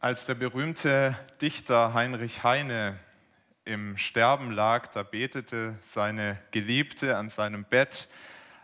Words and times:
Als 0.00 0.26
der 0.26 0.36
berühmte 0.36 1.18
Dichter 1.42 1.92
Heinrich 1.92 2.44
Heine 2.44 3.00
im 3.64 3.96
Sterben 3.96 4.52
lag, 4.52 4.86
da 4.86 5.02
betete 5.02 5.76
seine 5.80 6.38
Geliebte 6.52 7.16
an 7.16 7.28
seinem 7.28 7.64
Bett, 7.64 8.06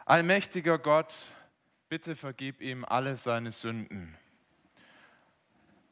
Allmächtiger 0.06 0.78
Gott, 0.78 1.12
bitte 1.88 2.14
vergib 2.14 2.60
ihm 2.60 2.84
alle 2.84 3.16
seine 3.16 3.50
Sünden. 3.50 4.16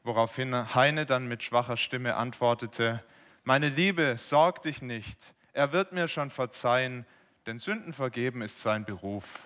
Woraufhin 0.04 0.76
Heine 0.76 1.06
dann 1.06 1.26
mit 1.26 1.42
schwacher 1.42 1.76
Stimme 1.76 2.14
antwortete, 2.14 3.02
Meine 3.42 3.68
Liebe, 3.68 4.14
sorg 4.18 4.62
dich 4.62 4.80
nicht, 4.80 5.34
er 5.52 5.72
wird 5.72 5.90
mir 5.90 6.06
schon 6.06 6.30
verzeihen, 6.30 7.04
denn 7.46 7.58
Sünden 7.58 7.94
vergeben 7.94 8.42
ist 8.42 8.62
sein 8.62 8.84
Beruf. 8.84 9.40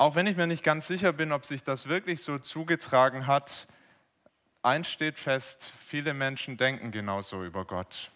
Auch 0.00 0.14
wenn 0.14 0.26
ich 0.26 0.38
mir 0.38 0.46
nicht 0.46 0.64
ganz 0.64 0.86
sicher 0.86 1.12
bin, 1.12 1.30
ob 1.30 1.44
sich 1.44 1.62
das 1.62 1.86
wirklich 1.86 2.22
so 2.22 2.38
zugetragen 2.38 3.26
hat, 3.26 3.66
eins 4.62 4.88
steht 4.88 5.18
fest, 5.18 5.74
viele 5.84 6.14
Menschen 6.14 6.56
denken 6.56 6.90
genauso 6.90 7.44
über 7.44 7.66
Gott. 7.66 8.10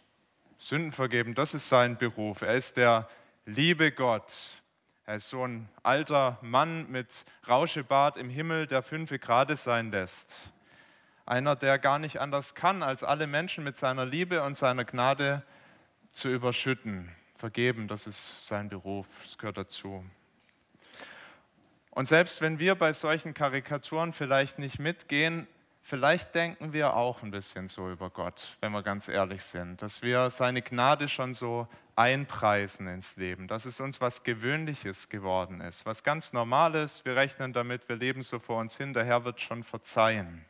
Sünden 0.57 0.93
vergeben, 0.93 1.35
das 1.35 1.53
ist 1.53 1.69
sein 1.69 1.99
Beruf. 1.99 2.41
Er 2.41 2.55
ist 2.55 2.79
der 2.79 3.07
liebe 3.45 3.93
Gott. 3.93 4.33
Er 5.05 5.17
ist 5.17 5.29
so 5.29 5.47
ein 5.47 5.69
alter 5.83 6.39
Mann 6.41 6.91
mit 6.91 7.27
Rauschebart 7.47 8.17
im 8.17 8.31
Himmel, 8.31 8.67
der 8.67 8.83
fünfe 8.83 9.19
Grade 9.19 9.55
sein 9.55 9.91
lässt. 9.91 10.35
Einer, 11.27 11.55
der 11.55 11.79
gar 11.79 11.99
nicht 11.99 12.19
anders 12.19 12.55
kann, 12.55 12.83
als 12.83 13.05
alle 13.05 13.27
Menschen 13.27 13.63
mit 13.63 13.77
seiner 13.77 14.07
Liebe 14.07 14.43
und 14.43 14.57
seiner 14.57 14.87
Gnade 14.87 15.43
zu 16.15 16.31
überschütten. 16.31 17.15
Vergeben, 17.37 17.89
das 17.89 18.07
ist 18.07 18.49
sein 18.49 18.71
Beruf, 18.71 19.07
das 19.23 19.37
gehört 19.37 19.59
dazu. 19.59 20.03
Und 21.95 22.07
selbst 22.07 22.41
wenn 22.41 22.59
wir 22.59 22.75
bei 22.75 22.93
solchen 22.93 23.35
Karikaturen 23.35 24.13
vielleicht 24.13 24.59
nicht 24.59 24.81
mitgehen, 24.81 25.47
vielleicht 25.81 26.35
denken 26.35 26.73
wir 26.73 26.97
auch 26.97 27.23
ein 27.23 27.31
bisschen 27.31 27.69
so 27.69 27.89
über 27.89 28.11
Gott, 28.11 28.57
wenn 28.61 28.73
wir 28.73 28.83
ganz 28.83 29.09
ehrlich 29.09 29.45
sind, 29.45 29.81
dass 29.81 30.03
wir 30.03 30.29
seine 30.31 30.61
Gnade 30.61 31.09
schon 31.09 31.35
so 31.35 31.69
einpreisen 31.95 32.89
ins 32.89 33.15
Leben, 33.15 33.47
dass 33.47 33.65
es 33.65 33.79
uns 33.79 34.01
was 34.01 34.25
Gewöhnliches 34.25 35.09
geworden 35.09 35.61
ist, 35.61 35.87
was 35.87 36.03
ganz 36.03 36.33
Normales. 36.33 37.05
Wir 37.05 37.15
rechnen 37.15 37.53
damit, 37.53 37.89
wir 37.89 37.95
leben 37.95 38.23
so 38.23 38.41
vor 38.41 38.59
uns 38.59 38.77
hin, 38.77 38.93
der 38.93 39.05
Herr 39.05 39.25
wird 39.25 39.41
schon 39.41 39.63
verzeihen. 39.63 40.45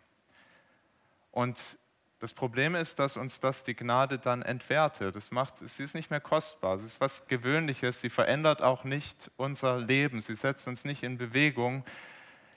Und 1.31 1.77
das 2.25 2.33
Problem 2.33 2.75
ist, 2.75 2.99
dass 3.01 3.19
uns 3.19 3.39
das 3.39 3.65
die 3.65 3.77
Gnade 3.77 4.19
dann 4.19 4.41
entwertet. 4.41 5.15
Das 5.15 5.31
macht, 5.31 5.59
sie 5.59 5.85
ist 5.85 5.95
nicht 5.95 6.09
mehr 6.09 6.23
kostbar. 6.23 6.75
Es 6.77 6.83
ist 6.83 6.99
was 6.99 7.27
Gewöhnliches. 7.27 8.01
Sie 8.01 8.09
verändert 8.09 8.63
auch 8.63 8.85
nicht 8.85 9.31
unser 9.37 9.79
Leben. 9.79 10.23
Sie 10.23 10.35
setzt 10.35 10.67
uns 10.67 10.87
nicht 10.87 11.03
in 11.03 11.19
Bewegung. 11.19 11.85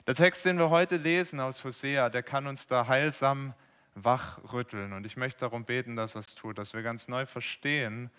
Der 0.06 0.14
Text, 0.14 0.46
den 0.46 0.56
wir 0.56 0.70
heute 0.70 0.96
lesen 0.96 1.38
aus 1.38 1.62
Hosea, 1.64 2.08
der 2.08 2.22
kann 2.22 2.46
uns 2.46 2.66
da 2.66 2.86
heilsam 2.86 3.52
wachrütteln. 3.94 4.94
Und 4.94 5.04
ich 5.04 5.18
möchte 5.18 5.40
darum 5.40 5.66
beten, 5.66 5.96
dass 5.96 6.14
er 6.14 6.20
es 6.20 6.34
tut, 6.34 6.56
dass 6.56 6.72
wir 6.72 6.82
ganz 6.82 7.06
neu 7.06 7.26
verstehen, 7.26 8.10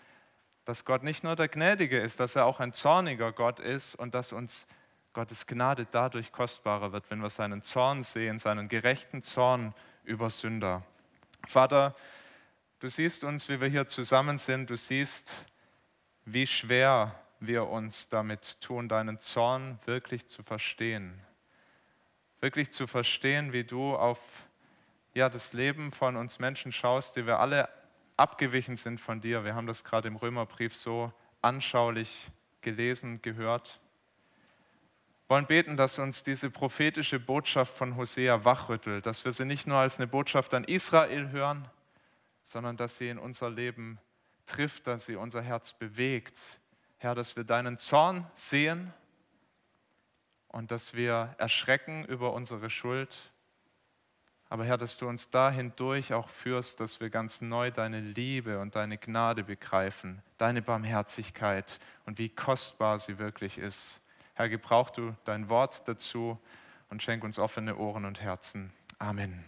dass 0.64 0.84
Gott 0.84 1.02
nicht 1.02 1.24
nur 1.24 1.34
der 1.34 1.48
Gnädige 1.48 1.98
ist, 1.98 2.20
dass 2.20 2.36
er 2.36 2.46
auch 2.46 2.60
ein 2.60 2.72
zorniger 2.72 3.32
Gott 3.32 3.58
ist 3.58 3.96
und 3.96 4.14
dass 4.14 4.30
uns 4.30 4.68
Gottes 5.14 5.48
Gnade 5.48 5.88
dadurch 5.90 6.30
kostbarer 6.30 6.92
wird, 6.92 7.10
wenn 7.10 7.20
wir 7.20 7.30
seinen 7.30 7.60
Zorn 7.60 8.04
sehen, 8.04 8.38
seinen 8.38 8.68
gerechten 8.68 9.24
Zorn 9.24 9.74
über 10.04 10.30
Sünder. 10.30 10.84
Vater, 11.46 11.94
du 12.78 12.88
siehst 12.88 13.24
uns, 13.24 13.48
wie 13.48 13.60
wir 13.60 13.68
hier 13.68 13.86
zusammen 13.86 14.38
sind. 14.38 14.70
Du 14.70 14.76
siehst, 14.76 15.44
wie 16.24 16.46
schwer 16.46 17.14
wir 17.40 17.68
uns 17.68 18.08
damit 18.08 18.60
tun, 18.60 18.88
deinen 18.88 19.18
Zorn 19.18 19.78
wirklich 19.86 20.26
zu 20.28 20.42
verstehen. 20.42 21.20
Wirklich 22.40 22.70
zu 22.70 22.86
verstehen, 22.86 23.52
wie 23.52 23.64
du 23.64 23.96
auf 23.96 24.18
ja, 25.14 25.28
das 25.28 25.52
Leben 25.52 25.90
von 25.90 26.16
uns 26.16 26.38
Menschen 26.38 26.72
schaust, 26.72 27.16
die 27.16 27.26
wir 27.26 27.40
alle 27.40 27.68
abgewichen 28.16 28.76
sind 28.76 29.00
von 29.00 29.20
dir. 29.20 29.44
Wir 29.44 29.54
haben 29.54 29.66
das 29.66 29.82
gerade 29.82 30.08
im 30.08 30.16
Römerbrief 30.16 30.76
so 30.76 31.12
anschaulich 31.42 32.30
gelesen, 32.60 33.22
gehört. 33.22 33.80
Wollen 35.30 35.46
beten, 35.46 35.76
dass 35.76 36.00
uns 36.00 36.24
diese 36.24 36.50
prophetische 36.50 37.20
Botschaft 37.20 37.76
von 37.76 37.94
Hosea 37.94 38.44
wachrüttelt, 38.44 39.06
dass 39.06 39.24
wir 39.24 39.30
sie 39.30 39.44
nicht 39.44 39.64
nur 39.64 39.76
als 39.76 39.98
eine 39.98 40.08
Botschaft 40.08 40.52
an 40.54 40.64
Israel 40.64 41.30
hören, 41.30 41.68
sondern 42.42 42.76
dass 42.76 42.98
sie 42.98 43.10
in 43.10 43.16
unser 43.16 43.48
Leben 43.48 44.00
trifft, 44.44 44.88
dass 44.88 45.06
sie 45.06 45.14
unser 45.14 45.40
Herz 45.40 45.72
bewegt. 45.72 46.58
Herr, 46.98 47.14
dass 47.14 47.36
wir 47.36 47.44
deinen 47.44 47.78
Zorn 47.78 48.28
sehen 48.34 48.92
und 50.48 50.72
dass 50.72 50.94
wir 50.94 51.32
erschrecken 51.38 52.04
über 52.06 52.32
unsere 52.32 52.68
Schuld. 52.68 53.16
Aber 54.48 54.64
Herr, 54.64 54.78
dass 54.78 54.98
du 54.98 55.06
uns 55.06 55.30
dahindurch 55.30 56.12
auch 56.12 56.28
führst, 56.28 56.80
dass 56.80 56.98
wir 56.98 57.08
ganz 57.08 57.40
neu 57.40 57.70
deine 57.70 58.00
Liebe 58.00 58.58
und 58.58 58.74
deine 58.74 58.98
Gnade 58.98 59.44
begreifen, 59.44 60.22
deine 60.38 60.60
Barmherzigkeit 60.60 61.78
und 62.04 62.18
wie 62.18 62.30
kostbar 62.30 62.98
sie 62.98 63.20
wirklich 63.20 63.58
ist. 63.58 64.00
Herr, 64.40 64.48
gebrauch 64.48 64.88
du 64.88 65.14
dein 65.26 65.50
Wort 65.50 65.86
dazu 65.86 66.40
und 66.88 67.02
schenk 67.02 67.24
uns 67.24 67.38
offene 67.38 67.76
Ohren 67.76 68.06
und 68.06 68.22
Herzen. 68.22 68.72
Amen. 68.98 69.44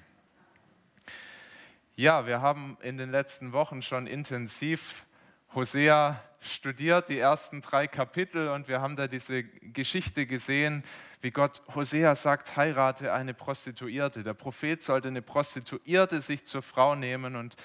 Ja, 1.96 2.26
wir 2.26 2.42
haben 2.42 2.76
in 2.82 2.98
den 2.98 3.10
letzten 3.10 3.54
Wochen 3.54 3.80
schon 3.80 4.06
intensiv 4.06 5.06
Hosea 5.54 6.22
studiert, 6.42 7.08
die 7.08 7.18
ersten 7.18 7.62
drei 7.62 7.86
Kapitel, 7.86 8.48
und 8.48 8.68
wir 8.68 8.82
haben 8.82 8.96
da 8.96 9.08
diese 9.08 9.44
Geschichte 9.44 10.26
gesehen, 10.26 10.84
wie 11.22 11.30
Gott 11.30 11.62
Hosea 11.74 12.14
sagt, 12.14 12.58
heirate 12.58 13.14
eine 13.14 13.32
Prostituierte. 13.32 14.22
Der 14.22 14.34
Prophet 14.34 14.82
sollte 14.82 15.08
eine 15.08 15.22
Prostituierte 15.22 16.20
sich 16.20 16.44
zur 16.44 16.60
Frau 16.60 16.96
nehmen 16.96 17.34
und 17.36 17.56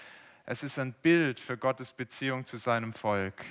es 0.45 0.63
ist 0.63 0.79
ein 0.79 0.93
Bild 0.93 1.41
für 1.41 1.57
Gottes 1.57 1.91
Beziehung 1.91 2.45
zu 2.45 2.55
seinem 2.55 2.93
Volk. 2.93 3.43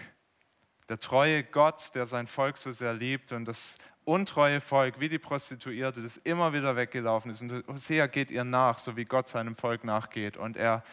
Der 0.88 0.98
treue 0.98 1.42
Gott, 1.42 1.94
der 1.94 2.06
sein 2.06 2.26
Volk 2.26 2.56
so 2.56 2.70
sehr 2.70 2.94
liebt 2.94 3.32
und 3.32 3.44
das 3.44 3.78
untreue 4.04 4.60
Volk, 4.60 5.00
wie 5.00 5.08
die 5.08 5.18
Prostituierte, 5.18 6.00
das 6.00 6.16
immer 6.18 6.52
wieder 6.52 6.76
weggelaufen 6.76 7.30
ist. 7.32 7.42
Und 7.42 7.66
Hosea 7.66 8.06
geht 8.06 8.30
ihr 8.30 8.44
nach, 8.44 8.78
so 8.78 8.96
wie 8.96 9.04
Gott 9.04 9.26
seinem 9.26 9.56
Volk 9.56 9.82
nachgeht. 9.82 10.36
Und 10.36 10.56
er 10.56 10.84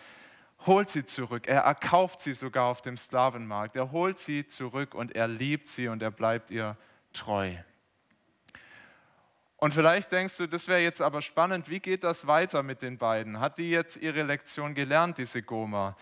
holt 0.65 0.89
sie 0.89 1.05
zurück. 1.05 1.47
Er 1.47 1.61
erkauft 1.61 2.21
sie 2.21 2.33
sogar 2.33 2.65
auf 2.65 2.81
dem 2.81 2.97
Sklavenmarkt. 2.97 3.75
Er 3.75 3.91
holt 3.91 4.17
sie 4.17 4.47
zurück 4.47 4.95
und 4.95 5.15
er 5.15 5.27
liebt 5.27 5.67
sie 5.67 5.87
und 5.87 6.01
er 6.01 6.11
bleibt 6.11 6.49
ihr 6.49 6.75
treu. 7.13 7.53
Und 9.57 9.73
vielleicht 9.73 10.11
denkst 10.11 10.37
du, 10.37 10.47
das 10.47 10.67
wäre 10.67 10.81
jetzt 10.81 11.01
aber 11.01 11.21
spannend, 11.21 11.69
wie 11.69 11.79
geht 11.79 12.03
das 12.03 12.27
weiter 12.27 12.63
mit 12.63 12.81
den 12.81 12.97
beiden? 12.97 13.39
Hat 13.39 13.57
die 13.57 13.69
jetzt 13.69 13.95
ihre 13.97 14.23
Lektion 14.23 14.73
gelernt, 14.73 15.19
diese 15.19 15.41
Goma? 15.41 15.95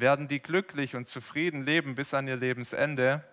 Werden 0.00 0.28
die 0.28 0.40
glücklich 0.40 0.96
und 0.96 1.08
zufrieden 1.08 1.64
leben 1.64 1.94
bis 1.94 2.14
an 2.14 2.28
ihr 2.28 2.36
Lebensende 2.36 3.24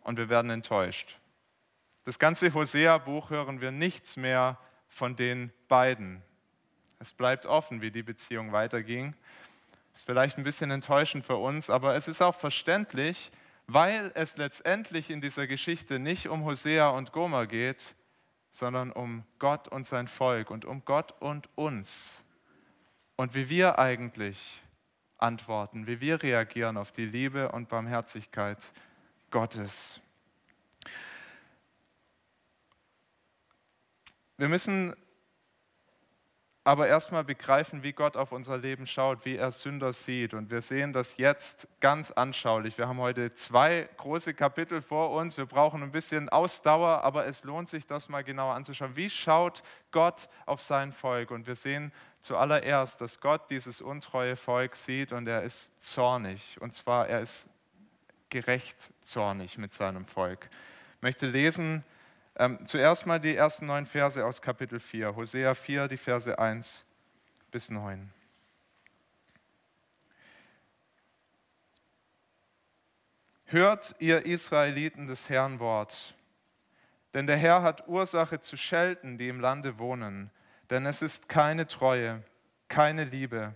und 0.00 0.18
wir 0.18 0.28
werden 0.28 0.50
enttäuscht. 0.50 1.18
Das 2.04 2.18
ganze 2.18 2.52
Hosea-Buch 2.52 3.30
hören 3.30 3.60
wir 3.60 3.70
nichts 3.70 4.16
mehr 4.16 4.58
von 4.88 5.16
den 5.16 5.52
beiden. 5.68 6.22
Es 6.98 7.12
bleibt 7.12 7.46
offen, 7.46 7.80
wie 7.80 7.90
die 7.90 8.02
Beziehung 8.02 8.52
weiterging. 8.52 9.14
Ist 9.94 10.06
vielleicht 10.06 10.38
ein 10.38 10.44
bisschen 10.44 10.70
enttäuschend 10.70 11.24
für 11.24 11.36
uns, 11.36 11.70
aber 11.70 11.94
es 11.94 12.08
ist 12.08 12.22
auch 12.22 12.34
verständlich, 12.34 13.30
weil 13.66 14.10
es 14.14 14.36
letztendlich 14.36 15.10
in 15.10 15.20
dieser 15.20 15.46
Geschichte 15.46 15.98
nicht 15.98 16.28
um 16.28 16.44
Hosea 16.44 16.90
und 16.90 17.12
Gomer 17.12 17.46
geht, 17.46 17.94
sondern 18.50 18.92
um 18.92 19.24
Gott 19.38 19.68
und 19.68 19.86
sein 19.86 20.08
Volk 20.08 20.50
und 20.50 20.64
um 20.64 20.84
Gott 20.84 21.14
und 21.20 21.48
uns. 21.56 22.24
Und 23.16 23.34
wie 23.34 23.48
wir 23.48 23.78
eigentlich 23.78 24.61
antworten, 25.22 25.86
wie 25.86 26.00
wir 26.00 26.22
reagieren 26.22 26.76
auf 26.76 26.92
die 26.92 27.06
Liebe 27.06 27.52
und 27.52 27.68
Barmherzigkeit 27.68 28.72
Gottes. 29.30 30.00
Wir 34.36 34.48
müssen 34.48 34.94
aber 36.64 36.86
erstmal 36.86 37.24
begreifen, 37.24 37.82
wie 37.82 37.92
Gott 37.92 38.16
auf 38.16 38.30
unser 38.30 38.56
Leben 38.56 38.86
schaut, 38.86 39.24
wie 39.24 39.36
er 39.36 39.50
Sünder 39.50 39.92
sieht. 39.92 40.32
Und 40.32 40.50
wir 40.50 40.62
sehen 40.62 40.92
das 40.92 41.16
jetzt 41.16 41.66
ganz 41.80 42.12
anschaulich. 42.12 42.78
Wir 42.78 42.86
haben 42.86 43.00
heute 43.00 43.34
zwei 43.34 43.88
große 43.96 44.32
Kapitel 44.34 44.80
vor 44.80 45.10
uns. 45.10 45.36
Wir 45.36 45.46
brauchen 45.46 45.82
ein 45.82 45.90
bisschen 45.90 46.28
Ausdauer, 46.28 47.02
aber 47.02 47.26
es 47.26 47.42
lohnt 47.42 47.68
sich, 47.68 47.86
das 47.86 48.08
mal 48.08 48.22
genauer 48.22 48.54
anzuschauen. 48.54 48.94
Wie 48.94 49.10
schaut 49.10 49.64
Gott 49.90 50.28
auf 50.46 50.60
sein 50.60 50.92
Volk? 50.92 51.32
Und 51.32 51.48
wir 51.48 51.56
sehen 51.56 51.92
zuallererst, 52.22 53.00
dass 53.00 53.20
Gott 53.20 53.50
dieses 53.50 53.80
untreue 53.80 54.36
Volk 54.36 54.76
sieht 54.76 55.12
und 55.12 55.26
er 55.26 55.42
ist 55.42 55.82
zornig. 55.82 56.56
Und 56.60 56.72
zwar, 56.72 57.08
er 57.08 57.20
ist 57.20 57.48
gerecht 58.30 58.90
zornig 59.02 59.58
mit 59.58 59.74
seinem 59.74 60.04
Volk. 60.04 60.48
Ich 60.96 61.02
möchte 61.02 61.26
lesen 61.26 61.84
ähm, 62.36 62.58
zuerst 62.64 63.06
mal 63.06 63.20
die 63.20 63.36
ersten 63.36 63.66
neun 63.66 63.84
Verse 63.84 64.24
aus 64.24 64.40
Kapitel 64.40 64.80
4, 64.80 65.14
Hosea 65.14 65.54
4, 65.54 65.88
die 65.88 65.98
Verse 65.98 66.38
1 66.38 66.84
bis 67.50 67.68
9. 67.70 68.10
Hört 73.44 73.94
ihr 73.98 74.24
Israeliten 74.24 75.08
des 75.08 75.28
Herrn 75.28 75.60
Wort, 75.60 76.14
denn 77.12 77.26
der 77.26 77.36
Herr 77.36 77.62
hat 77.62 77.86
Ursache 77.86 78.40
zu 78.40 78.56
schelten, 78.56 79.18
die 79.18 79.28
im 79.28 79.40
Lande 79.40 79.78
wohnen. 79.78 80.30
Denn 80.70 80.86
es 80.86 81.02
ist 81.02 81.28
keine 81.28 81.66
Treue, 81.66 82.22
keine 82.68 83.04
Liebe 83.04 83.54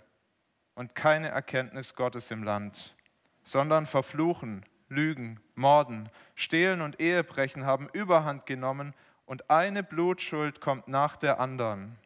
und 0.74 0.94
keine 0.94 1.28
Erkenntnis 1.28 1.94
Gottes 1.94 2.30
im 2.30 2.44
Land, 2.44 2.94
sondern 3.42 3.86
Verfluchen, 3.86 4.64
Lügen, 4.88 5.40
Morden, 5.54 6.10
Stehlen 6.34 6.80
und 6.80 7.00
Ehebrechen 7.00 7.64
haben 7.64 7.88
überhand 7.92 8.46
genommen 8.46 8.94
und 9.24 9.50
eine 9.50 9.82
Blutschuld 9.82 10.60
kommt 10.60 10.88
nach 10.88 11.16
der 11.16 11.40
anderen. 11.40 11.96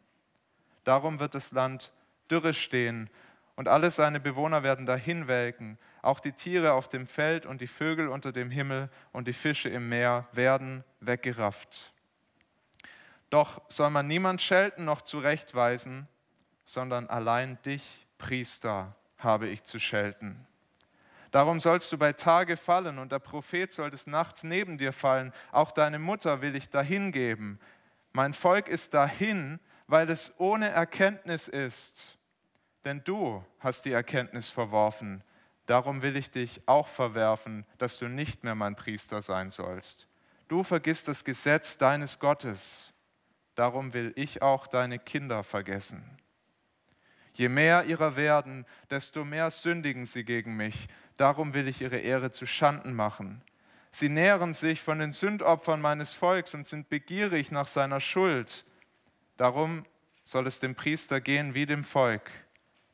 Darum 0.84 1.20
wird 1.20 1.34
das 1.34 1.52
Land 1.52 1.92
dürre 2.30 2.54
stehen 2.54 3.10
und 3.56 3.68
alle 3.68 3.90
seine 3.90 4.20
Bewohner 4.20 4.62
werden 4.62 4.86
dahinwelken. 4.86 5.78
Auch 6.00 6.20
die 6.20 6.32
Tiere 6.32 6.72
auf 6.72 6.88
dem 6.88 7.06
Feld 7.06 7.44
und 7.44 7.60
die 7.60 7.66
Vögel 7.66 8.08
unter 8.08 8.32
dem 8.32 8.50
Himmel 8.50 8.88
und 9.12 9.28
die 9.28 9.34
Fische 9.34 9.68
im 9.68 9.88
Meer 9.88 10.26
werden 10.32 10.82
weggerafft. 11.00 11.92
Doch 13.30 13.62
soll 13.68 13.90
man 13.90 14.06
niemand 14.06 14.42
schelten 14.42 14.84
noch 14.84 15.02
zurechtweisen, 15.02 16.08
sondern 16.64 17.08
allein 17.08 17.58
dich, 17.62 18.06
Priester, 18.18 18.94
habe 19.18 19.48
ich 19.48 19.64
zu 19.64 19.78
schelten. 19.78 20.46
Darum 21.30 21.60
sollst 21.60 21.92
du 21.92 21.98
bei 21.98 22.12
Tage 22.12 22.56
fallen 22.56 22.98
und 22.98 23.12
der 23.12 23.20
Prophet 23.20 23.70
soll 23.70 23.90
des 23.90 24.06
Nachts 24.08 24.42
neben 24.42 24.78
dir 24.78 24.92
fallen. 24.92 25.32
Auch 25.52 25.70
deine 25.70 26.00
Mutter 26.00 26.42
will 26.42 26.56
ich 26.56 26.70
dahingeben. 26.70 27.60
Mein 28.12 28.34
Volk 28.34 28.66
ist 28.66 28.94
dahin, 28.94 29.60
weil 29.86 30.10
es 30.10 30.34
ohne 30.38 30.68
Erkenntnis 30.70 31.46
ist. 31.46 32.18
Denn 32.84 33.02
du 33.04 33.44
hast 33.60 33.84
die 33.84 33.92
Erkenntnis 33.92 34.50
verworfen. 34.50 35.22
Darum 35.66 36.02
will 36.02 36.16
ich 36.16 36.30
dich 36.32 36.62
auch 36.66 36.88
verwerfen, 36.88 37.64
dass 37.78 37.98
du 37.98 38.08
nicht 38.08 38.42
mehr 38.42 38.56
mein 38.56 38.74
Priester 38.74 39.22
sein 39.22 39.50
sollst. 39.50 40.08
Du 40.48 40.64
vergisst 40.64 41.06
das 41.06 41.24
Gesetz 41.24 41.78
deines 41.78 42.18
Gottes. 42.18 42.89
Darum 43.54 43.92
will 43.92 44.12
ich 44.16 44.42
auch 44.42 44.66
deine 44.66 44.98
Kinder 44.98 45.42
vergessen. 45.42 46.18
Je 47.32 47.48
mehr 47.48 47.84
ihrer 47.84 48.16
werden, 48.16 48.66
desto 48.90 49.24
mehr 49.24 49.50
sündigen 49.50 50.04
sie 50.04 50.24
gegen 50.24 50.56
mich. 50.56 50.88
Darum 51.16 51.54
will 51.54 51.68
ich 51.68 51.80
ihre 51.80 51.98
Ehre 51.98 52.30
zu 52.30 52.46
Schanden 52.46 52.94
machen. 52.94 53.42
Sie 53.90 54.08
nähren 54.08 54.54
sich 54.54 54.82
von 54.82 54.98
den 54.98 55.12
Sündopfern 55.12 55.80
meines 55.80 56.14
Volks 56.14 56.54
und 56.54 56.66
sind 56.66 56.88
begierig 56.88 57.50
nach 57.50 57.66
seiner 57.66 58.00
Schuld. 58.00 58.64
Darum 59.36 59.84
soll 60.22 60.46
es 60.46 60.60
dem 60.60 60.74
Priester 60.74 61.20
gehen 61.20 61.54
wie 61.54 61.66
dem 61.66 61.82
Volk, 61.82 62.30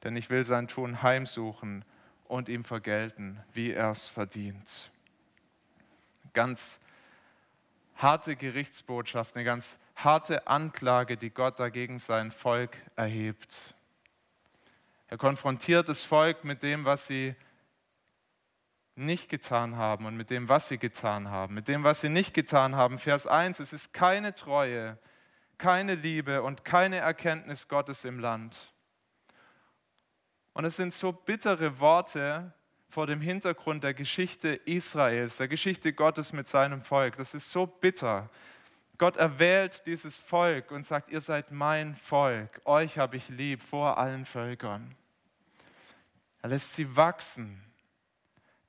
denn 0.05 0.17
ich 0.17 0.31
will 0.31 0.45
sein 0.45 0.69
Tun 0.69 1.03
heimsuchen 1.03 1.85
und 2.25 2.49
ihm 2.49 2.65
vergelten, 2.65 3.43
wie 3.53 3.73
er 3.73 3.91
es 3.91 4.09
verdient. 4.09 4.91
Ganz 6.33 6.81
harte 7.97 8.37
Gerichtsbotschaft, 8.37 9.35
eine 9.35 9.45
ganz 9.45 9.79
harte 9.95 10.47
Anklage, 10.47 11.17
die 11.17 11.31
Gott 11.31 11.59
dagegen 11.59 11.99
sein 11.99 12.31
Volk 12.31 12.77
erhebt. 12.95 13.75
Er 15.09 15.19
konfrontiert 15.19 15.89
das 15.89 16.05
Volk 16.05 16.45
mit 16.45 16.63
dem, 16.63 16.85
was 16.85 17.07
sie 17.07 17.35
nicht 18.97 19.29
getan 19.29 19.77
haben 19.77 20.07
und 20.07 20.17
mit 20.17 20.31
dem, 20.31 20.49
was 20.49 20.69
sie 20.69 20.79
getan 20.79 21.31
haben. 21.31 21.55
Mit 21.55 21.69
dem, 21.69 21.85
was 21.85 22.01
sie 22.01 22.09
nicht 22.09 22.35
getan 22.35 22.77
haben. 22.77 22.99
Vers 22.99 23.27
1, 23.27 23.61
es 23.61 23.73
ist 23.73 23.93
keine 23.93 24.35
Treue, 24.35 24.99
keine 25.59 25.95
Liebe 25.95 26.43
und 26.43 26.65
keine 26.65 26.97
Erkenntnis 26.97 27.69
Gottes 27.69 28.05
im 28.05 28.19
Land. 28.19 28.73
Und 30.55 30.65
es 30.65 30.77
sind 30.77 30.95
so 30.95 31.13
bittere 31.13 31.79
Worte 31.79 32.53
vor 32.89 33.07
dem 33.07 33.21
Hintergrund 33.21 33.85
der 33.85 33.95
Geschichte 33.95 34.49
Israels, 34.49 35.37
der 35.37 35.49
Geschichte 35.49 35.93
Gottes 35.93 36.33
mit 36.33 36.49
seinem 36.49 36.81
Volk. 36.81 37.17
Das 37.17 37.35
ist 37.35 37.51
so 37.51 37.67
bitter. 37.67 38.31
Gott 38.99 39.17
erwählt 39.17 39.85
dieses 39.87 40.19
Volk 40.19 40.71
und 40.71 40.87
sagt, 40.87 41.11
ihr 41.11 41.21
seid 41.21 41.51
mein 41.51 41.95
Volk, 41.97 42.61
euch 42.65 42.99
habe 42.99 43.17
ich 43.17 43.29
lieb 43.29 43.63
vor 43.63 43.99
allen 43.99 44.25
Völkern. 44.25 44.95
Er 46.41 46.49
lässt 46.49 46.75
sie 46.75 46.97
wachsen. 46.97 47.63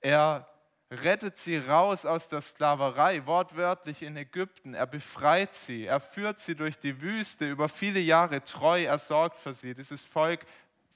Er 0.01 0.47
rettet 0.89 1.37
sie 1.37 1.57
raus 1.57 2.05
aus 2.05 2.29
der 2.29 2.41
Sklaverei, 2.41 3.25
wortwörtlich 3.25 4.01
in 4.01 4.15
Ägypten. 4.15 4.73
Er 4.73 4.87
befreit 4.87 5.53
sie, 5.53 5.85
er 5.85 5.99
führt 5.99 6.39
sie 6.39 6.55
durch 6.55 6.79
die 6.79 7.01
Wüste 7.01 7.49
über 7.49 7.67
viele 7.69 7.99
Jahre 7.99 8.43
treu, 8.43 8.83
er 8.83 8.99
sorgt 8.99 9.37
für 9.37 9.53
sie. 9.53 9.73
Dieses 9.75 10.05
Volk 10.05 10.45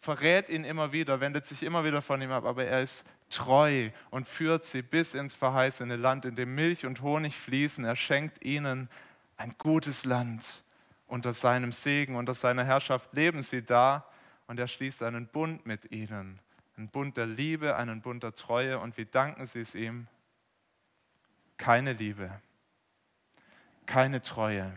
verrät 0.01 0.49
ihn 0.49 0.63
immer 0.63 0.91
wieder, 0.91 1.21
wendet 1.21 1.45
sich 1.45 1.61
immer 1.63 1.85
wieder 1.85 2.01
von 2.01 2.21
ihm 2.21 2.31
ab, 2.31 2.43
aber 2.43 2.65
er 2.65 2.81
ist 2.81 3.05
treu 3.29 3.91
und 4.09 4.27
führt 4.27 4.65
sie 4.65 4.81
bis 4.81 5.13
ins 5.13 5.35
verheißene 5.35 5.95
Land, 5.95 6.25
in 6.25 6.35
dem 6.35 6.55
Milch 6.55 6.85
und 6.85 7.01
Honig 7.01 7.37
fließen. 7.37 7.85
Er 7.85 7.95
schenkt 7.95 8.43
ihnen 8.43 8.89
ein 9.37 9.55
gutes 9.57 10.03
Land. 10.03 10.63
Unter 11.07 11.33
seinem 11.33 11.71
Segen, 11.71 12.15
unter 12.15 12.33
seiner 12.33 12.63
Herrschaft 12.63 13.13
leben 13.13 13.43
sie 13.43 13.63
da 13.63 14.05
und 14.47 14.59
er 14.59 14.67
schließt 14.67 15.03
einen 15.03 15.27
Bund 15.27 15.65
mit 15.65 15.91
ihnen. 15.91 16.39
Einen 16.77 16.89
Bund 16.89 17.15
der 17.15 17.27
Liebe, 17.27 17.75
einen 17.75 18.01
Bund 18.01 18.23
der 18.23 18.33
Treue. 18.33 18.79
Und 18.79 18.97
wie 18.97 19.05
danken 19.05 19.45
sie 19.45 19.59
es 19.59 19.75
ihm? 19.75 20.07
Keine 21.57 21.93
Liebe, 21.93 22.41
keine 23.85 24.21
Treue, 24.21 24.73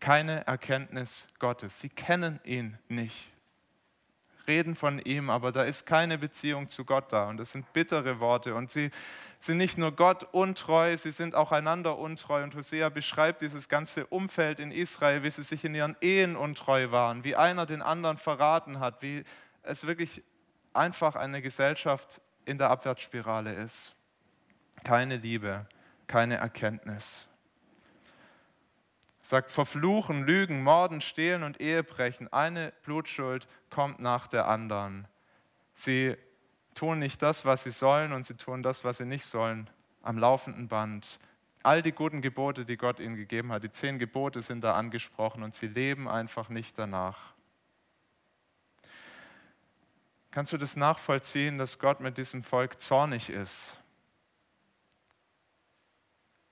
keine 0.00 0.46
Erkenntnis 0.46 1.28
Gottes. 1.38 1.80
Sie 1.80 1.90
kennen 1.90 2.40
ihn 2.44 2.76
nicht 2.88 3.35
reden 4.46 4.74
von 4.74 4.98
ihm, 4.98 5.30
aber 5.30 5.52
da 5.52 5.62
ist 5.62 5.86
keine 5.86 6.18
Beziehung 6.18 6.68
zu 6.68 6.84
Gott 6.84 7.12
da. 7.12 7.28
Und 7.28 7.36
das 7.38 7.52
sind 7.52 7.72
bittere 7.72 8.20
Worte. 8.20 8.54
Und 8.54 8.70
sie 8.70 8.90
sind 9.38 9.58
nicht 9.58 9.78
nur 9.78 9.92
Gott 9.92 10.24
untreu, 10.32 10.96
sie 10.96 11.12
sind 11.12 11.34
auch 11.34 11.52
einander 11.52 11.98
untreu. 11.98 12.42
Und 12.42 12.54
Hosea 12.54 12.88
beschreibt 12.88 13.42
dieses 13.42 13.68
ganze 13.68 14.06
Umfeld 14.06 14.60
in 14.60 14.72
Israel, 14.72 15.22
wie 15.22 15.30
sie 15.30 15.42
sich 15.42 15.64
in 15.64 15.74
ihren 15.74 15.96
Ehen 16.00 16.36
untreu 16.36 16.90
waren, 16.90 17.24
wie 17.24 17.36
einer 17.36 17.66
den 17.66 17.82
anderen 17.82 18.18
verraten 18.18 18.80
hat, 18.80 19.02
wie 19.02 19.24
es 19.62 19.86
wirklich 19.86 20.22
einfach 20.72 21.16
eine 21.16 21.42
Gesellschaft 21.42 22.20
in 22.44 22.58
der 22.58 22.70
Abwärtsspirale 22.70 23.54
ist. 23.54 23.94
Keine 24.84 25.16
Liebe, 25.16 25.66
keine 26.06 26.36
Erkenntnis 26.36 27.28
sagt 29.26 29.50
verfluchen, 29.50 30.24
lügen, 30.24 30.62
morden, 30.62 31.00
stehlen 31.00 31.42
und 31.42 31.60
Ehebrechen. 31.60 32.32
Eine 32.32 32.72
Blutschuld 32.84 33.48
kommt 33.70 33.98
nach 33.98 34.28
der 34.28 34.46
anderen. 34.46 35.08
Sie 35.74 36.16
tun 36.76 37.00
nicht 37.00 37.20
das, 37.22 37.44
was 37.44 37.64
sie 37.64 37.72
sollen 37.72 38.12
und 38.12 38.24
sie 38.24 38.36
tun 38.36 38.62
das, 38.62 38.84
was 38.84 38.98
sie 38.98 39.04
nicht 39.04 39.26
sollen, 39.26 39.68
am 40.02 40.16
laufenden 40.16 40.68
Band. 40.68 41.18
All 41.64 41.82
die 41.82 41.90
guten 41.90 42.22
Gebote, 42.22 42.64
die 42.64 42.76
Gott 42.76 43.00
ihnen 43.00 43.16
gegeben 43.16 43.50
hat, 43.50 43.64
die 43.64 43.72
zehn 43.72 43.98
Gebote 43.98 44.42
sind 44.42 44.62
da 44.62 44.74
angesprochen 44.74 45.42
und 45.42 45.56
sie 45.56 45.66
leben 45.66 46.08
einfach 46.08 46.48
nicht 46.48 46.78
danach. 46.78 47.34
Kannst 50.30 50.52
du 50.52 50.56
das 50.56 50.76
nachvollziehen, 50.76 51.58
dass 51.58 51.80
Gott 51.80 51.98
mit 51.98 52.16
diesem 52.16 52.42
Volk 52.42 52.80
zornig 52.80 53.28
ist? 53.28 53.76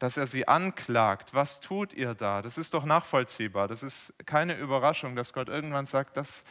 Dass 0.05 0.19
er 0.19 0.27
sie 0.27 0.47
anklagt. 0.47 1.33
Was 1.33 1.61
tut 1.61 1.95
ihr 1.95 2.15
da? 2.15 2.43
Das 2.43 2.59
ist 2.59 2.75
doch 2.75 2.85
nachvollziehbar. 2.85 3.69
Das 3.69 3.83
ist 3.83 4.13
keine 4.27 4.55
Überraschung, 4.55 5.17
dass 5.17 5.33
Gott 5.33 5.49
irgendwann 5.49 5.87
sagt, 5.87 6.19
das, 6.19 6.45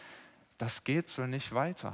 das 0.58 0.84
geht 0.84 1.08
so 1.08 1.28
nicht 1.28 1.54
weiter. 1.54 1.94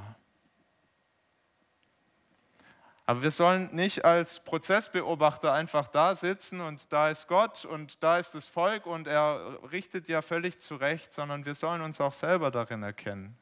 Aber 3.04 3.20
wir 3.20 3.30
sollen 3.30 3.68
nicht 3.74 4.06
als 4.06 4.42
Prozessbeobachter 4.42 5.52
einfach 5.52 5.88
da 5.88 6.14
sitzen 6.14 6.62
und 6.62 6.90
da 6.94 7.10
ist 7.10 7.28
Gott 7.28 7.66
und 7.66 8.02
da 8.02 8.16
ist 8.16 8.34
das 8.34 8.48
Volk 8.48 8.86
und 8.86 9.06
er 9.06 9.58
richtet 9.70 10.08
ja 10.08 10.22
völlig 10.22 10.60
zurecht, 10.60 11.12
sondern 11.12 11.44
wir 11.44 11.54
sollen 11.54 11.82
uns 11.82 12.00
auch 12.00 12.14
selber 12.14 12.50
darin 12.50 12.82
erkennen. 12.82 13.36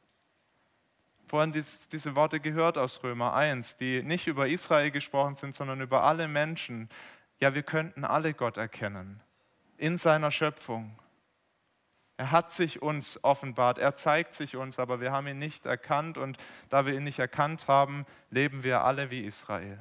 Vorhin 1.29 1.53
diese 1.53 2.15
Worte 2.15 2.41
gehört 2.41 2.77
aus 2.77 3.01
Römer 3.01 3.33
1, 3.33 3.77
die 3.77 4.03
nicht 4.03 4.27
über 4.27 4.49
Israel 4.49 4.91
gesprochen 4.91 5.37
sind, 5.37 5.55
sondern 5.55 5.79
über 5.79 6.03
alle 6.03 6.27
Menschen, 6.27 6.89
ja, 7.39 7.53
wir 7.53 7.63
könnten 7.63 8.03
alle 8.03 8.33
Gott 8.33 8.57
erkennen 8.57 9.21
in 9.77 9.97
seiner 9.97 10.31
Schöpfung. 10.31 10.99
Er 12.17 12.31
hat 12.31 12.51
sich 12.51 12.81
uns 12.81 13.23
offenbart, 13.23 13.77
er 13.77 13.95
zeigt 13.95 14.33
sich 14.33 14.57
uns, 14.57 14.77
aber 14.77 14.99
wir 14.99 15.13
haben 15.13 15.27
ihn 15.27 15.37
nicht 15.37 15.65
erkannt 15.65 16.17
und 16.17 16.37
da 16.69 16.85
wir 16.85 16.93
ihn 16.93 17.05
nicht 17.05 17.19
erkannt 17.19 17.69
haben, 17.69 18.05
leben 18.29 18.63
wir 18.63 18.83
alle 18.83 19.09
wie 19.09 19.21
Israel. 19.21 19.79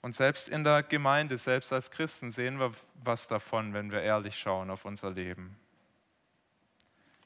Und 0.00 0.16
selbst 0.16 0.48
in 0.48 0.64
der 0.64 0.82
Gemeinde, 0.82 1.38
selbst 1.38 1.72
als 1.72 1.90
Christen 1.90 2.30
sehen 2.30 2.58
wir 2.58 2.72
was 2.94 3.28
davon, 3.28 3.72
wenn 3.72 3.92
wir 3.92 4.02
ehrlich 4.02 4.36
schauen 4.36 4.70
auf 4.70 4.84
unser 4.84 5.10
Leben. 5.10 5.56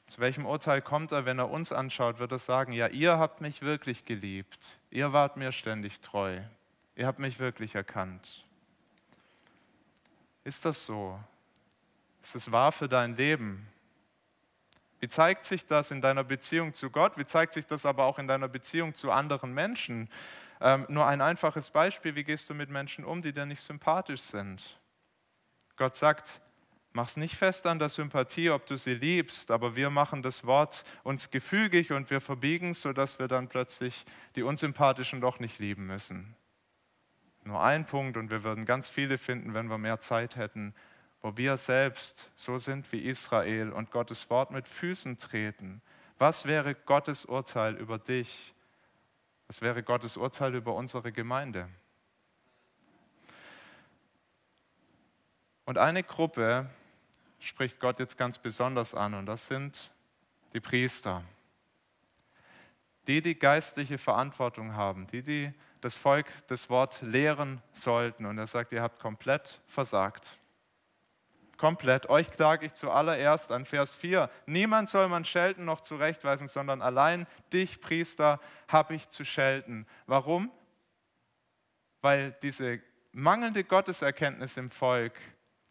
Zu 0.05 0.19
welchem 0.19 0.45
Urteil 0.45 0.81
kommt 0.81 1.11
er, 1.11 1.25
wenn 1.25 1.39
er 1.39 1.49
uns 1.49 1.71
anschaut, 1.71 2.19
wird 2.19 2.31
er 2.31 2.39
sagen, 2.39 2.73
ja, 2.73 2.87
ihr 2.87 3.17
habt 3.17 3.41
mich 3.41 3.61
wirklich 3.61 4.05
geliebt, 4.05 4.77
ihr 4.91 5.13
wart 5.13 5.37
mir 5.37 5.51
ständig 5.51 6.01
treu, 6.01 6.41
ihr 6.95 7.07
habt 7.07 7.19
mich 7.19 7.39
wirklich 7.39 7.75
erkannt. 7.75 8.45
Ist 10.43 10.65
das 10.65 10.85
so? 10.85 11.19
Ist 12.21 12.35
es 12.35 12.51
wahr 12.51 12.71
für 12.71 12.89
dein 12.89 13.15
Leben? 13.15 13.67
Wie 14.99 15.09
zeigt 15.09 15.45
sich 15.45 15.65
das 15.65 15.91
in 15.91 16.01
deiner 16.01 16.23
Beziehung 16.23 16.73
zu 16.73 16.89
Gott? 16.89 17.17
Wie 17.17 17.25
zeigt 17.25 17.53
sich 17.53 17.65
das 17.65 17.85
aber 17.85 18.05
auch 18.05 18.19
in 18.19 18.27
deiner 18.27 18.47
Beziehung 18.47 18.93
zu 18.93 19.11
anderen 19.11 19.53
Menschen? 19.53 20.09
Ähm, 20.61 20.85
nur 20.87 21.05
ein 21.05 21.19
einfaches 21.19 21.71
Beispiel, 21.71 22.15
wie 22.15 22.23
gehst 22.23 22.49
du 22.49 22.53
mit 22.53 22.69
Menschen 22.69 23.03
um, 23.03 23.21
die 23.21 23.33
dir 23.33 23.45
nicht 23.45 23.61
sympathisch 23.61 24.21
sind? 24.21 24.79
Gott 25.75 25.95
sagt, 25.95 26.39
mach's 26.93 27.17
nicht 27.17 27.35
fest 27.35 27.65
an 27.65 27.79
der 27.79 27.89
Sympathie, 27.89 28.51
ob 28.51 28.65
du 28.65 28.77
sie 28.77 28.93
liebst, 28.93 29.51
aber 29.51 29.75
wir 29.75 29.89
machen 29.89 30.21
das 30.21 30.45
Wort 30.45 30.85
uns 31.03 31.31
gefügig 31.31 31.91
und 31.91 32.09
wir 32.09 32.21
verbiegen 32.21 32.71
es, 32.71 32.81
sodass 32.81 33.19
wir 33.19 33.27
dann 33.27 33.49
plötzlich 33.49 34.05
die 34.35 34.43
Unsympathischen 34.43 35.19
doch 35.19 35.39
nicht 35.39 35.59
lieben 35.59 35.87
müssen. 35.87 36.35
Nur 37.43 37.61
ein 37.61 37.85
Punkt 37.85 38.15
und 38.15 38.29
wir 38.29 38.43
würden 38.43 38.65
ganz 38.65 38.87
viele 38.87 39.17
finden, 39.17 39.53
wenn 39.53 39.67
wir 39.67 39.77
mehr 39.77 39.99
Zeit 39.99 40.37
hätten, 40.37 40.73
wo 41.21 41.35
wir 41.35 41.57
selbst 41.57 42.31
so 42.35 42.57
sind 42.57 42.91
wie 42.91 42.99
Israel 42.99 43.71
und 43.71 43.91
Gottes 43.91 44.29
Wort 44.29 44.51
mit 44.51 44.67
Füßen 44.67 45.17
treten. 45.17 45.81
Was 46.19 46.45
wäre 46.45 46.75
Gottes 46.75 47.25
Urteil 47.25 47.75
über 47.75 47.97
dich? 47.97 48.53
Was 49.47 49.61
wäre 49.61 49.83
Gottes 49.83 50.15
Urteil 50.15 50.55
über 50.55 50.73
unsere 50.73 51.11
Gemeinde? 51.11 51.67
Und 55.65 55.77
eine 55.77 56.03
Gruppe 56.03 56.69
spricht 57.43 57.79
Gott 57.79 57.99
jetzt 57.99 58.17
ganz 58.17 58.37
besonders 58.37 58.95
an 58.95 59.13
und 59.13 59.25
das 59.25 59.47
sind 59.47 59.91
die 60.53 60.59
Priester. 60.59 61.23
Die, 63.07 63.21
die 63.21 63.37
geistliche 63.37 63.97
Verantwortung 63.97 64.75
haben, 64.75 65.07
die, 65.07 65.21
die 65.21 65.53
das 65.81 65.97
Volk 65.97 66.27
das 66.47 66.69
Wort 66.69 67.01
lehren 67.01 67.61
sollten. 67.73 68.25
Und 68.25 68.37
er 68.37 68.47
sagt, 68.47 68.71
ihr 68.71 68.81
habt 68.81 68.99
komplett 69.01 69.59
versagt. 69.67 70.37
Komplett. 71.57 72.09
Euch 72.09 72.31
klage 72.31 72.65
ich 72.65 72.73
zuallererst 72.73 73.51
an 73.51 73.65
Vers 73.65 73.93
4. 73.93 74.29
Niemand 74.45 74.89
soll 74.89 75.09
man 75.09 75.25
schelten 75.25 75.65
noch 75.65 75.81
zurechtweisen, 75.81 76.47
sondern 76.47 76.81
allein 76.81 77.27
dich, 77.51 77.81
Priester, 77.81 78.39
habe 78.69 78.95
ich 78.95 79.09
zu 79.09 79.25
schelten. 79.25 79.85
Warum? 80.07 80.49
Weil 82.01 82.31
diese 82.41 82.81
mangelnde 83.11 83.65
Gotteserkenntnis 83.65 84.55
im 84.55 84.69
Volk 84.69 85.19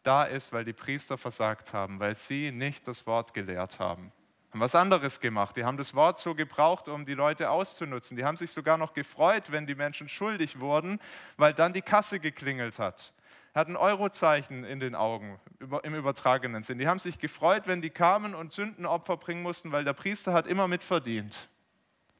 da 0.03 0.23
ist, 0.23 0.53
weil 0.53 0.65
die 0.65 0.73
Priester 0.73 1.17
versagt 1.17 1.73
haben, 1.73 1.99
weil 1.99 2.15
sie 2.15 2.51
nicht 2.51 2.87
das 2.87 3.07
Wort 3.07 3.33
gelehrt 3.33 3.79
haben 3.79 4.11
haben 4.53 4.61
was 4.61 4.75
anderes 4.75 5.19
gemacht. 5.19 5.57
Die 5.57 5.65
haben 5.65 5.77
das 5.77 5.95
Wort 5.95 6.19
so 6.19 6.35
gebraucht, 6.35 6.87
um 6.87 7.05
die 7.05 7.15
Leute 7.15 7.49
auszunutzen. 7.49 8.15
Die 8.15 8.23
haben 8.23 8.37
sich 8.37 8.51
sogar 8.51 8.77
noch 8.77 8.93
gefreut, 8.93 9.51
wenn 9.51 9.65
die 9.65 9.73
Menschen 9.73 10.07
schuldig 10.07 10.59
wurden, 10.59 10.99
weil 11.37 11.55
dann 11.55 11.73
die 11.73 11.81
Kasse 11.81 12.19
geklingelt 12.19 12.77
hat. 12.77 13.13
Hatten 13.55 13.75
Eurozeichen 13.75 14.63
in 14.63 14.79
den 14.79 14.93
Augen 14.93 15.39
im 15.59 15.95
übertragenen 15.95 16.61
Sinn. 16.61 16.77
Die 16.77 16.87
haben 16.87 16.99
sich 16.99 17.17
gefreut, 17.17 17.63
wenn 17.65 17.81
die 17.81 17.89
kamen 17.89 18.35
und 18.35 18.53
Sündenopfer 18.53 19.17
bringen 19.17 19.41
mussten, 19.41 19.71
weil 19.71 19.85
der 19.85 19.93
Priester 19.93 20.33
hat 20.33 20.45
immer 20.45 20.67
mitverdient. 20.67 21.49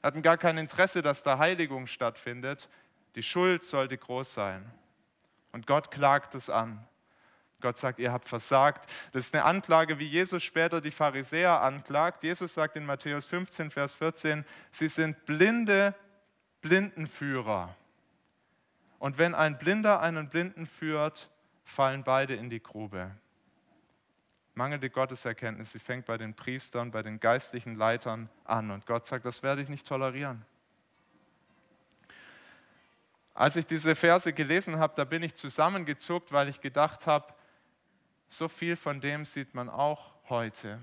Hatten 0.02 0.24
gar 0.24 0.38
kein 0.38 0.58
Interesse, 0.58 1.04
dass 1.04 1.22
da 1.22 1.38
Heiligung 1.38 1.86
stattfindet. 1.86 2.68
Die 3.16 3.24
Schuld 3.24 3.64
sollte 3.64 3.98
groß 3.98 4.34
sein. 4.34 4.66
Und 5.52 5.68
Gott 5.68 5.92
klagt 5.92 6.34
es 6.34 6.50
an. 6.50 6.84
Gott 7.64 7.80
sagt, 7.80 7.98
ihr 7.98 8.12
habt 8.12 8.28
versagt. 8.28 8.92
Das 9.14 9.26
ist 9.26 9.34
eine 9.34 9.46
Anklage, 9.46 9.98
wie 9.98 10.06
Jesus 10.06 10.44
später 10.44 10.82
die 10.82 10.92
Pharisäer 10.92 11.62
anklagt. 11.62 12.22
Jesus 12.24 12.54
sagt 12.54 12.76
in 12.76 12.86
Matthäus 12.86 13.26
15, 13.26 13.72
Vers 13.72 13.94
14, 13.94 14.46
sie 14.70 14.90
sind 14.90 15.26
blinde 15.26 15.96
Blindenführer. 16.62 17.76
Und 19.00 19.18
wenn 19.18 19.34
ein 19.34 19.58
Blinder 19.58 20.02
einen 20.02 20.30
Blinden 20.30 20.66
führt, 20.66 21.30
fallen 21.64 22.04
beide 22.04 22.36
in 22.36 22.50
die 22.50 22.62
Grube. 22.62 23.12
Mangelnde 24.56 24.90
Gotteserkenntnis, 24.90 25.72
sie 25.72 25.80
fängt 25.80 26.06
bei 26.06 26.18
den 26.18 26.36
Priestern, 26.36 26.92
bei 26.92 27.02
den 27.02 27.20
geistlichen 27.20 27.76
Leitern 27.76 28.30
an. 28.44 28.72
Und 28.72 28.86
Gott 28.86 29.06
sagt, 29.06 29.26
das 29.26 29.42
werde 29.42 29.62
ich 29.62 29.70
nicht 29.70 29.88
tolerieren. 29.88 30.46
Als 33.34 33.56
ich 33.56 33.66
diese 33.66 33.96
Verse 33.96 34.32
gelesen 34.32 34.80
habe, 34.80 34.94
da 34.96 35.06
bin 35.06 35.24
ich 35.24 35.34
zusammengezuckt, 35.34 36.32
weil 36.32 36.50
ich 36.50 36.62
gedacht 36.62 37.08
habe, 37.08 37.34
so 38.38 38.48
viel 38.48 38.76
von 38.76 39.02
dem 39.02 39.26
sieht 39.26 39.54
man 39.54 39.70
auch 39.70 40.14
heute. 40.30 40.80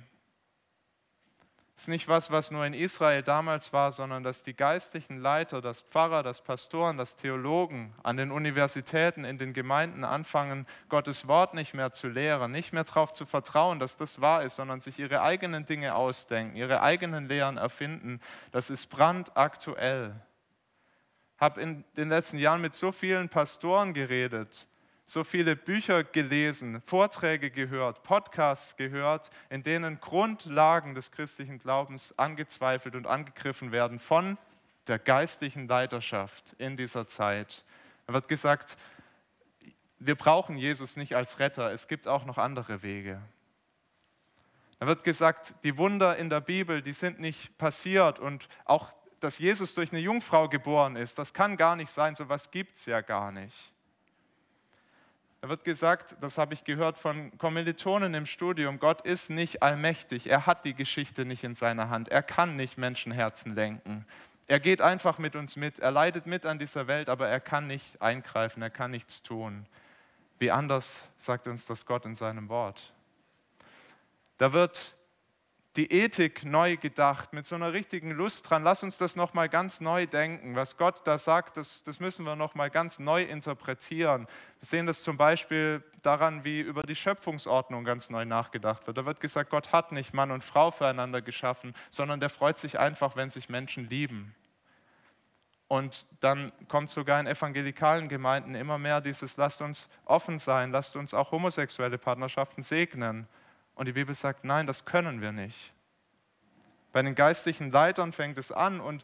Es 1.81 1.85
ist 1.85 1.89
nicht 1.89 2.09
was, 2.09 2.31
was 2.31 2.51
nur 2.51 2.67
in 2.67 2.75
Israel 2.75 3.23
damals 3.23 3.73
war, 3.73 3.91
sondern 3.91 4.23
dass 4.23 4.43
die 4.43 4.53
geistlichen 4.53 5.17
Leiter, 5.17 5.63
das 5.63 5.81
Pfarrer, 5.81 6.23
das 6.23 6.45
Pastoren, 6.45 6.99
das 6.99 7.17
Theologen 7.17 7.95
an 8.03 8.19
den 8.19 8.33
Universitäten, 8.33 9.25
in 9.25 9.39
den 9.39 9.55
Gemeinden 9.55 10.05
anfangen, 10.05 10.67
Gottes 10.91 11.27
Wort 11.27 11.55
nicht 11.55 11.73
mehr 11.73 11.91
zu 11.91 12.09
lehren, 12.09 12.53
nicht 12.53 12.75
mehr 12.75 12.85
darauf 12.85 13.15
zu 13.15 13.25
vertrauen, 13.25 13.79
dass 13.79 13.97
das 13.97 14.21
wahr 14.21 14.43
ist, 14.43 14.57
sondern 14.57 14.83
sich 14.83 14.99
ihre 14.99 15.23
eigenen 15.23 15.65
Dinge 15.65 15.95
ausdenken, 15.95 16.55
ihre 16.55 16.83
eigenen 16.83 17.29
Lehren 17.29 17.57
erfinden. 17.57 18.21
Das 18.53 18.69
ist 18.69 18.89
brandaktuell. 18.89 20.15
Ich 21.37 21.41
habe 21.41 21.63
in 21.63 21.85
den 21.97 22.11
letzten 22.11 22.37
Jahren 22.37 22.61
mit 22.61 22.75
so 22.75 22.93
vielen 22.93 23.31
Pastoren 23.31 23.95
geredet, 23.95 24.69
so 25.13 25.25
viele 25.25 25.57
Bücher 25.57 26.05
gelesen, 26.05 26.81
Vorträge 26.83 27.51
gehört, 27.51 28.05
Podcasts 28.05 28.77
gehört, 28.77 29.31
in 29.49 29.65
denen 29.65 29.99
Grundlagen 30.01 30.95
des 30.95 31.11
christlichen 31.11 31.59
Glaubens 31.59 32.17
angezweifelt 32.17 32.95
und 32.95 33.07
angegriffen 33.07 33.73
werden 33.73 33.99
von 33.99 34.39
der 34.87 35.01
geistlichen 35.01 35.67
Leiterschaft 35.67 36.55
in 36.59 36.77
dieser 36.77 37.09
Zeit. 37.09 37.65
Da 38.07 38.15
wird 38.15 38.29
gesagt, 38.29 38.77
wir 39.99 40.15
brauchen 40.15 40.57
Jesus 40.57 40.97
nicht 40.97 41.17
als 41.17 41.41
Retter, 41.41 41.73
es 41.73 41.89
gibt 41.89 42.07
auch 42.07 42.25
noch 42.25 42.39
andere 42.39 42.85
Wege. 42.85 43.21
Da 44.79 44.87
wird 44.87 45.03
gesagt, 45.03 45.55
die 45.65 45.77
Wunder 45.77 46.17
in 46.19 46.31
der 46.31 46.41
Bibel, 46.41 46.83
die 46.83 46.93
sind 46.93 47.19
nicht 47.19 47.59
passiert 47.59 48.21
und 48.21 48.49
auch, 48.65 48.93
dass 49.19 49.39
Jesus 49.39 49.75
durch 49.75 49.93
eine 49.93 50.01
Jungfrau 50.01 50.49
geboren 50.49 50.95
ist, 50.95 51.19
das 51.19 51.35
kann 51.35 51.57
gar 51.57 51.75
nicht 51.75 51.91
sein, 51.91 52.15
so 52.15 52.23
etwas 52.23 52.53
gibt 52.53 52.77
es 52.77 52.87
ja 52.87 53.01
gar 53.01 53.33
nicht. 53.33 53.73
Da 55.41 55.49
wird 55.49 55.65
gesagt, 55.65 56.17
das 56.21 56.37
habe 56.37 56.53
ich 56.53 56.65
gehört 56.65 56.99
von 56.99 57.37
Kommilitonen 57.39 58.13
im 58.13 58.27
Studium, 58.27 58.79
Gott 58.79 59.01
ist 59.01 59.31
nicht 59.31 59.63
allmächtig, 59.63 60.29
er 60.29 60.45
hat 60.45 60.67
die 60.67 60.75
Geschichte 60.75 61.25
nicht 61.25 61.45
in 61.45 61.55
seiner 61.55 61.89
Hand, 61.89 62.09
er 62.11 62.23
kann 62.23 62.57
nicht 62.57 62.77
Menschenherzen 62.77 63.55
lenken. 63.55 64.05
Er 64.49 64.61
geht 64.61 64.83
einfach 64.83 65.19
mit 65.19 65.37
uns 65.37 65.57
mit, 65.57 65.79
er 65.79 65.93
leidet 65.93 66.27
mit 66.27 66.45
an 66.45 66.59
dieser 66.59 66.89
Welt, 66.89 67.09
aber 67.09 67.29
er 67.29 67.41
kann 67.41 67.67
nicht 67.69 68.03
eingreifen, 68.03 68.63
er 68.63 68.69
kann 68.69 68.91
nichts 68.91 69.23
tun. 69.23 69.65
Wie 70.39 70.51
anders 70.51 71.09
sagt 71.17 71.47
uns 71.47 71.65
das 71.65 71.87
Gott 71.87 72.05
in 72.05 72.17
seinem 72.17 72.49
Wort. 72.49 72.93
Da 74.37 74.53
wird 74.53 74.95
die 75.77 75.93
Ethik 75.93 76.45
neu 76.45 76.77
gedacht, 76.77 77.33
mit 77.33 77.47
so 77.47 77.55
einer 77.55 77.73
richtigen 77.73 78.11
Lust 78.11 78.51
dran. 78.51 78.65
Lass 78.65 78.83
uns 78.83 78.99
das 78.99 79.15
nochmal 79.15 79.49
ganz 79.49 79.81
neu 79.81 80.07
denken. 80.07 80.57
Was 80.57 80.77
Gott 80.77 81.07
da 81.07 81.17
sagt, 81.17 81.57
das, 81.57 81.85
das 81.85 82.01
müssen 82.01 82.25
wir 82.25 82.35
nochmal 82.35 82.71
ganz 82.71 82.99
neu 82.99 83.23
interpretieren. 83.23 84.27
Wir 84.59 84.67
sehen 84.67 84.87
das 84.87 85.03
zum 85.03 85.17
Beispiel 85.17 85.85
daran, 86.03 86.43
wie 86.43 86.61
über 86.61 86.83
die 86.83 86.97
Schöpfungsordnung 86.97 87.85
ganz 87.85 88.11
neu 88.11 88.25
nachgedacht 88.25 88.87
wird. 88.89 88.99
Da 88.99 89.07
wird 89.07 89.21
gesagt, 89.21 89.51
Gott 89.51 89.71
hat 89.71 89.93
nicht 89.93 90.13
Mann 90.13 90.33
und 90.33 90.43
Frau 90.43 90.73
füreinander 90.73 91.23
geschaffen, 91.23 91.73
sondern 91.89 92.19
der 92.19 92.31
freut 92.31 92.59
sich 92.59 92.79
einfach, 92.79 93.15
wenn 93.15 93.31
sich 93.31 93.49
Menschen 93.49 93.89
lieben. 93.89 94.35
Und 95.69 96.05
dann 96.19 96.51
kommt 96.67 96.91
sogar 96.91 97.21
in 97.21 97.29
evangelikalen 97.29 98.09
Gemeinden 98.09 98.57
immer 98.57 98.77
mehr 98.77 99.01
dieses, 99.01 99.37
lasst 99.37 99.63
uns 99.63 99.89
offen 100.05 100.41
sein, 100.41 100.73
lasst 100.73 100.97
uns 100.97 101.15
auch 101.15 101.31
homosexuelle 101.31 101.97
Partnerschaften 101.97 102.65
segnen. 102.65 103.29
Und 103.81 103.87
die 103.87 103.93
Bibel 103.93 104.15
sagt, 104.15 104.45
nein, 104.45 104.67
das 104.67 104.85
können 104.85 105.23
wir 105.23 105.33
nicht. 105.33 105.73
Bei 106.93 107.01
den 107.01 107.15
geistlichen 107.15 107.73
Leitern 107.73 108.13
fängt 108.13 108.37
es 108.37 108.53
an 108.53 108.79
und 108.79 109.03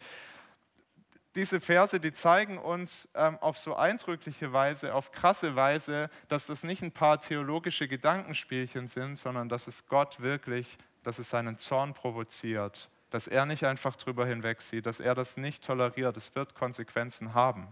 diese 1.35 1.62
Verse, 1.62 1.99
die 1.99 2.12
zeigen 2.12 2.59
uns 2.59 3.09
ähm, 3.14 3.38
auf 3.38 3.56
so 3.56 3.75
eindrückliche 3.75 4.52
Weise, 4.52 4.92
auf 4.92 5.12
krasse 5.12 5.56
Weise, 5.56 6.11
dass 6.28 6.45
das 6.45 6.62
nicht 6.62 6.83
ein 6.83 6.92
paar 6.92 7.23
theologische 7.23 7.88
Gedankenspielchen 7.88 8.87
sind, 8.87 9.16
sondern 9.16 9.49
dass 9.49 9.66
es 9.66 9.87
Gott 9.87 10.21
wirklich, 10.21 10.76
dass 11.02 11.18
es 11.18 11.30
seinen 11.30 11.56
Zorn 11.56 11.95
provoziert, 11.95 12.90
dass 13.09 13.28
er 13.28 13.47
nicht 13.47 13.64
einfach 13.64 13.97
drüber 13.97 14.26
hinwegsieht, 14.26 14.85
dass 14.85 15.00
er 15.00 15.14
das 15.14 15.38
nicht 15.38 15.64
toleriert. 15.64 16.18
Es 16.18 16.35
wird 16.35 16.54
Konsequenzen 16.54 17.33
haben. 17.33 17.66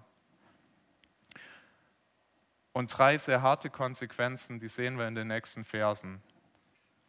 Und 2.73 2.97
drei 2.97 3.19
sehr 3.19 3.43
harte 3.43 3.69
Konsequenzen, 3.69 4.59
die 4.59 4.69
sehen 4.69 4.97
wir 4.97 5.07
in 5.07 5.15
den 5.15 5.29
nächsten 5.29 5.67
Versen. 5.67 6.23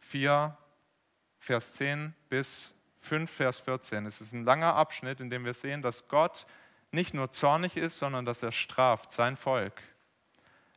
4, 0.06 0.56
Vers 1.38 1.74
10 1.74 2.14
bis 2.28 2.74
5, 3.00 3.30
Vers 3.30 3.60
14. 3.60 4.06
Es 4.06 4.20
ist 4.20 4.32
ein 4.32 4.44
langer 4.44 4.74
Abschnitt, 4.74 5.20
in 5.20 5.30
dem 5.30 5.44
wir 5.44 5.54
sehen, 5.54 5.82
dass 5.82 6.08
Gott 6.08 6.46
nicht 6.90 7.14
nur 7.14 7.30
zornig 7.30 7.76
ist, 7.76 7.98
sondern 7.98 8.24
dass 8.24 8.42
er 8.42 8.52
straft 8.52 9.12
sein 9.12 9.36
Volk. 9.36 9.82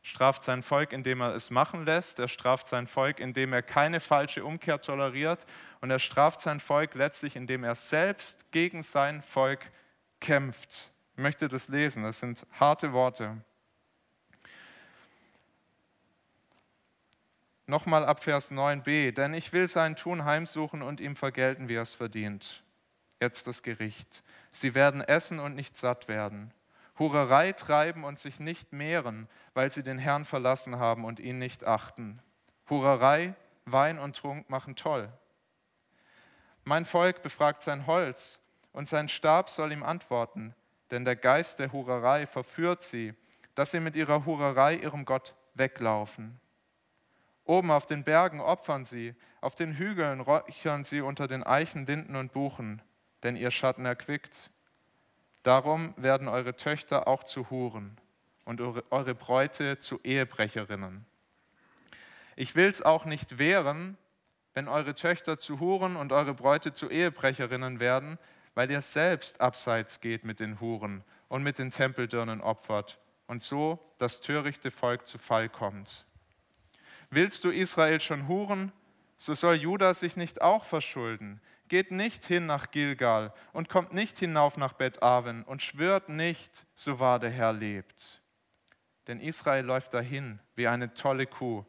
Straft 0.02 0.42
sein 0.42 0.62
Volk, 0.62 0.92
indem 0.92 1.20
er 1.20 1.34
es 1.34 1.50
machen 1.50 1.84
lässt. 1.84 2.18
Er 2.18 2.28
straft 2.28 2.66
sein 2.66 2.86
Volk, 2.86 3.20
indem 3.20 3.52
er 3.52 3.62
keine 3.62 4.00
falsche 4.00 4.44
Umkehr 4.44 4.80
toleriert. 4.80 5.44
Und 5.80 5.90
er 5.90 5.98
straft 5.98 6.40
sein 6.40 6.58
Volk 6.58 6.94
letztlich, 6.94 7.36
indem 7.36 7.64
er 7.64 7.74
selbst 7.74 8.50
gegen 8.50 8.82
sein 8.82 9.22
Volk 9.22 9.70
kämpft. 10.20 10.90
Ich 11.14 11.22
möchte 11.22 11.48
das 11.48 11.68
lesen. 11.68 12.02
Das 12.02 12.20
sind 12.20 12.46
harte 12.58 12.92
Worte. 12.92 13.44
Nochmal 17.70 18.04
ab 18.04 18.24
Vers 18.24 18.50
9b, 18.50 19.12
denn 19.12 19.32
ich 19.32 19.52
will 19.52 19.68
sein 19.68 19.94
Tun 19.94 20.24
heimsuchen 20.24 20.82
und 20.82 21.00
ihm 21.00 21.14
vergelten, 21.14 21.68
wie 21.68 21.76
er 21.76 21.82
es 21.82 21.94
verdient. 21.94 22.64
Jetzt 23.20 23.46
das 23.46 23.62
Gericht. 23.62 24.24
Sie 24.50 24.74
werden 24.74 25.02
essen 25.02 25.38
und 25.38 25.54
nicht 25.54 25.76
satt 25.76 26.08
werden, 26.08 26.52
Hurerei 26.98 27.52
treiben 27.52 28.02
und 28.02 28.18
sich 28.18 28.40
nicht 28.40 28.72
mehren, 28.72 29.28
weil 29.54 29.70
sie 29.70 29.84
den 29.84 30.00
Herrn 30.00 30.24
verlassen 30.24 30.80
haben 30.80 31.04
und 31.04 31.20
ihn 31.20 31.38
nicht 31.38 31.64
achten. 31.64 32.20
Hurerei, 32.68 33.34
Wein 33.66 34.00
und 34.00 34.16
Trunk 34.16 34.50
machen 34.50 34.74
toll. 34.74 35.08
Mein 36.64 36.84
Volk 36.84 37.22
befragt 37.22 37.62
sein 37.62 37.86
Holz, 37.86 38.40
und 38.72 38.88
sein 38.88 39.08
Stab 39.08 39.48
soll 39.48 39.70
ihm 39.70 39.84
antworten, 39.84 40.56
denn 40.90 41.04
der 41.04 41.14
Geist 41.14 41.60
der 41.60 41.70
Hurerei 41.70 42.26
verführt 42.26 42.82
sie, 42.82 43.14
dass 43.54 43.70
sie 43.70 43.78
mit 43.78 43.94
ihrer 43.94 44.24
Hurerei 44.24 44.74
ihrem 44.74 45.04
Gott 45.04 45.36
weglaufen. 45.54 46.40
Oben 47.44 47.70
auf 47.70 47.86
den 47.86 48.04
Bergen 48.04 48.40
opfern 48.40 48.84
sie, 48.84 49.14
auf 49.40 49.54
den 49.54 49.74
Hügeln 49.74 50.20
räuchern 50.20 50.84
sie 50.84 51.00
unter 51.00 51.26
den 51.26 51.42
Eichen, 51.42 51.86
Linden 51.86 52.16
und 52.16 52.32
Buchen, 52.32 52.82
denn 53.22 53.36
ihr 53.36 53.50
Schatten 53.50 53.86
erquickt. 53.86 54.50
Darum 55.42 55.94
werden 55.96 56.28
eure 56.28 56.54
Töchter 56.54 57.08
auch 57.08 57.24
zu 57.24 57.50
Huren 57.50 57.98
und 58.44 58.60
eure 58.60 59.14
Bräute 59.14 59.78
zu 59.78 60.00
Ehebrecherinnen. 60.02 61.06
Ich 62.36 62.54
will 62.56 62.68
es 62.68 62.82
auch 62.82 63.04
nicht 63.04 63.38
wehren, 63.38 63.96
wenn 64.54 64.68
eure 64.68 64.94
Töchter 64.94 65.38
zu 65.38 65.60
Huren 65.60 65.96
und 65.96 66.12
eure 66.12 66.34
Bräute 66.34 66.72
zu 66.72 66.90
Ehebrecherinnen 66.90 67.80
werden, 67.80 68.18
weil 68.54 68.70
ihr 68.70 68.80
selbst 68.80 69.40
abseits 69.40 70.00
geht 70.00 70.24
mit 70.24 70.40
den 70.40 70.60
Huren 70.60 71.04
und 71.28 71.42
mit 71.42 71.58
den 71.58 71.70
Tempeldirnen 71.70 72.40
opfert 72.40 72.98
und 73.26 73.40
so 73.40 73.78
das 73.98 74.20
törichte 74.20 74.70
Volk 74.70 75.06
zu 75.06 75.18
Fall 75.18 75.48
kommt. 75.48 76.06
Willst 77.10 77.44
du 77.44 77.50
Israel 77.50 78.00
schon 78.00 78.28
huren, 78.28 78.72
so 79.16 79.34
soll 79.34 79.56
Juda 79.56 79.94
sich 79.94 80.16
nicht 80.16 80.40
auch 80.40 80.64
verschulden. 80.64 81.40
Geht 81.68 81.90
nicht 81.90 82.24
hin 82.24 82.46
nach 82.46 82.70
Gilgal 82.70 83.32
und 83.52 83.68
kommt 83.68 83.92
nicht 83.92 84.18
hinauf 84.18 84.56
nach 84.56 84.72
Bet-Aven 84.72 85.44
und 85.44 85.60
schwört 85.60 86.08
nicht, 86.08 86.66
so 86.74 86.98
wahr 86.98 87.18
der 87.18 87.30
Herr 87.30 87.52
lebt. 87.52 88.20
Denn 89.06 89.20
Israel 89.20 89.64
läuft 89.64 89.92
dahin 89.92 90.38
wie 90.54 90.68
eine 90.68 90.94
tolle 90.94 91.26
Kuh. 91.26 91.64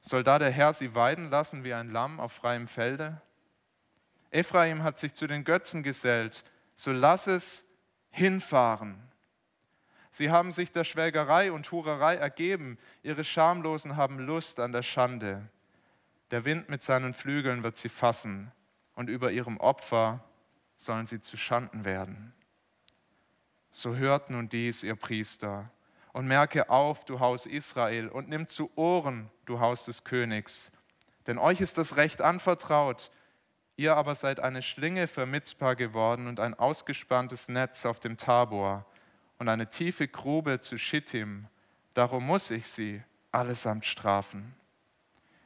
Soll 0.00 0.22
da 0.22 0.38
der 0.38 0.50
Herr 0.50 0.72
sie 0.72 0.94
weiden 0.94 1.30
lassen 1.30 1.64
wie 1.64 1.74
ein 1.74 1.90
Lamm 1.90 2.20
auf 2.20 2.32
freiem 2.32 2.66
Felde? 2.66 3.20
Ephraim 4.30 4.82
hat 4.82 4.98
sich 4.98 5.14
zu 5.14 5.26
den 5.26 5.44
Götzen 5.44 5.82
gesellt, 5.82 6.44
so 6.74 6.92
lass 6.92 7.26
es 7.26 7.64
hinfahren. 8.10 9.09
Sie 10.10 10.30
haben 10.30 10.50
sich 10.50 10.72
der 10.72 10.84
Schwelgerei 10.84 11.52
und 11.52 11.70
Hurerei 11.70 12.16
ergeben. 12.16 12.78
Ihre 13.02 13.24
Schamlosen 13.24 13.96
haben 13.96 14.18
Lust 14.18 14.58
an 14.58 14.72
der 14.72 14.82
Schande. 14.82 15.48
Der 16.32 16.44
Wind 16.44 16.68
mit 16.68 16.82
seinen 16.82 17.14
Flügeln 17.14 17.62
wird 17.62 17.76
sie 17.76 17.88
fassen 17.88 18.52
und 18.94 19.08
über 19.08 19.30
ihrem 19.30 19.56
Opfer 19.58 20.24
sollen 20.76 21.06
sie 21.06 21.20
zu 21.20 21.36
Schanden 21.36 21.84
werden. 21.84 22.32
So 23.70 23.94
hört 23.94 24.30
nun 24.30 24.48
dies, 24.48 24.82
ihr 24.82 24.96
Priester, 24.96 25.70
und 26.12 26.26
merke 26.26 26.70
auf, 26.70 27.04
du 27.04 27.20
Haus 27.20 27.46
Israel, 27.46 28.08
und 28.08 28.28
nimm 28.28 28.48
zu 28.48 28.70
Ohren, 28.74 29.30
du 29.44 29.60
Haus 29.60 29.84
des 29.84 30.02
Königs. 30.02 30.72
Denn 31.28 31.38
euch 31.38 31.60
ist 31.60 31.78
das 31.78 31.96
Recht 31.96 32.20
anvertraut, 32.20 33.12
ihr 33.76 33.96
aber 33.96 34.16
seid 34.16 34.40
eine 34.40 34.62
Schlinge 34.62 35.06
für 35.06 35.24
Mitzpah 35.24 35.74
geworden 35.74 36.26
und 36.26 36.40
ein 36.40 36.54
ausgespanntes 36.54 37.48
Netz 37.48 37.86
auf 37.86 38.00
dem 38.00 38.16
Tabor 38.16 38.86
und 39.40 39.48
eine 39.48 39.70
tiefe 39.70 40.06
Grube 40.06 40.60
zu 40.60 40.76
Schittim. 40.76 41.46
Darum 41.94 42.26
muss 42.26 42.50
ich 42.50 42.68
sie 42.68 43.02
allesamt 43.32 43.86
strafen. 43.86 44.54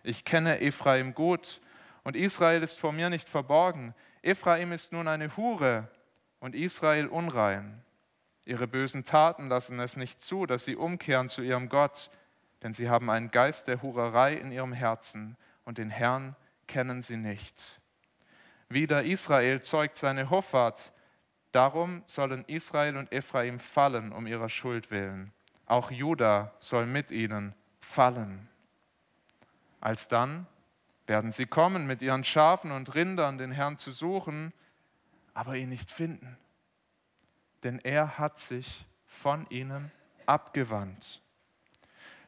Ich 0.02 0.24
kenne 0.24 0.60
Ephraim 0.60 1.14
gut 1.14 1.60
und 2.02 2.16
Israel 2.16 2.64
ist 2.64 2.78
vor 2.78 2.92
mir 2.92 3.08
nicht 3.08 3.28
verborgen. 3.28 3.94
Ephraim 4.20 4.72
ist 4.72 4.92
nun 4.92 5.06
eine 5.06 5.36
Hure 5.36 5.88
und 6.40 6.56
Israel 6.56 7.06
unrein. 7.06 7.82
Ihre 8.44 8.66
bösen 8.66 9.04
Taten 9.04 9.48
lassen 9.48 9.78
es 9.78 9.96
nicht 9.96 10.20
zu, 10.20 10.44
dass 10.44 10.64
sie 10.64 10.74
umkehren 10.74 11.28
zu 11.28 11.42
ihrem 11.42 11.68
Gott, 11.68 12.10
denn 12.64 12.74
sie 12.74 12.90
haben 12.90 13.08
einen 13.10 13.30
Geist 13.30 13.68
der 13.68 13.80
Hurerei 13.80 14.34
in 14.34 14.50
ihrem 14.50 14.72
Herzen 14.72 15.36
und 15.64 15.78
den 15.78 15.90
Herrn 15.90 16.34
kennen 16.66 17.00
sie 17.00 17.16
nicht. 17.16 17.80
Wieder 18.68 19.04
Israel 19.04 19.62
zeugt 19.62 19.98
seine 19.98 20.30
Hoffart, 20.30 20.92
Darum 21.54 22.02
sollen 22.04 22.44
Israel 22.48 22.96
und 22.96 23.12
Ephraim 23.12 23.60
fallen 23.60 24.10
um 24.10 24.26
ihrer 24.26 24.48
Schuld 24.48 24.90
willen. 24.90 25.32
Auch 25.66 25.92
Juda 25.92 26.52
soll 26.58 26.84
mit 26.84 27.12
ihnen 27.12 27.54
fallen. 27.78 28.48
Alsdann 29.80 30.48
werden 31.06 31.30
sie 31.30 31.46
kommen 31.46 31.86
mit 31.86 32.02
ihren 32.02 32.24
Schafen 32.24 32.72
und 32.72 32.96
Rindern, 32.96 33.38
den 33.38 33.52
Herrn 33.52 33.78
zu 33.78 33.92
suchen, 33.92 34.52
aber 35.32 35.54
ihn 35.54 35.68
nicht 35.68 35.92
finden. 35.92 36.36
Denn 37.62 37.78
er 37.78 38.18
hat 38.18 38.40
sich 38.40 38.84
von 39.06 39.46
ihnen 39.48 39.92
abgewandt. 40.26 41.22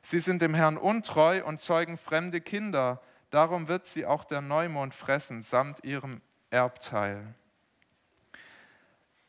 Sie 0.03 0.21
sind 0.21 0.41
dem 0.41 0.55
Herrn 0.55 0.77
untreu 0.77 1.45
und 1.45 1.59
zeugen 1.59 1.99
fremde 1.99 2.41
Kinder. 2.41 3.03
Darum 3.31 3.67
wird 3.67 3.87
sie 3.87 4.07
auch 4.07 4.23
der 4.25 4.41
Neumond 4.41 4.95
fressen, 4.95 5.43
samt 5.43 5.83
ihrem 5.83 6.21
Erbteil 6.51 7.35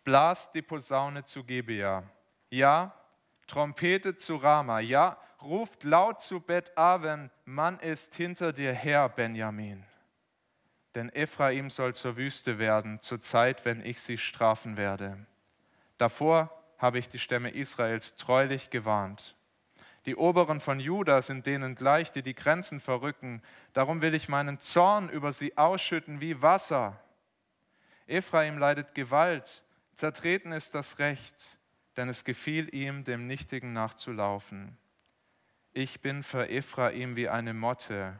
blast 0.08 0.54
die 0.54 0.62
Posaune 0.62 1.26
zu 1.26 1.44
Gebea. 1.44 2.02
Ja, 2.50 2.94
Trompete 3.46 4.16
zu 4.16 4.38
Rama. 4.38 4.80
Ja, 4.80 5.18
ruft 5.42 5.84
laut 5.84 6.22
zu 6.22 6.40
Bet-Aven, 6.40 7.30
Mann 7.44 7.78
ist 7.80 8.16
hinter 8.16 8.54
dir 8.54 8.72
her, 8.72 9.10
Benjamin. 9.10 9.84
Denn 10.96 11.10
Ephraim 11.10 11.70
soll 11.70 11.94
zur 11.94 12.16
Wüste 12.16 12.58
werden, 12.58 13.02
zur 13.02 13.20
Zeit, 13.20 13.66
wenn 13.66 13.86
ich 13.86 14.00
sie 14.00 14.18
strafen 14.18 14.78
werde. 14.78 15.26
Davor 15.98 16.58
habe 16.78 17.00
ich 17.00 17.10
die 17.10 17.20
Stämme 17.20 17.50
Israels 17.50 18.16
treulich 18.16 18.70
gewarnt. 18.70 19.36
Die 20.06 20.16
Oberen 20.16 20.62
von 20.62 20.80
Juda 20.80 21.22
sind 21.22 21.46
denen 21.46 21.76
gleich, 21.76 22.14
die 22.14 22.24
die 22.24 22.34
Grenzen 22.34 22.80
verrücken. 22.80 23.42
Darum 23.74 24.02
will 24.02 24.14
ich 24.14 24.30
meinen 24.30 24.62
Zorn 24.62 25.10
über 25.10 25.34
sie 25.34 25.58
ausschütten 25.58 26.22
wie 26.22 26.42
Wasser. 26.42 26.98
Ephraim 28.08 28.58
leidet 28.58 28.96
Gewalt 28.96 29.64
Zertreten 29.98 30.52
ist 30.52 30.76
das 30.76 31.00
Recht, 31.00 31.58
denn 31.96 32.08
es 32.08 32.24
gefiel 32.24 32.72
ihm, 32.72 33.04
dem 33.04 33.26
Nichtigen 33.26 33.74
nachzulaufen. 33.74 34.78
Ich 35.74 36.02
bin 36.02 36.22
für 36.22 36.50
Ephraim 36.50 37.16
wie 37.16 37.30
eine 37.30 37.56
Motte 37.56 38.20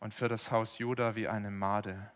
und 0.00 0.12
für 0.12 0.26
das 0.26 0.50
Haus 0.50 0.78
Juda 0.78 1.14
wie 1.14 1.28
eine 1.28 1.52
Made. 1.52 2.10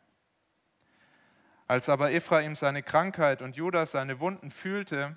Als 1.69 1.89
aber 1.89 2.11
Ephraim 2.11 2.57
seine 2.57 2.83
Krankheit 2.83 3.43
und 3.43 3.55
Juda 3.55 3.87
seine 3.87 4.19
Wunden 4.19 4.51
fühlte, 4.51 5.17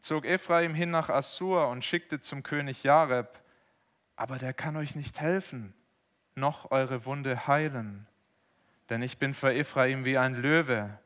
zog 0.00 0.24
Ephraim 0.24 0.74
hin 0.74 0.90
nach 0.90 1.08
Assur 1.08 1.68
und 1.68 1.84
schickte 1.84 2.18
zum 2.18 2.42
König 2.42 2.82
Jareb, 2.82 3.40
aber 4.16 4.38
der 4.38 4.52
kann 4.52 4.74
euch 4.74 4.96
nicht 4.96 5.20
helfen, 5.20 5.74
noch 6.34 6.72
eure 6.72 7.04
Wunde 7.04 7.46
heilen. 7.46 8.08
Denn 8.90 9.00
ich 9.00 9.18
bin 9.18 9.32
für 9.32 9.54
Ephraim 9.54 10.04
wie 10.04 10.18
ein 10.18 10.34
Löwe 10.34 10.98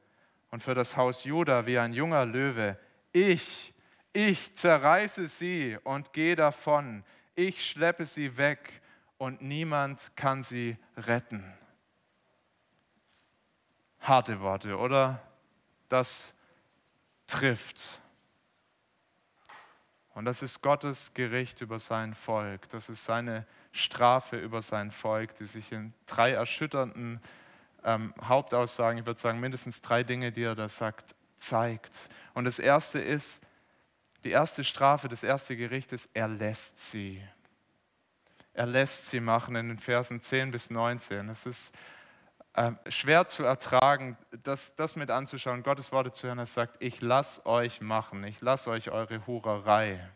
und 0.56 0.62
für 0.62 0.74
das 0.74 0.96
Haus 0.96 1.24
Juda 1.24 1.66
wie 1.66 1.78
ein 1.78 1.92
junger 1.92 2.24
Löwe. 2.24 2.78
Ich, 3.12 3.74
ich 4.14 4.54
zerreiße 4.54 5.26
sie 5.26 5.76
und 5.84 6.14
gehe 6.14 6.34
davon. 6.34 7.04
Ich 7.34 7.68
schleppe 7.68 8.06
sie 8.06 8.38
weg 8.38 8.80
und 9.18 9.42
niemand 9.42 10.12
kann 10.16 10.42
sie 10.42 10.78
retten. 10.96 11.44
Harte 14.00 14.40
Worte, 14.40 14.78
oder? 14.78 15.20
Das 15.90 16.32
trifft. 17.26 18.00
Und 20.14 20.24
das 20.24 20.42
ist 20.42 20.62
Gottes 20.62 21.12
Gericht 21.12 21.60
über 21.60 21.78
sein 21.78 22.14
Volk. 22.14 22.66
Das 22.70 22.88
ist 22.88 23.04
seine 23.04 23.46
Strafe 23.72 24.38
über 24.38 24.62
sein 24.62 24.90
Volk, 24.90 25.34
die 25.34 25.44
sich 25.44 25.70
in 25.70 25.92
drei 26.06 26.30
erschütternden 26.30 27.20
ähm, 27.87 28.12
Hauptaussagen, 28.22 28.99
ich 28.99 29.07
würde 29.07 29.20
sagen 29.20 29.40
mindestens 29.40 29.81
drei 29.81 30.03
Dinge, 30.03 30.33
die 30.33 30.42
er 30.42 30.57
da 30.57 30.68
sagt, 30.68 31.14
zeigt. 31.38 32.11
Und 32.35 32.44
das 32.44 32.59
erste 32.59 32.99
ist, 32.99 33.40
die 34.25 34.33
erste 34.33 34.64
Strafe, 34.64 35.09
das 35.09 35.22
erste 35.22 35.57
Gericht 35.57 35.92
ist, 35.92 36.11
er 36.12 36.27
lässt 36.27 36.90
sie. 36.90 37.22
Er 38.53 38.66
lässt 38.66 39.09
sie 39.09 39.20
machen 39.20 39.55
in 39.55 39.68
den 39.68 39.79
Versen 39.79 40.20
10 40.20 40.51
bis 40.51 40.68
19. 40.68 41.29
Es 41.29 41.46
ist 41.46 41.72
äh, 42.55 42.72
schwer 42.88 43.29
zu 43.29 43.44
ertragen, 43.44 44.16
das, 44.42 44.75
das 44.75 44.96
mit 44.96 45.11
anzuschauen, 45.11 45.62
Gottes 45.62 45.92
Worte 45.92 46.11
zu 46.11 46.27
hören. 46.27 46.38
Er 46.38 46.46
sagt, 46.46 46.77
ich 46.81 47.01
lasse 47.01 47.46
euch 47.46 47.81
machen, 47.81 48.25
ich 48.25 48.40
lasse 48.40 48.70
euch 48.70 48.90
eure 48.90 49.27
Hurerei. 49.27 50.11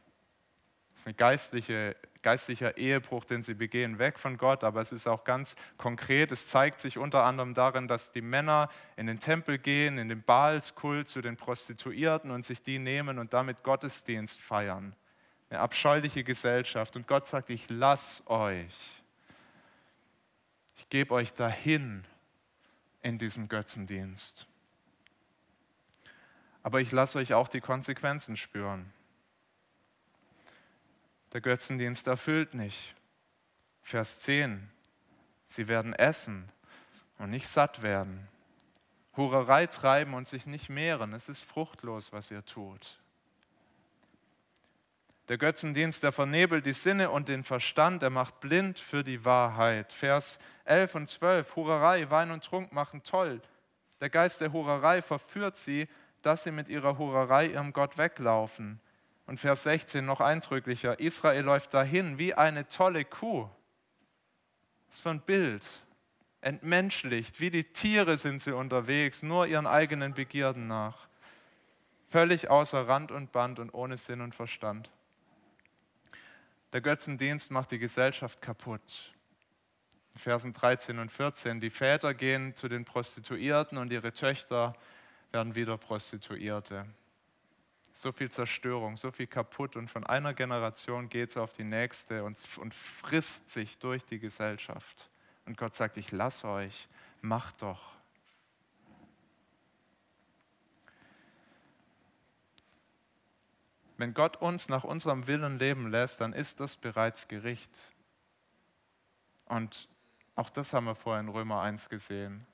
Das 1.01 1.07
ist 1.07 1.15
ein 1.15 1.17
geistliche, 1.17 1.97
geistlicher 2.21 2.77
Ehebruch, 2.77 3.25
den 3.25 3.43
sie 3.43 3.55
begehen, 3.55 3.99
weg 3.99 4.19
von 4.19 4.37
Gott, 4.37 4.63
aber 4.65 4.83
es 4.83 4.93
ist 4.93 5.07
auch 5.07 5.25
ganz 5.25 5.57
konkret. 5.79 6.31
Es 6.31 6.49
zeigt 6.49 6.79
sich 6.79 6.99
unter 6.99 7.25
anderem 7.25 7.55
darin, 7.55 7.89
dass 7.89 8.13
die 8.13 8.21
Männer 8.21 8.69
in 8.99 9.07
den 9.07 9.19
Tempel 9.19 9.57
gehen, 9.57 9.97
in 9.97 10.11
den 10.11 10.23
Baalskult 10.23 11.09
zu 11.09 11.23
den 11.23 11.39
Prostituierten 11.39 12.31
und 12.31 12.45
sich 12.45 12.63
die 12.63 12.79
nehmen 12.79 13.19
und 13.19 13.33
damit 13.33 13.63
Gottesdienst 13.63 14.43
feiern. 14.43 14.95
Eine 15.49 15.61
abscheuliche 15.61 16.23
Gesellschaft. 16.23 16.95
Und 16.97 17.07
Gott 17.07 17.27
sagt, 17.27 17.49
ich 17.49 17.71
lass 17.71 18.23
euch. 18.27 19.03
Ich 20.77 20.87
gebe 20.91 21.15
euch 21.15 21.33
dahin 21.33 22.05
in 23.01 23.17
diesen 23.17 23.49
Götzendienst. 23.49 24.47
Aber 26.63 26.83
ich 26.83 26.93
lasse 26.93 27.21
euch 27.21 27.33
auch 27.33 27.49
die 27.49 27.63
Konsequenzen 27.63 28.37
spüren. 28.37 28.93
Der 31.33 31.41
Götzendienst 31.41 32.07
erfüllt 32.07 32.55
nicht. 32.55 32.95
Vers 33.83 34.21
10. 34.21 34.71
Sie 35.47 35.69
werden 35.69 35.93
essen 35.93 36.49
und 37.19 37.31
nicht 37.31 37.49
satt 37.49 37.83
werden. 37.83 38.29
Hurerei 39.17 39.67
treiben 39.67 40.15
und 40.15 40.27
sich 40.27 40.47
nicht 40.47 40.69
mehren. 40.69 41.13
Es 41.13 41.29
ist 41.29 41.45
fruchtlos, 41.45 42.13
was 42.13 42.31
ihr 42.31 42.45
tut. 42.45 42.99
Der 45.29 45.39
Götzendienst, 45.39 46.03
der 46.03 46.11
vernebelt 46.11 46.67
die 46.67 46.73
Sinne 46.73 47.11
und 47.11 47.29
den 47.29 47.45
Verstand, 47.45 48.03
er 48.03 48.11
macht 48.11 48.41
blind 48.41 48.81
für 48.81 49.05
die 49.05 49.25
Wahrheit. 49.25 49.93
Vers 49.93 50.41
11 50.65 50.95
und 50.97 51.09
12, 51.09 51.57
Hurerei, 51.57 52.11
Wein 52.11 52.33
und 52.33 52.45
Trunk 52.45 52.73
machen 52.73 53.05
toll. 53.05 53.41
Der 54.01 54.11
Geist 54.11 54.41
der 54.41 54.53
Hurerei 54.53 55.03
verführt 55.03 55.57
sie, 55.57 55.87
dass 56.23 56.43
sie 56.43 56.51
mit 56.51 56.69
ihrer 56.69 56.99
Hurerei 56.99 57.47
ihrem 57.47 57.73
Gott 57.73 57.97
weglaufen. 57.97 58.81
Und 59.31 59.39
Vers 59.39 59.63
16 59.63 60.05
noch 60.05 60.21
eindrücklicher, 60.21 60.99
Israel 60.99 61.45
läuft 61.45 61.73
dahin 61.73 62.19
wie 62.19 62.35
eine 62.35 62.67
tolle 62.67 63.05
Kuh. 63.05 63.49
Ist 64.89 65.03
für 65.03 65.11
ein 65.11 65.21
Bild 65.21 65.65
entmenschlicht. 66.41 67.39
Wie 67.39 67.51
die 67.51 67.63
Tiere 67.63 68.19
sind 68.19 68.43
sie 68.43 68.53
unterwegs, 68.53 69.23
nur 69.23 69.47
ihren 69.47 69.69
eigenen 69.69 70.15
Begierden 70.15 70.67
nach. 70.67 71.07
Völlig 72.09 72.51
außer 72.51 72.89
Rand 72.89 73.13
und 73.13 73.31
Band 73.31 73.61
und 73.61 73.73
ohne 73.73 73.97
Sinn 73.97 74.21
und 74.21 74.35
Verstand. 74.35 74.91
Der 76.73 76.81
Götzendienst 76.81 77.53
macht 77.53 77.71
die 77.71 77.79
Gesellschaft 77.79 78.43
kaputt. 78.43 79.15
In 80.15 80.19
Versen 80.19 80.53
13 80.53 80.99
und 80.99 81.13
14, 81.13 81.61
die 81.61 81.71
Väter 81.71 82.15
gehen 82.15 82.57
zu 82.57 82.69
den 82.69 82.85
Prostituierten 82.85 83.79
und 83.79 83.93
ihre 83.93 84.13
Töchter 84.13 84.75
werden 85.31 85.55
wieder 85.55 85.79
Prostituierte. 85.79 86.85
So 87.93 88.13
viel 88.13 88.31
Zerstörung, 88.31 88.97
so 88.97 89.11
viel 89.11 89.27
kaputt 89.27 89.77
und 89.77 89.89
von 89.89 90.07
einer 90.07 90.33
Generation 90.33 91.09
geht 91.09 91.31
es 91.31 91.37
auf 91.37 91.53
die 91.53 91.65
nächste 91.65 92.25
und, 92.25 92.39
und 92.59 92.75
frisst 92.75 93.51
sich 93.51 93.79
durch 93.79 94.05
die 94.05 94.19
Gesellschaft. 94.19 95.11
Und 95.47 95.57
Gott 95.57 95.75
sagt, 95.75 95.97
ich 95.97 96.13
lasse 96.13 96.49
euch, 96.49 96.89
macht 97.21 97.63
doch. 97.63 97.97
Wenn 103.97 104.15
Gott 104.15 104.39
uns 104.39 104.71
nach 104.71 104.85
unserem 104.85 105.27
Willen 105.27 105.59
leben 105.59 105.91
lässt, 105.91 106.23
dann 106.23 106.33
ist 106.33 106.61
das 106.61 106.79
bereits 106.79 107.29
Gericht. 107.29 107.93
Und 109.45 109.89
auch 110.37 110.49
das 110.49 110.73
haben 110.73 110.87
wir 110.87 110.95
vorher 110.95 111.21
in 111.21 111.29
Römer 111.29 111.61
1 111.61 111.91
gesehen. 111.91 112.47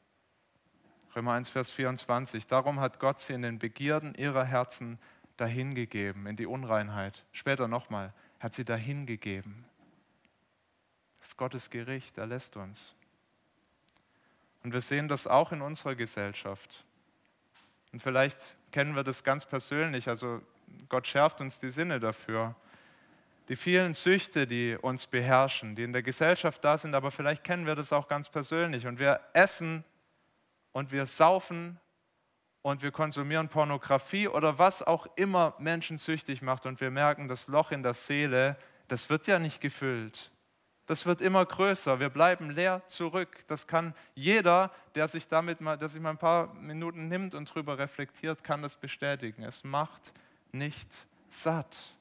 Römer 1.15 1.35
1, 1.35 1.51
Vers 1.51 1.71
24. 1.71 2.49
Darum 2.49 2.81
hat 2.81 2.99
Gott 2.99 3.21
sie 3.21 3.35
in 3.35 3.43
den 3.43 3.61
Begierden 3.61 4.15
ihrer 4.17 4.45
Herzen 4.45 4.99
dahingegeben, 5.37 6.27
in 6.27 6.37
die 6.37 6.47
Unreinheit. 6.47 7.25
Später 7.33 7.69
nochmal, 7.69 8.13
hat 8.41 8.55
sie 8.55 8.65
dahingegeben. 8.65 9.65
Das 11.19 11.29
ist 11.29 11.37
Gottes 11.37 11.71
Gericht, 11.71 12.19
er 12.19 12.27
lässt 12.27 12.57
uns. 12.57 12.95
Und 14.63 14.73
wir 14.73 14.81
sehen 14.81 15.09
das 15.09 15.27
auch 15.27 15.53
in 15.53 15.63
unserer 15.63 15.95
Gesellschaft. 15.95 16.85
Und 17.93 18.03
vielleicht 18.03 18.57
kennen 18.73 18.95
wir 18.95 19.05
das 19.05 19.25
ganz 19.25 19.47
persönlich, 19.47 20.09
also 20.09 20.43
Gott 20.89 21.07
schärft 21.07 21.41
uns 21.41 21.59
die 21.59 21.71
Sinne 21.71 22.01
dafür. 22.01 22.55
Die 23.49 23.57
vielen 23.57 23.95
Süchte, 23.95 24.47
die 24.47 24.77
uns 24.77 25.07
beherrschen, 25.07 25.77
die 25.77 25.85
in 25.85 25.93
der 25.93 26.03
Gesellschaft 26.03 26.65
da 26.65 26.77
sind, 26.77 26.95
aber 26.95 27.11
vielleicht 27.11 27.45
kennen 27.45 27.65
wir 27.65 27.77
das 27.77 27.93
auch 27.93 28.09
ganz 28.09 28.29
persönlich. 28.29 28.87
Und 28.87 28.99
wir 28.99 29.21
essen 29.33 29.85
und 30.73 30.91
wir 30.91 31.07
saufen 31.07 31.79
und 32.67 32.83
wir 32.83 32.91
konsumieren 32.91 33.49
Pornografie 33.49 34.27
oder 34.27 34.59
was 34.59 34.83
auch 34.83 35.07
immer 35.15 35.55
Menschen 35.61 35.99
süchtig 35.99 36.43
macht 36.43 36.67
und 36.67 36.81
wir 36.81 36.91
merken, 36.91 37.29
das 37.29 37.47
Loch 37.47 37.71
in 37.71 37.85
der 37.85 37.95
Seele, 37.95 38.57
das 38.89 39.09
wird 39.09 39.29
ja 39.29 39.39
nicht 39.39 39.61
gefüllt. 39.61 40.33
Das 40.87 41.07
wird 41.07 41.21
immer 41.21 41.47
größer. 41.47 42.01
Wir 42.01 42.09
bleiben 42.09 42.51
leer 42.51 42.83
zurück. 42.89 43.45
Das 43.47 43.69
kann 43.69 43.95
jeder, 44.17 44.73
der 44.97 45.07
sich 45.07 45.29
damit 45.29 45.61
mal, 45.61 45.79
der 45.79 45.89
sich 45.89 46.03
mal 46.03 46.11
ein 46.11 46.19
paar 46.19 46.55
Minuten 46.55 47.07
nimmt 47.07 47.37
und 47.37 47.49
darüber 47.49 47.79
reflektiert, 47.79 48.43
kann 48.43 48.63
das 48.63 48.77
bestätigen. 48.77 49.45
Es 49.45 49.63
macht 49.63 50.13
nicht 50.51 51.07
satt. 51.29 51.95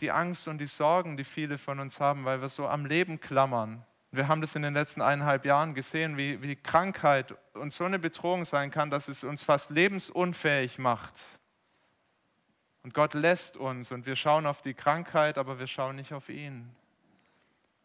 Die 0.00 0.10
Angst 0.10 0.46
und 0.46 0.58
die 0.58 0.66
Sorgen, 0.66 1.16
die 1.16 1.24
viele 1.24 1.56
von 1.56 1.80
uns 1.80 2.00
haben, 2.00 2.26
weil 2.26 2.42
wir 2.42 2.50
so 2.50 2.68
am 2.68 2.84
Leben 2.84 3.18
klammern. 3.18 3.82
Wir 4.14 4.28
haben 4.28 4.42
das 4.42 4.54
in 4.54 4.62
den 4.62 4.74
letzten 4.74 5.00
eineinhalb 5.00 5.46
Jahren 5.46 5.72
gesehen, 5.72 6.18
wie, 6.18 6.42
wie 6.42 6.54
Krankheit 6.54 7.34
uns 7.54 7.76
so 7.76 7.84
eine 7.84 7.98
Bedrohung 7.98 8.44
sein 8.44 8.70
kann, 8.70 8.90
dass 8.90 9.08
es 9.08 9.24
uns 9.24 9.42
fast 9.42 9.70
lebensunfähig 9.70 10.78
macht. 10.78 11.38
Und 12.82 12.92
Gott 12.92 13.14
lässt 13.14 13.56
uns 13.56 13.90
und 13.90 14.04
wir 14.04 14.14
schauen 14.14 14.44
auf 14.44 14.60
die 14.60 14.74
Krankheit, 14.74 15.38
aber 15.38 15.58
wir 15.58 15.66
schauen 15.66 15.96
nicht 15.96 16.12
auf 16.12 16.28
ihn. 16.28 16.68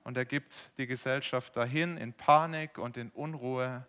Und 0.03 0.17
er 0.17 0.25
gibt 0.25 0.71
die 0.77 0.85
Gesellschaft 0.85 1.55
dahin 1.55 1.95
in 1.95 2.11
Panik 2.11 2.77
und 2.77 2.97
in 2.97 3.09
Unruhe, 3.11 3.85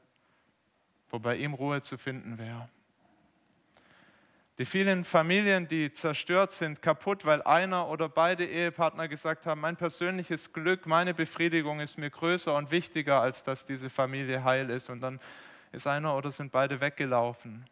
wo 1.11 1.19
bei 1.19 1.37
ihm 1.37 1.55
Ruhe 1.55 1.83
zu 1.83 1.99
finden 1.99 2.39
wäre. 2.39 2.69
Die 4.59 4.65
vielen 4.65 5.05
Familien, 5.05 5.69
die 5.69 5.93
zerstört 5.93 6.51
sind, 6.51 6.83
kaputt, 6.83 7.25
weil 7.25 7.43
einer 7.43 7.89
oder 7.89 8.09
beide 8.09 8.45
Ehepartner 8.45 9.07
gesagt 9.07 9.47
haben, 9.47 9.61
mein 9.61 9.77
persönliches 9.77 10.53
Glück, 10.53 10.85
meine 10.85 11.15
Befriedigung 11.15 11.79
ist 11.79 11.97
mir 11.97 12.11
größer 12.11 12.57
und 12.57 12.73
wichtiger, 12.73 13.21
als 13.21 13.45
dass 13.45 13.67
diese 13.67 13.89
Familie 13.89 14.43
heil 14.43 14.69
ist. 14.71 14.91
Und 14.91 15.01
dann 15.01 15.21
ist 15.71 15.87
einer 15.87 16.17
oder 16.17 16.33
sind 16.33 16.51
beide 16.51 16.81
weggelaufen 16.81 17.67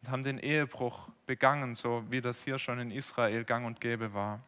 und 0.00 0.10
haben 0.10 0.22
den 0.22 0.38
Ehebruch 0.38 1.08
begangen, 1.26 1.74
so 1.74 2.04
wie 2.08 2.20
das 2.20 2.44
hier 2.44 2.60
schon 2.60 2.78
in 2.78 2.92
Israel 2.92 3.42
gang 3.42 3.66
und 3.66 3.80
gäbe 3.80 4.14
war. 4.14 4.40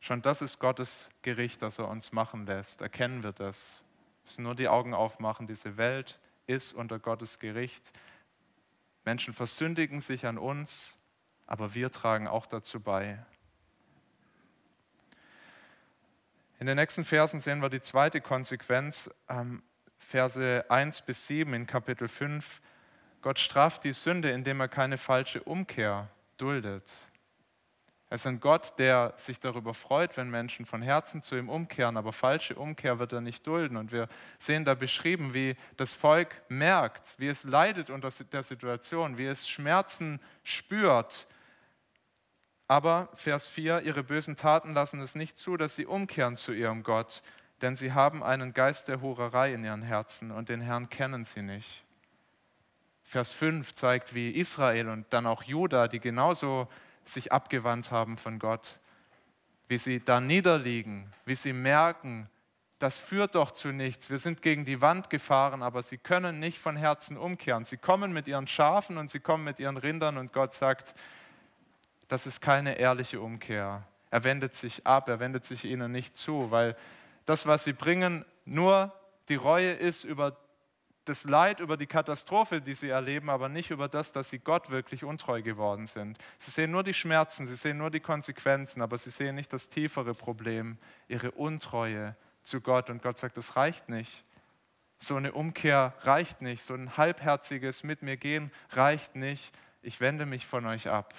Schon 0.00 0.22
das 0.22 0.40
ist 0.40 0.60
Gottes 0.60 1.10
Gericht, 1.20 1.60
das 1.60 1.78
er 1.78 1.88
uns 1.88 2.10
machen 2.10 2.46
lässt. 2.46 2.80
Erkennen 2.80 3.22
wir 3.22 3.32
das. 3.32 3.82
Wir 3.82 4.22
müssen 4.22 4.42
nur 4.44 4.54
die 4.54 4.68
Augen 4.68 4.94
aufmachen. 4.94 5.46
Diese 5.46 5.76
Welt 5.76 6.18
ist 6.46 6.72
unter 6.72 6.98
Gottes 6.98 7.38
Gericht. 7.38 7.92
Menschen 9.04 9.34
versündigen 9.34 10.00
sich 10.00 10.26
an 10.26 10.38
uns, 10.38 10.98
aber 11.46 11.74
wir 11.74 11.90
tragen 11.90 12.28
auch 12.28 12.46
dazu 12.46 12.80
bei. 12.80 13.24
In 16.60 16.66
den 16.66 16.76
nächsten 16.76 17.04
Versen 17.04 17.40
sehen 17.40 17.60
wir 17.60 17.68
die 17.68 17.80
zweite 17.80 18.20
Konsequenz, 18.20 19.10
ähm, 19.28 19.62
Verse 19.98 20.64
1 20.68 21.02
bis 21.02 21.26
7 21.26 21.52
in 21.54 21.66
Kapitel 21.66 22.06
5. 22.06 22.60
Gott 23.22 23.38
straft 23.38 23.84
die 23.84 23.92
Sünde, 23.92 24.30
indem 24.30 24.60
er 24.60 24.68
keine 24.68 24.96
falsche 24.96 25.42
Umkehr 25.42 26.08
duldet. 26.36 27.08
Er 28.12 28.16
ist 28.16 28.26
ein 28.26 28.40
Gott, 28.40 28.74
der 28.78 29.14
sich 29.16 29.40
darüber 29.40 29.72
freut, 29.72 30.18
wenn 30.18 30.28
Menschen 30.28 30.66
von 30.66 30.82
Herzen 30.82 31.22
zu 31.22 31.34
ihm 31.34 31.48
umkehren, 31.48 31.96
aber 31.96 32.12
falsche 32.12 32.54
Umkehr 32.54 32.98
wird 32.98 33.14
er 33.14 33.22
nicht 33.22 33.46
dulden. 33.46 33.78
Und 33.78 33.90
wir 33.90 34.06
sehen 34.38 34.66
da 34.66 34.74
beschrieben, 34.74 35.32
wie 35.32 35.56
das 35.78 35.94
Volk 35.94 36.42
merkt, 36.50 37.14
wie 37.16 37.28
es 37.28 37.44
leidet 37.44 37.88
unter 37.88 38.10
der 38.10 38.42
Situation, 38.42 39.16
wie 39.16 39.24
es 39.24 39.48
Schmerzen 39.48 40.20
spürt. 40.44 41.26
Aber 42.68 43.08
Vers 43.14 43.48
4, 43.48 43.80
ihre 43.80 44.02
bösen 44.04 44.36
Taten 44.36 44.74
lassen 44.74 45.00
es 45.00 45.14
nicht 45.14 45.38
zu, 45.38 45.56
dass 45.56 45.74
sie 45.74 45.86
umkehren 45.86 46.36
zu 46.36 46.52
ihrem 46.52 46.82
Gott, 46.82 47.22
denn 47.62 47.76
sie 47.76 47.94
haben 47.94 48.22
einen 48.22 48.52
Geist 48.52 48.88
der 48.88 49.00
Hurerei 49.00 49.54
in 49.54 49.64
ihren 49.64 49.80
Herzen 49.80 50.32
und 50.32 50.50
den 50.50 50.60
Herrn 50.60 50.90
kennen 50.90 51.24
sie 51.24 51.40
nicht. 51.40 51.82
Vers 53.04 53.32
5 53.32 53.74
zeigt, 53.74 54.14
wie 54.14 54.32
Israel 54.32 54.90
und 54.90 55.10
dann 55.14 55.26
auch 55.26 55.44
Juda, 55.44 55.88
die 55.88 56.00
genauso 56.00 56.68
sich 57.04 57.32
abgewandt 57.32 57.90
haben 57.90 58.16
von 58.16 58.38
Gott, 58.38 58.78
wie 59.68 59.78
sie 59.78 60.00
da 60.00 60.20
niederliegen, 60.20 61.12
wie 61.24 61.34
sie 61.34 61.52
merken, 61.52 62.28
das 62.78 62.98
führt 62.98 63.36
doch 63.36 63.52
zu 63.52 63.68
nichts. 63.68 64.10
Wir 64.10 64.18
sind 64.18 64.42
gegen 64.42 64.64
die 64.64 64.80
Wand 64.80 65.08
gefahren, 65.08 65.62
aber 65.62 65.82
sie 65.82 65.98
können 65.98 66.40
nicht 66.40 66.58
von 66.58 66.76
Herzen 66.76 67.16
umkehren. 67.16 67.64
Sie 67.64 67.76
kommen 67.76 68.12
mit 68.12 68.26
ihren 68.26 68.48
Schafen 68.48 68.98
und 68.98 69.08
sie 69.08 69.20
kommen 69.20 69.44
mit 69.44 69.60
ihren 69.60 69.76
Rindern 69.76 70.18
und 70.18 70.32
Gott 70.32 70.52
sagt, 70.52 70.94
das 72.08 72.26
ist 72.26 72.40
keine 72.40 72.78
ehrliche 72.78 73.20
Umkehr. 73.20 73.86
Er 74.10 74.24
wendet 74.24 74.56
sich 74.56 74.84
ab, 74.84 75.08
er 75.08 75.20
wendet 75.20 75.44
sich 75.44 75.64
ihnen 75.64 75.92
nicht 75.92 76.16
zu, 76.16 76.50
weil 76.50 76.76
das, 77.24 77.46
was 77.46 77.62
sie 77.62 77.72
bringen, 77.72 78.24
nur 78.44 78.92
die 79.28 79.36
Reue 79.36 79.70
ist 79.70 80.02
über 80.02 80.36
das 81.04 81.24
Leid 81.24 81.60
über 81.60 81.76
die 81.76 81.86
Katastrophe, 81.86 82.60
die 82.60 82.74
sie 82.74 82.88
erleben, 82.88 83.28
aber 83.30 83.48
nicht 83.48 83.70
über 83.70 83.88
das, 83.88 84.12
dass 84.12 84.30
sie 84.30 84.38
Gott 84.38 84.70
wirklich 84.70 85.04
untreu 85.04 85.42
geworden 85.42 85.86
sind. 85.86 86.18
Sie 86.38 86.50
sehen 86.50 86.70
nur 86.70 86.82
die 86.82 86.94
Schmerzen, 86.94 87.46
sie 87.46 87.56
sehen 87.56 87.78
nur 87.78 87.90
die 87.90 88.00
Konsequenzen, 88.00 88.82
aber 88.82 88.98
sie 88.98 89.10
sehen 89.10 89.34
nicht 89.34 89.52
das 89.52 89.68
tiefere 89.68 90.14
Problem, 90.14 90.78
ihre 91.08 91.32
Untreue 91.32 92.16
zu 92.42 92.60
Gott. 92.60 92.88
Und 92.90 93.02
Gott 93.02 93.18
sagt, 93.18 93.36
das 93.36 93.56
reicht 93.56 93.88
nicht. 93.88 94.24
So 94.98 95.16
eine 95.16 95.32
Umkehr 95.32 95.94
reicht 96.02 96.42
nicht. 96.42 96.62
So 96.62 96.74
ein 96.74 96.96
halbherziges 96.96 97.82
Mit 97.82 98.02
mir 98.02 98.16
gehen 98.16 98.52
reicht 98.70 99.16
nicht. 99.16 99.52
Ich 99.82 100.00
wende 100.00 100.26
mich 100.26 100.46
von 100.46 100.64
euch 100.66 100.88
ab. 100.88 101.14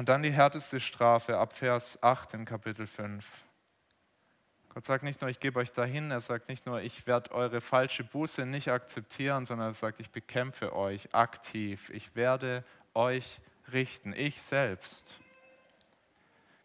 Und 0.00 0.08
dann 0.08 0.22
die 0.22 0.32
härteste 0.32 0.80
Strafe 0.80 1.36
ab 1.36 1.52
Vers 1.52 2.02
8 2.02 2.32
in 2.32 2.46
Kapitel 2.46 2.86
5. 2.86 3.22
Gott 4.70 4.86
sagt 4.86 5.04
nicht 5.04 5.20
nur, 5.20 5.28
ich 5.28 5.40
gebe 5.40 5.58
euch 5.58 5.72
dahin, 5.72 6.10
er 6.10 6.22
sagt 6.22 6.48
nicht 6.48 6.64
nur, 6.64 6.80
ich 6.80 7.06
werde 7.06 7.32
eure 7.32 7.60
falsche 7.60 8.02
Buße 8.02 8.46
nicht 8.46 8.68
akzeptieren, 8.68 9.44
sondern 9.44 9.68
er 9.68 9.74
sagt, 9.74 10.00
ich 10.00 10.10
bekämpfe 10.10 10.74
euch 10.74 11.14
aktiv. 11.14 11.90
Ich 11.90 12.16
werde 12.16 12.64
euch 12.94 13.42
richten, 13.74 14.14
ich 14.14 14.40
selbst. 14.40 15.18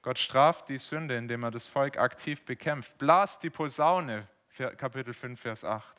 Gott 0.01 0.17
straft 0.17 0.69
die 0.69 0.77
Sünde, 0.77 1.17
indem 1.17 1.43
er 1.43 1.51
das 1.51 1.67
Volk 1.67 1.97
aktiv 1.97 2.41
bekämpft. 2.45 2.97
Blast 2.97 3.43
die 3.43 3.49
Posaune, 3.49 4.29
Kapitel 4.77 5.13
5, 5.13 5.37
Vers 5.37 5.65
8. 5.65 5.93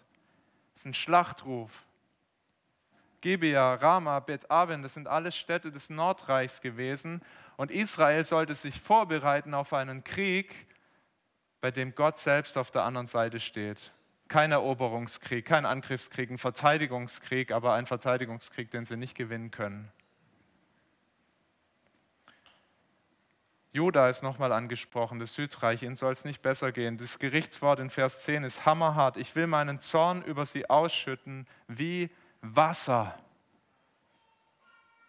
Das 0.72 0.80
ist 0.80 0.86
ein 0.86 0.94
Schlachtruf. 0.94 1.84
Gibea, 3.20 3.74
Rama, 3.74 4.20
Bet 4.20 4.50
Aven, 4.50 4.82
das 4.82 4.94
sind 4.94 5.08
alles 5.08 5.36
Städte 5.36 5.70
des 5.70 5.90
Nordreichs 5.90 6.60
gewesen. 6.60 7.22
Und 7.56 7.70
Israel 7.70 8.24
sollte 8.24 8.54
sich 8.54 8.80
vorbereiten 8.80 9.54
auf 9.54 9.72
einen 9.72 10.04
Krieg, 10.04 10.66
bei 11.60 11.70
dem 11.70 11.94
Gott 11.94 12.18
selbst 12.18 12.58
auf 12.58 12.70
der 12.70 12.84
anderen 12.84 13.06
Seite 13.06 13.40
steht. 13.40 13.92
Kein 14.28 14.52
Eroberungskrieg, 14.52 15.44
kein 15.44 15.64
Angriffskrieg, 15.64 16.30
ein 16.30 16.38
Verteidigungskrieg, 16.38 17.52
aber 17.52 17.74
ein 17.74 17.86
Verteidigungskrieg, 17.86 18.70
den 18.70 18.84
sie 18.84 18.96
nicht 18.96 19.14
gewinnen 19.14 19.50
können. 19.50 19.90
Juda 23.76 24.08
ist 24.08 24.22
nochmal 24.22 24.52
angesprochen, 24.52 25.18
das 25.18 25.34
Südreich, 25.34 25.82
ihnen 25.82 25.96
soll 25.96 26.12
es 26.12 26.24
nicht 26.24 26.40
besser 26.40 26.72
gehen. 26.72 26.96
Das 26.96 27.18
Gerichtswort 27.18 27.78
in 27.78 27.90
Vers 27.90 28.22
10 28.22 28.42
ist 28.42 28.64
hammerhart. 28.64 29.18
Ich 29.18 29.36
will 29.36 29.46
meinen 29.46 29.80
Zorn 29.80 30.22
über 30.22 30.46
sie 30.46 30.70
ausschütten 30.70 31.46
wie 31.68 32.08
Wasser. 32.54 33.18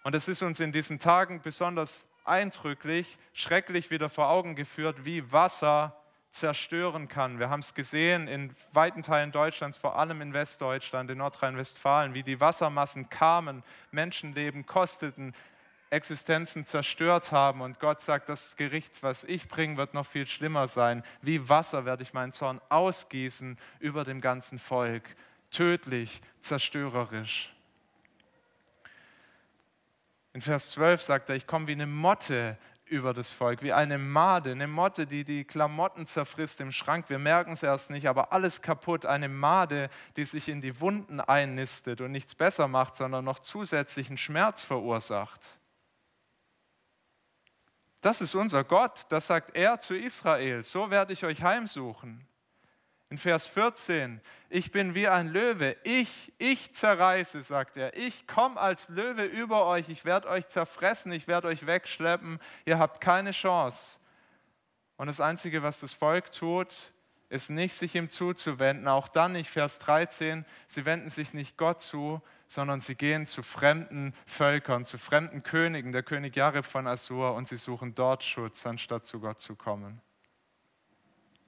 Und 0.04 0.16
es 0.16 0.28
ist 0.28 0.42
uns 0.42 0.60
in 0.60 0.72
diesen 0.72 1.00
Tagen 1.00 1.42
besonders 1.42 2.06
eindrücklich, 2.24 3.18
schrecklich 3.34 3.92
wieder 3.92 4.10
vor 4.10 4.30
Augen 4.30 4.56
geführt, 4.56 5.06
wie 5.06 5.32
Wasser 5.32 5.96
zerstören 6.32 7.08
kann. 7.08 7.40
Wir 7.40 7.50
haben 7.50 7.62
es 7.62 7.74
gesehen 7.74 8.28
in 8.28 8.56
weiten 8.72 9.04
Teilen 9.04 9.32
Deutschlands, 9.32 9.78
vor 9.78 9.98
allem 9.98 10.22
in 10.22 10.34
Westdeutschland, 10.34 11.10
in 11.10 11.18
Nordrhein-Westfalen, 11.18 12.14
wie 12.14 12.24
die 12.24 12.40
Wassermassen 12.40 13.10
kamen, 13.10 13.64
Menschenleben 13.92 14.66
kosteten, 14.66 15.34
Existenzen 15.90 16.66
zerstört 16.66 17.32
haben. 17.32 17.62
Und 17.62 17.80
Gott 17.80 18.02
sagt, 18.02 18.30
das 18.30 18.56
Gericht, 18.56 19.02
was 19.04 19.24
ich 19.24 19.48
bringe, 19.48 19.78
wird 19.78 19.94
noch 19.94 20.06
viel 20.06 20.28
schlimmer 20.28 20.68
sein. 20.68 21.04
Wie 21.22 21.50
Wasser 21.50 21.86
werde 21.86 22.04
ich 22.04 22.14
meinen 22.14 22.34
Zorn 22.34 22.62
ausgießen 22.70 23.58
über 23.80 24.04
dem 24.04 24.22
ganzen 24.22 24.60
Volk. 24.60 25.04
Tödlich, 25.52 26.22
zerstörerisch. 26.42 27.54
In 30.34 30.42
Vers 30.42 30.72
12 30.72 31.02
sagt 31.02 31.30
er, 31.30 31.36
ich 31.36 31.48
komme 31.48 31.68
wie 31.68 31.72
eine 31.72 31.88
Motte 31.88 32.58
über 32.86 33.14
das 33.14 33.32
Volk, 33.32 33.62
wie 33.62 33.74
eine 33.74 33.98
Made, 33.98 34.52
eine 34.52 34.68
Motte, 34.68 35.06
die 35.06 35.24
die 35.24 35.44
Klamotten 35.44 36.08
zerfrisst 36.08 36.62
im 36.62 36.72
Schrank. 36.72 37.10
Wir 37.10 37.20
merken 37.20 37.54
es 37.54 37.64
erst 37.64 37.90
nicht, 37.90 38.08
aber 38.08 38.32
alles 38.32 38.62
kaputt. 38.62 39.06
Eine 39.06 39.30
Made, 39.30 39.90
die 40.16 40.26
sich 40.26 40.48
in 40.48 40.62
die 40.62 40.80
Wunden 40.80 41.20
einnistet 41.20 42.02
und 42.02 42.12
nichts 42.12 42.36
besser 42.36 42.68
macht, 42.68 42.96
sondern 42.96 43.26
noch 43.26 43.40
zusätzlichen 43.40 44.18
Schmerz 44.18 44.64
verursacht. 44.64 45.58
Das 48.02 48.22
ist 48.22 48.36
unser 48.36 48.64
Gott, 48.64 49.06
das 49.10 49.28
sagt 49.28 49.56
er 49.56 49.80
zu 49.80 49.96
Israel. 49.96 50.64
So 50.64 50.90
werde 50.90 51.14
ich 51.14 51.26
euch 51.26 51.42
heimsuchen. 51.42 52.26
In 53.10 53.18
Vers 53.18 53.48
14, 53.48 54.20
ich 54.50 54.72
bin 54.72 54.94
wie 54.94 55.08
ein 55.08 55.30
Löwe, 55.30 55.78
ich, 55.84 56.34
ich 56.38 56.74
zerreiße, 56.74 57.42
sagt 57.42 57.78
er. 57.78 57.96
Ich 57.96 58.28
komme 58.28 58.60
als 58.60 58.90
Löwe 58.90 59.24
über 59.24 59.66
euch, 59.66 59.88
ich 59.88 60.04
werde 60.04 60.28
euch 60.28 60.48
zerfressen, 60.48 61.14
ich 61.14 61.26
werde 61.26 61.48
euch 61.48 61.66
wegschleppen, 61.66 62.40
ihr 62.66 62.80
habt 62.80 63.00
keine 63.00 63.32
Chance. 63.32 64.00
Und 64.98 65.08
das 65.08 65.22
Einzige, 65.22 65.64
was 65.64 65.80
das 65.80 65.94
Volk 65.94 66.34
tut, 66.34 66.92
ist 67.30 67.50
nicht, 67.50 67.76
sich 67.76 67.96
ihm 67.96 68.10
zuzuwenden. 68.10 68.88
Auch 68.88 69.08
dann 69.08 69.34
nicht, 69.34 69.50
Vers 69.50 69.80
13, 69.80 70.46
sie 70.66 70.86
wenden 70.86 71.10
sich 71.10 71.34
nicht 71.34 71.58
Gott 71.58 71.82
zu, 71.82 72.22
sondern 72.48 72.80
sie 72.80 72.96
gehen 72.96 73.26
zu 73.26 73.44
fremden 73.44 74.14
Völkern, 74.26 74.86
zu 74.86 74.98
fremden 74.98 75.44
Königen, 75.44 75.92
der 75.92 76.04
König 76.04 76.36
Jareb 76.36 76.66
von 76.66 76.88
Assur, 76.88 77.36
und 77.36 77.48
sie 77.48 77.58
suchen 77.58 77.96
dort 77.96 78.24
Schutz, 78.24 78.66
anstatt 78.66 79.06
zu 79.06 79.20
Gott 79.20 79.40
zu 79.40 79.56
kommen. 79.56 80.02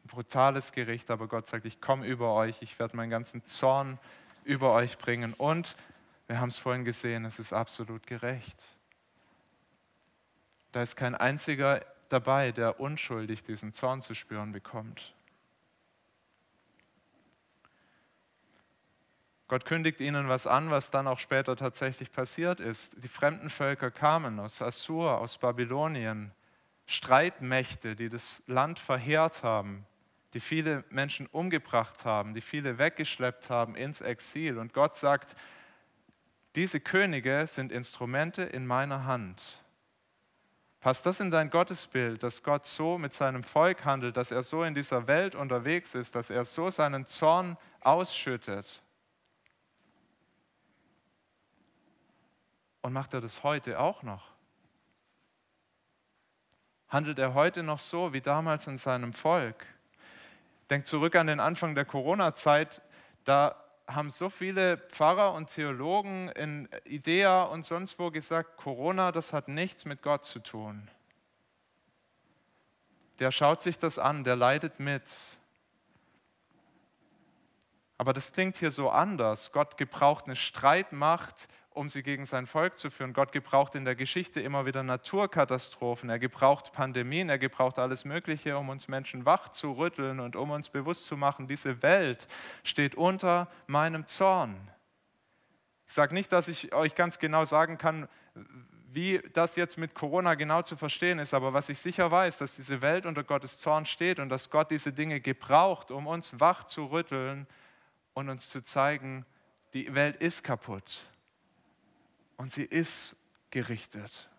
Brutales 0.09 0.71
Gericht, 0.71 1.09
aber 1.11 1.27
Gott 1.27 1.47
sagt, 1.47 1.65
ich 1.65 1.79
komme 1.79 2.05
über 2.05 2.33
euch, 2.33 2.61
ich 2.61 2.77
werde 2.79 2.97
meinen 2.97 3.09
ganzen 3.09 3.45
Zorn 3.45 3.99
über 4.43 4.73
euch 4.73 4.97
bringen. 4.97 5.33
Und 5.33 5.75
wir 6.27 6.39
haben 6.39 6.49
es 6.49 6.57
vorhin 6.57 6.83
gesehen, 6.83 7.25
es 7.25 7.39
ist 7.39 7.53
absolut 7.53 8.05
gerecht. 8.07 8.65
Da 10.71 10.81
ist 10.81 10.95
kein 10.95 11.15
einziger 11.15 11.85
dabei, 12.09 12.51
der 12.51 12.79
unschuldig 12.79 13.43
diesen 13.43 13.73
Zorn 13.73 14.01
zu 14.01 14.13
spüren 14.13 14.51
bekommt. 14.51 15.13
Gott 19.47 19.65
kündigt 19.65 19.99
ihnen 19.99 20.29
was 20.29 20.45
an, 20.45 20.69
was 20.69 20.91
dann 20.91 21.07
auch 21.07 21.17
später 21.17 21.55
tatsächlich 21.55 22.11
passiert 22.11 22.59
ist. 22.59 23.03
Die 23.03 23.07
fremden 23.07 23.49
Völker 23.49 23.89
kamen 23.89 24.39
aus 24.39 24.61
Assur, 24.61 25.19
aus 25.19 25.39
Babylonien, 25.39 26.31
Streitmächte, 26.85 27.95
die 27.95 28.09
das 28.09 28.43
Land 28.45 28.77
verheert 28.77 29.41
haben, 29.41 29.85
die 30.33 30.39
viele 30.39 30.83
Menschen 30.89 31.27
umgebracht 31.27 32.05
haben, 32.05 32.33
die 32.33 32.41
viele 32.41 32.77
weggeschleppt 32.77 33.49
haben 33.49 33.75
ins 33.75 34.01
Exil. 34.01 34.57
Und 34.57 34.73
Gott 34.73 34.95
sagt, 34.95 35.35
diese 36.55 36.79
Könige 36.79 37.45
sind 37.47 37.71
Instrumente 37.71 38.43
in 38.43 38.65
meiner 38.65 39.05
Hand. 39.05 39.63
Passt 40.79 41.05
das 41.05 41.19
in 41.19 41.29
dein 41.29 41.49
Gottesbild, 41.49 42.23
dass 42.23 42.41
Gott 42.41 42.65
so 42.65 42.97
mit 42.97 43.13
seinem 43.13 43.43
Volk 43.43 43.83
handelt, 43.83 44.15
dass 44.15 44.31
er 44.31 44.43
so 44.43 44.63
in 44.63 44.75
dieser 44.75 45.07
Welt 45.07 45.35
unterwegs 45.35 45.93
ist, 45.93 46.15
dass 46.15 46.29
er 46.29 46.45
so 46.45 46.71
seinen 46.71 47.05
Zorn 47.05 47.57
ausschüttet? 47.81 48.81
Und 52.81 52.93
macht 52.93 53.13
er 53.13 53.19
das 53.19 53.43
heute 53.43 53.79
auch 53.79 54.03
noch? 54.03 54.31
Handelt 56.87 57.19
er 57.19 57.33
heute 57.33 57.61
noch 57.61 57.79
so 57.79 58.13
wie 58.13 58.21
damals 58.21 58.67
in 58.67 58.77
seinem 58.77 59.11
Volk? 59.11 59.65
Denkt 60.69 60.87
zurück 60.87 61.15
an 61.15 61.27
den 61.27 61.39
Anfang 61.39 61.73
der 61.73 61.85
Corona-Zeit. 61.85 62.81
Da 63.23 63.55
haben 63.87 64.11
so 64.11 64.29
viele 64.29 64.77
Pfarrer 64.77 65.33
und 65.33 65.47
Theologen 65.47 66.29
in 66.29 66.69
Idea 66.85 67.43
und 67.43 67.65
sonst 67.65 67.97
wo 67.97 68.11
gesagt, 68.11 68.57
Corona, 68.57 69.11
das 69.11 69.33
hat 69.33 69.47
nichts 69.47 69.85
mit 69.85 70.03
Gott 70.03 70.25
zu 70.25 70.39
tun. 70.39 70.87
Der 73.17 73.31
schaut 73.31 73.61
sich 73.61 73.79
das 73.79 73.97
an, 73.97 74.23
der 74.23 74.35
leidet 74.35 74.79
mit. 74.79 75.11
Aber 77.97 78.13
das 78.13 78.31
klingt 78.31 78.55
hier 78.55 78.71
so 78.71 78.89
anders. 78.89 79.51
Gott 79.51 79.75
gebraucht 79.75 80.27
eine 80.27 80.35
Streitmacht, 80.35 81.49
um 81.79 81.87
sie 81.87 82.03
gegen 82.03 82.25
sein 82.25 82.45
Volk 82.45 82.77
zu 82.77 82.91
führen. 82.91 83.13
Gott 83.13 83.31
gebraucht 83.31 83.73
in 83.73 83.85
der 83.85 83.95
Geschichte 83.95 84.41
immer 84.41 84.65
wieder 84.65 84.83
Naturkatastrophen, 84.83 86.09
er 86.09 86.19
gebraucht 86.19 86.73
Pandemien, 86.73 87.29
er 87.29 87.39
gebraucht 87.39 87.79
alles 87.79 88.03
Mögliche, 88.03 88.57
um 88.57 88.67
uns 88.67 88.89
Menschen 88.89 89.25
wach 89.25 89.47
zu 89.47 89.71
rütteln 89.71 90.19
und 90.19 90.35
um 90.35 90.51
uns 90.51 90.67
bewusst 90.67 91.05
zu 91.05 91.15
machen, 91.15 91.47
diese 91.47 91.81
Welt 91.81 92.27
steht 92.65 92.95
unter 92.95 93.47
meinem 93.65 94.05
Zorn. 94.07 94.57
Ich 95.87 95.93
sage 95.93 96.13
nicht, 96.13 96.33
dass 96.33 96.49
ich 96.49 96.73
euch 96.73 96.95
ganz 96.95 97.17
genau 97.17 97.45
sagen 97.45 97.77
kann, 97.77 98.09
wie 98.91 99.21
das 99.31 99.55
jetzt 99.55 99.77
mit 99.77 99.93
Corona 99.93 100.35
genau 100.35 100.63
zu 100.63 100.75
verstehen 100.75 101.17
ist, 101.17 101.33
aber 101.33 101.53
was 101.53 101.69
ich 101.69 101.79
sicher 101.79 102.11
weiß, 102.11 102.39
dass 102.39 102.57
diese 102.57 102.81
Welt 102.81 103.05
unter 103.05 103.23
Gottes 103.23 103.57
Zorn 103.59 103.85
steht 103.85 104.19
und 104.19 104.27
dass 104.27 104.49
Gott 104.49 104.69
diese 104.69 104.91
Dinge 104.91 105.21
gebraucht, 105.21 105.91
um 105.91 106.07
uns 106.07 106.41
wach 106.41 106.65
zu 106.65 106.87
rütteln 106.87 107.47
und 108.15 108.27
uns 108.27 108.49
zu 108.49 108.61
zeigen, 108.65 109.25
die 109.73 109.95
Welt 109.95 110.17
ist 110.17 110.43
kaputt 110.43 111.05
und 112.39 112.53
sie 112.53 112.63
ist 112.63 113.17
gerichtet. 113.51 114.29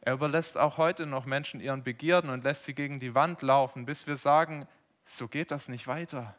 Er 0.00 0.14
überlässt 0.14 0.56
auch 0.56 0.78
heute 0.78 1.04
noch 1.04 1.26
Menschen 1.26 1.60
ihren 1.60 1.84
Begierden 1.84 2.30
und 2.30 2.44
lässt 2.44 2.64
sie 2.64 2.72
gegen 2.72 2.98
die 2.98 3.14
Wand 3.14 3.42
laufen, 3.42 3.84
bis 3.84 4.06
wir 4.06 4.16
sagen, 4.16 4.66
so 5.04 5.28
geht 5.28 5.50
das 5.50 5.68
nicht 5.68 5.86
weiter. 5.86 6.34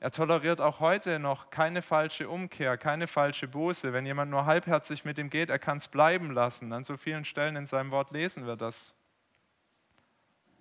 Er 0.00 0.10
toleriert 0.10 0.62
auch 0.62 0.80
heute 0.80 1.18
noch 1.18 1.50
keine 1.50 1.82
falsche 1.82 2.30
Umkehr, 2.30 2.78
keine 2.78 3.08
falsche 3.08 3.46
Buße. 3.46 3.92
Wenn 3.92 4.06
jemand 4.06 4.30
nur 4.30 4.46
halbherzig 4.46 5.04
mit 5.04 5.18
ihm 5.18 5.28
geht, 5.28 5.50
er 5.50 5.58
kann 5.58 5.76
es 5.76 5.88
bleiben 5.88 6.30
lassen. 6.30 6.72
An 6.72 6.84
so 6.84 6.96
vielen 6.96 7.26
Stellen 7.26 7.56
in 7.56 7.66
seinem 7.66 7.90
Wort 7.90 8.10
lesen 8.10 8.46
wir 8.46 8.56
das. 8.56 8.94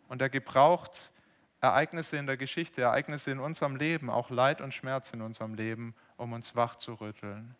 Und 0.09 0.21
er 0.21 0.29
gebraucht 0.29 1.13
Ereignisse 1.59 2.17
in 2.17 2.27
der 2.27 2.37
Geschichte, 2.37 2.81
Ereignisse 2.81 3.31
in 3.31 3.39
unserem 3.39 3.75
Leben, 3.75 4.09
auch 4.09 4.29
Leid 4.29 4.61
und 4.61 4.73
Schmerz 4.73 5.11
in 5.13 5.21
unserem 5.21 5.55
Leben, 5.55 5.95
um 6.15 6.33
uns 6.33 6.55
wach 6.55 6.75
zu 6.75 6.93
rütteln. 6.93 7.55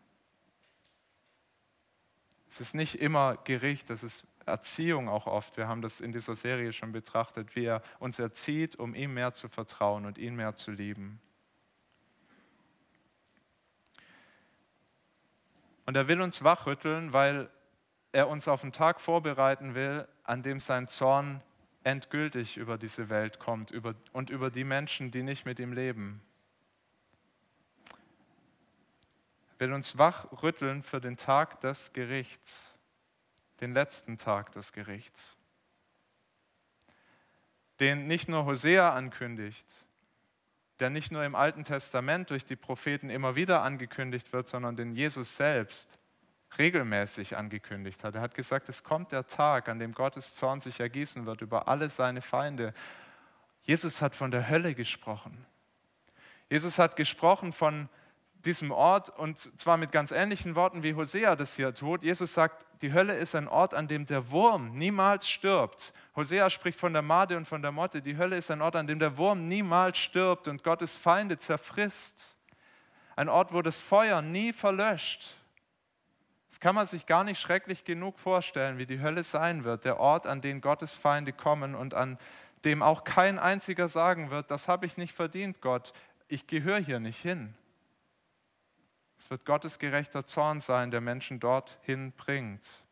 Es 2.47 2.61
ist 2.61 2.75
nicht 2.75 2.95
immer 2.95 3.37
Gericht, 3.37 3.89
es 3.89 4.03
ist 4.03 4.25
Erziehung 4.45 5.09
auch 5.09 5.27
oft. 5.27 5.57
Wir 5.57 5.67
haben 5.67 5.81
das 5.81 5.99
in 5.99 6.11
dieser 6.11 6.35
Serie 6.35 6.71
schon 6.71 6.91
betrachtet, 6.91 7.55
wie 7.55 7.65
er 7.65 7.81
uns 7.99 8.19
erzieht, 8.19 8.77
um 8.77 8.95
ihm 8.95 9.13
mehr 9.13 9.33
zu 9.33 9.49
vertrauen 9.49 10.05
und 10.05 10.17
ihn 10.17 10.35
mehr 10.35 10.55
zu 10.55 10.71
lieben. 10.71 11.19
Und 15.85 15.95
er 15.95 16.07
will 16.07 16.21
uns 16.21 16.43
wachrütteln, 16.43 17.13
weil 17.13 17.49
er 18.11 18.29
uns 18.29 18.47
auf 18.47 18.61
den 18.61 18.71
Tag 18.71 19.01
vorbereiten 19.01 19.75
will, 19.75 20.07
an 20.23 20.43
dem 20.43 20.59
sein 20.59 20.87
Zorn 20.87 21.41
endgültig 21.87 22.57
über 22.57 22.77
diese 22.77 23.09
Welt 23.09 23.39
kommt 23.39 23.71
über, 23.71 23.95
und 24.11 24.29
über 24.29 24.51
die 24.51 24.65
Menschen, 24.65 25.09
die 25.09 25.23
nicht 25.23 25.45
mit 25.45 25.57
ihm 25.57 25.71
leben. 25.71 26.21
Er 29.53 29.61
will 29.61 29.73
uns 29.73 29.97
wachrütteln 29.97 30.83
für 30.83 30.99
den 30.99 31.15
Tag 31.15 31.61
des 31.61 31.93
Gerichts, 31.93 32.77
den 33.61 33.73
letzten 33.73 34.17
Tag 34.17 34.51
des 34.51 34.73
Gerichts, 34.73 35.37
den 37.79 38.05
nicht 38.05 38.27
nur 38.27 38.45
Hosea 38.45 38.93
ankündigt, 38.93 39.87
der 40.79 40.89
nicht 40.89 41.11
nur 41.11 41.23
im 41.23 41.35
Alten 41.35 41.63
Testament 41.63 42.29
durch 42.29 42.45
die 42.45 42.57
Propheten 42.57 43.09
immer 43.09 43.35
wieder 43.35 43.63
angekündigt 43.63 44.33
wird, 44.33 44.49
sondern 44.49 44.75
den 44.75 44.93
Jesus 44.93 45.37
selbst 45.37 45.97
regelmäßig 46.57 47.35
angekündigt 47.37 48.03
hat. 48.03 48.15
Er 48.15 48.21
hat 48.21 48.35
gesagt, 48.35 48.69
es 48.69 48.83
kommt 48.83 49.11
der 49.11 49.27
Tag, 49.27 49.69
an 49.69 49.79
dem 49.79 49.93
Gottes 49.93 50.35
Zorn 50.35 50.59
sich 50.59 50.79
ergießen 50.79 51.25
wird 51.25 51.41
über 51.41 51.67
alle 51.67 51.89
seine 51.89 52.21
Feinde. 52.21 52.73
Jesus 53.63 54.01
hat 54.01 54.15
von 54.15 54.31
der 54.31 54.49
Hölle 54.49 54.73
gesprochen. 54.73 55.45
Jesus 56.49 56.79
hat 56.79 56.95
gesprochen 56.95 57.51
von 57.51 57.89
diesem 58.45 58.71
Ort 58.71 59.09
und 59.09 59.37
zwar 59.37 59.77
mit 59.77 59.91
ganz 59.91 60.11
ähnlichen 60.11 60.55
Worten, 60.55 60.83
wie 60.83 60.95
Hosea 60.95 61.35
das 61.35 61.55
hier 61.55 61.73
tut. 61.73 62.03
Jesus 62.03 62.33
sagt, 62.33 62.65
die 62.81 62.93
Hölle 62.93 63.15
ist 63.15 63.35
ein 63.35 63.47
Ort, 63.47 63.73
an 63.73 63.87
dem 63.87 64.05
der 64.05 64.31
Wurm 64.31 64.77
niemals 64.77 65.27
stirbt. 65.27 65.93
Hosea 66.15 66.49
spricht 66.49 66.79
von 66.79 66.93
der 66.93 67.01
Made 67.01 67.35
und 67.35 67.45
von 67.45 67.61
der 67.61 67.71
Motte. 67.71 68.01
Die 68.01 68.17
Hölle 68.17 68.37
ist 68.37 68.49
ein 68.49 68.61
Ort, 68.61 68.75
an 68.75 68.87
dem 68.87 68.99
der 68.99 69.17
Wurm 69.17 69.47
niemals 69.47 69.97
stirbt 69.97 70.47
und 70.47 70.63
Gottes 70.63 70.97
Feinde 70.97 71.37
zerfrisst. 71.37 72.35
Ein 73.15 73.29
Ort, 73.29 73.51
wo 73.51 73.61
das 73.61 73.81
Feuer 73.81 74.21
nie 74.21 74.53
verlöscht. 74.53 75.35
Das 76.57 76.61
kann 76.61 76.73
man 76.73 76.87
sich 76.87 77.05
gar 77.05 77.23
nicht 77.23 77.39
schrecklich 77.39 77.83
genug 77.83 78.17
vorstellen, 78.17 78.79
wie 78.79 78.87
die 78.87 78.99
Hölle 78.99 79.21
sein 79.21 79.63
wird. 79.63 79.85
Der 79.85 79.99
Ort, 79.99 80.25
an 80.25 80.41
den 80.41 80.59
Gottes 80.59 80.95
Feinde 80.95 81.31
kommen 81.31 81.75
und 81.75 81.93
an 81.93 82.17
dem 82.65 82.81
auch 82.81 83.03
kein 83.03 83.37
einziger 83.37 83.87
sagen 83.87 84.31
wird, 84.31 84.49
das 84.49 84.67
habe 84.67 84.87
ich 84.87 84.97
nicht 84.97 85.13
verdient, 85.13 85.61
Gott, 85.61 85.93
ich 86.27 86.47
gehöre 86.47 86.79
hier 86.79 86.99
nicht 86.99 87.21
hin. 87.21 87.53
Es 89.19 89.29
wird 89.29 89.45
Gottes 89.45 89.77
gerechter 89.77 90.25
Zorn 90.25 90.59
sein, 90.59 90.89
der 90.89 90.99
Menschen 90.99 91.39
dorthin 91.39 92.11
bringt. 92.13 92.83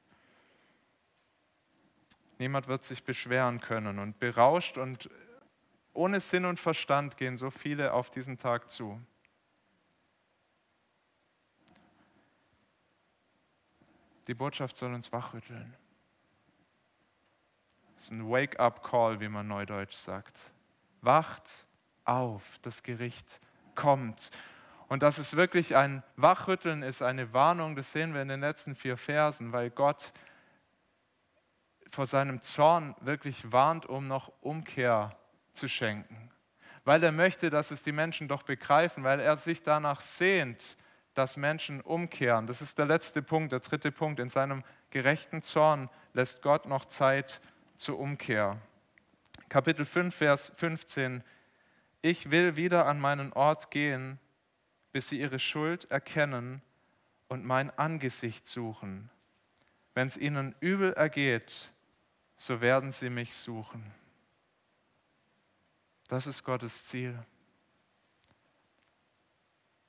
Niemand 2.38 2.68
wird 2.68 2.84
sich 2.84 3.04
beschweren 3.04 3.62
können 3.62 3.98
und 3.98 4.20
berauscht 4.20 4.78
und 4.78 5.10
ohne 5.92 6.20
Sinn 6.20 6.46
und 6.46 6.60
Verstand 6.60 7.18
gehen 7.18 7.36
so 7.36 7.50
viele 7.50 7.94
auf 7.94 8.12
diesen 8.12 8.38
Tag 8.38 8.70
zu. 8.70 9.02
Die 14.28 14.34
Botschaft 14.34 14.76
soll 14.78 14.94
uns 14.94 15.12
wachrütteln. 15.12 15.76
Das 17.94 18.06
ist 18.06 18.12
ein 18.12 18.30
Wake-up-Call, 18.30 19.20
wie 19.20 19.30
man 19.30 19.48
neudeutsch 19.48 19.96
sagt. 19.96 20.52
Wacht 21.02 21.66
auf, 22.04 22.60
das 22.62 22.84
Gericht 22.84 23.40
kommt. 23.76 24.32
Und 24.88 25.02
dass 25.02 25.18
es 25.18 25.36
wirklich 25.36 25.76
ein 25.76 26.04
Wachrütteln 26.16 26.84
ist, 26.84 27.02
eine 27.02 27.34
Warnung, 27.34 27.76
das 27.76 27.92
sehen 27.92 28.14
wir 28.14 28.22
in 28.22 28.28
den 28.28 28.42
letzten 28.42 28.76
vier 28.76 28.98
Versen, 28.98 29.52
weil 29.52 29.70
Gott 29.70 30.14
vor 31.90 32.06
seinem 32.06 32.42
Zorn 32.42 32.96
wirklich 33.00 33.52
warnt, 33.52 33.86
um 33.86 34.08
noch 34.08 34.32
Umkehr 34.42 35.18
zu 35.52 35.68
schenken. 35.68 36.32
Weil 36.84 37.02
er 37.04 37.12
möchte, 37.12 37.50
dass 37.50 37.72
es 37.72 37.84
die 37.84 37.94
Menschen 37.94 38.28
doch 38.28 38.44
begreifen, 38.44 39.04
weil 39.04 39.20
er 39.20 39.38
sich 39.38 39.64
danach 39.64 40.02
sehnt, 40.02 40.78
dass 41.16 41.38
Menschen 41.38 41.82
umkehren. 41.82 42.46
Das 42.46 42.62
ist 42.62 42.78
der 42.78 42.86
letzte 42.86 43.22
Punkt, 43.22 43.52
der 43.52 43.62
dritte 43.62 43.92
Punkt. 43.92 44.20
In 44.20 44.30
seinem 44.30 44.64
gerechten 44.92 45.42
Zorn 45.42 45.90
lässt 46.14 46.42
Gott 46.42 46.68
noch 46.68 46.86
Zeit 46.86 47.42
zur 47.76 48.00
Umkehr. 48.00 48.58
Kapitel 49.50 49.86
5, 49.86 50.14
Vers 50.14 50.52
15. 50.56 51.24
Ich 52.02 52.30
will 52.32 52.56
wieder 52.56 52.86
an 52.86 53.00
meinen 53.00 53.34
Ort 53.34 53.72
gehen, 53.72 54.20
bis 54.92 55.10
sie 55.10 55.20
ihre 55.20 55.40
Schuld 55.40 55.90
erkennen 55.92 56.62
und 57.28 57.46
mein 57.46 57.72
Angesicht 57.78 58.46
suchen. 58.46 59.10
Wenn 59.94 60.08
es 60.08 60.18
ihnen 60.18 60.56
übel 60.60 60.94
ergeht, 60.94 61.72
so 62.36 62.62
werden 62.62 62.92
sie 62.92 63.10
mich 63.10 63.34
suchen. 63.34 63.94
Das 66.08 66.28
ist 66.28 66.44
Gottes 66.44 66.86
Ziel. 66.88 67.18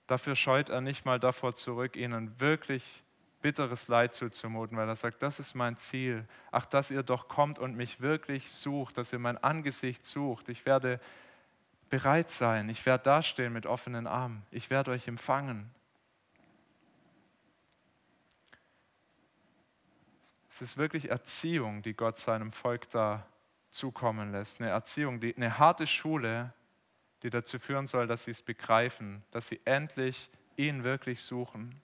Dafür 0.06 0.36
scheut 0.36 0.68
er 0.68 0.80
nicht 0.80 1.04
mal 1.04 1.18
davor 1.18 1.54
zurück, 1.54 1.96
ihnen 1.96 2.38
wirklich 2.40 3.02
bitteres 3.42 3.88
Leid 3.88 4.14
zuzumuten, 4.14 4.76
weil 4.76 4.88
er 4.88 4.96
sagt, 4.96 5.22
das 5.22 5.38
ist 5.38 5.54
mein 5.54 5.76
Ziel. 5.76 6.26
Ach, 6.50 6.66
dass 6.66 6.90
ihr 6.90 7.02
doch 7.02 7.28
kommt 7.28 7.58
und 7.58 7.76
mich 7.76 8.00
wirklich 8.00 8.50
sucht, 8.50 8.98
dass 8.98 9.12
ihr 9.12 9.18
mein 9.18 9.38
Angesicht 9.38 10.04
sucht. 10.04 10.48
Ich 10.48 10.66
werde 10.66 11.00
bereit 11.90 12.30
sein. 12.30 12.68
Ich 12.68 12.86
werde 12.86 13.04
dastehen 13.04 13.52
mit 13.52 13.66
offenen 13.66 14.06
Armen. 14.06 14.44
Ich 14.50 14.70
werde 14.70 14.90
euch 14.90 15.06
empfangen. 15.06 15.70
Es 20.48 20.62
ist 20.62 20.76
wirklich 20.76 21.10
Erziehung, 21.10 21.82
die 21.82 21.94
Gott 21.94 22.16
seinem 22.16 22.50
Volk 22.50 22.88
da 22.90 23.26
zukommen 23.70 24.32
lässt. 24.32 24.60
Eine 24.60 24.70
Erziehung, 24.70 25.20
die, 25.20 25.36
eine 25.36 25.58
harte 25.58 25.86
Schule, 25.86 26.52
die 27.22 27.30
dazu 27.30 27.58
führen 27.58 27.86
soll, 27.86 28.06
dass 28.06 28.24
sie 28.24 28.30
es 28.30 28.42
begreifen, 28.42 29.22
dass 29.30 29.48
sie 29.48 29.60
endlich 29.64 30.30
ihn 30.56 30.84
wirklich 30.84 31.22
suchen. 31.22 31.80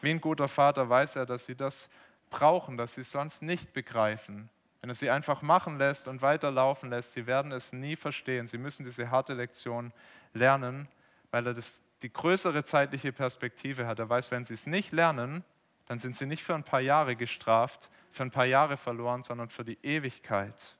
Wie 0.00 0.10
ein 0.10 0.20
guter 0.20 0.48
Vater 0.48 0.88
weiß 0.88 1.16
er, 1.16 1.26
dass 1.26 1.46
sie 1.46 1.54
das 1.54 1.90
brauchen, 2.30 2.76
dass 2.76 2.94
sie 2.94 3.02
es 3.02 3.10
sonst 3.10 3.42
nicht 3.42 3.72
begreifen. 3.72 4.48
Wenn 4.80 4.90
er 4.90 4.94
sie 4.94 5.10
einfach 5.10 5.42
machen 5.42 5.76
lässt 5.76 6.08
und 6.08 6.22
weiterlaufen 6.22 6.88
lässt, 6.88 7.12
sie 7.12 7.26
werden 7.26 7.52
es 7.52 7.72
nie 7.72 7.96
verstehen. 7.96 8.46
Sie 8.46 8.56
müssen 8.56 8.84
diese 8.84 9.10
harte 9.10 9.34
Lektion 9.34 9.92
lernen, 10.32 10.88
weil 11.30 11.46
er 11.46 11.54
das, 11.54 11.82
die 12.02 12.12
größere 12.12 12.64
zeitliche 12.64 13.12
Perspektive 13.12 13.86
hat. 13.86 13.98
Er 13.98 14.08
weiß, 14.08 14.30
wenn 14.30 14.46
sie 14.46 14.54
es 14.54 14.66
nicht 14.66 14.92
lernen, 14.92 15.44
dann 15.86 15.98
sind 15.98 16.16
sie 16.16 16.24
nicht 16.24 16.42
für 16.42 16.54
ein 16.54 16.64
paar 16.64 16.80
Jahre 16.80 17.14
gestraft, 17.14 17.90
für 18.10 18.22
ein 18.22 18.30
paar 18.30 18.46
Jahre 18.46 18.76
verloren, 18.76 19.22
sondern 19.22 19.50
für 19.50 19.64
die 19.64 19.78
Ewigkeit. 19.82 20.76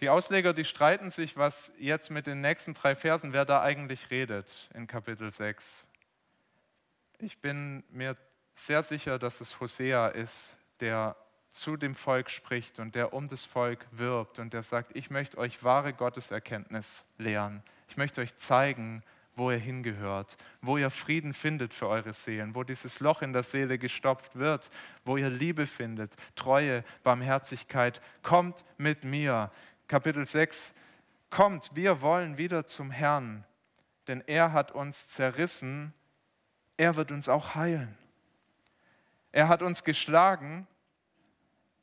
Die 0.00 0.10
Ausleger, 0.10 0.52
die 0.52 0.64
streiten 0.64 1.10
sich, 1.10 1.36
was 1.36 1.72
jetzt 1.78 2.10
mit 2.10 2.28
den 2.28 2.40
nächsten 2.40 2.72
drei 2.74 2.94
Versen, 2.94 3.32
wer 3.32 3.44
da 3.44 3.62
eigentlich 3.62 4.10
redet 4.10 4.70
in 4.74 4.86
Kapitel 4.86 5.32
6. 5.32 5.86
Ich 7.18 7.40
bin 7.40 7.82
mir 7.90 8.16
sehr 8.54 8.84
sicher, 8.84 9.18
dass 9.18 9.40
es 9.40 9.58
Hosea 9.58 10.08
ist, 10.08 10.56
der 10.78 11.16
zu 11.50 11.76
dem 11.76 11.96
Volk 11.96 12.30
spricht 12.30 12.78
und 12.78 12.94
der 12.94 13.12
um 13.12 13.26
das 13.26 13.44
Volk 13.44 13.86
wirbt 13.90 14.38
und 14.38 14.52
der 14.52 14.62
sagt, 14.62 14.94
ich 14.94 15.10
möchte 15.10 15.36
euch 15.38 15.64
wahre 15.64 15.92
Gotteserkenntnis 15.92 17.04
lehren. 17.16 17.64
Ich 17.88 17.96
möchte 17.96 18.20
euch 18.20 18.36
zeigen, 18.36 19.02
wo 19.34 19.50
ihr 19.50 19.58
hingehört, 19.58 20.36
wo 20.60 20.78
ihr 20.78 20.90
Frieden 20.90 21.32
findet 21.32 21.74
für 21.74 21.88
eure 21.88 22.12
Seelen, 22.12 22.54
wo 22.54 22.62
dieses 22.62 23.00
Loch 23.00 23.22
in 23.22 23.32
der 23.32 23.42
Seele 23.42 23.78
gestopft 23.78 24.36
wird, 24.36 24.70
wo 25.04 25.16
ihr 25.16 25.30
Liebe 25.30 25.66
findet, 25.66 26.14
Treue, 26.36 26.84
Barmherzigkeit. 27.02 28.00
Kommt 28.22 28.64
mit 28.76 29.04
mir. 29.04 29.50
Kapitel 29.88 30.26
6. 30.26 30.74
Kommt, 31.30 31.74
wir 31.74 32.02
wollen 32.02 32.36
wieder 32.36 32.66
zum 32.66 32.90
Herrn, 32.90 33.46
denn 34.06 34.22
er 34.26 34.52
hat 34.52 34.70
uns 34.72 35.08
zerrissen, 35.08 35.94
er 36.76 36.96
wird 36.96 37.10
uns 37.10 37.30
auch 37.30 37.54
heilen. 37.54 37.96
Er 39.32 39.48
hat 39.48 39.62
uns 39.62 39.84
geschlagen, 39.84 40.66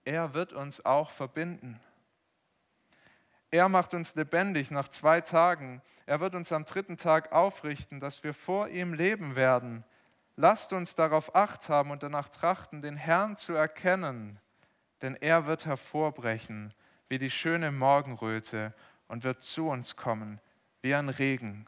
er 0.04 0.36
wird 0.36 0.54
uns 0.54 0.86
auch 0.86 1.10
verbinden. 1.10 1.80
Er 3.50 3.70
macht 3.70 3.96
uns 3.96 4.14
lebendig 4.14 4.70
nach 4.70 4.90
zwei 4.90 5.22
Tagen. 5.22 5.82
Er 6.06 6.20
wird 6.20 6.36
uns 6.36 6.52
am 6.52 6.66
dritten 6.66 6.98
Tag 6.98 7.32
aufrichten, 7.32 8.00
dass 8.00 8.24
wir 8.24 8.36
vor 8.36 8.68
ihm 8.68 8.94
leben 8.94 9.36
werden. 9.36 9.84
Lasst 10.36 10.74
uns 10.74 10.94
darauf 10.94 11.34
acht 11.34 11.70
haben 11.70 11.90
und 11.90 12.04
danach 12.04 12.30
trachten, 12.30 12.84
den 12.84 12.98
Herrn 12.98 13.36
zu 13.36 13.54
erkennen, 13.54 14.40
denn 15.02 15.16
er 15.16 15.48
wird 15.48 15.66
hervorbrechen 15.66 16.72
wie 17.08 17.18
die 17.18 17.32
schöne 17.32 17.72
Morgenröte 17.72 18.74
und 19.08 19.24
wird 19.24 19.44
zu 19.44 19.70
uns 19.70 19.96
kommen 19.96 20.40
wie 20.82 20.94
ein 20.94 21.10
Regen, 21.10 21.66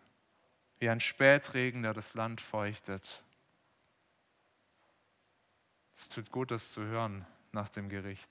wie 0.77 0.89
ein 0.89 0.99
Spätregen, 0.99 1.81
der 1.81 1.93
das 1.93 2.13
Land 2.13 2.39
feuchtet. 2.39 3.23
Es 5.95 6.09
tut 6.09 6.31
gut, 6.31 6.51
das 6.51 6.71
zu 6.71 6.83
hören 6.83 7.25
nach 7.51 7.69
dem 7.69 7.89
Gericht. 7.89 8.29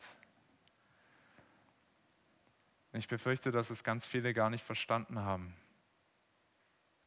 Ich 2.93 3.09
befürchte, 3.09 3.51
dass 3.51 3.71
es 3.71 3.85
ganz 3.85 4.07
viele 4.07 4.33
gar 4.33 4.49
nicht 4.49 4.65
verstanden 4.65 5.19
haben. 5.19 5.55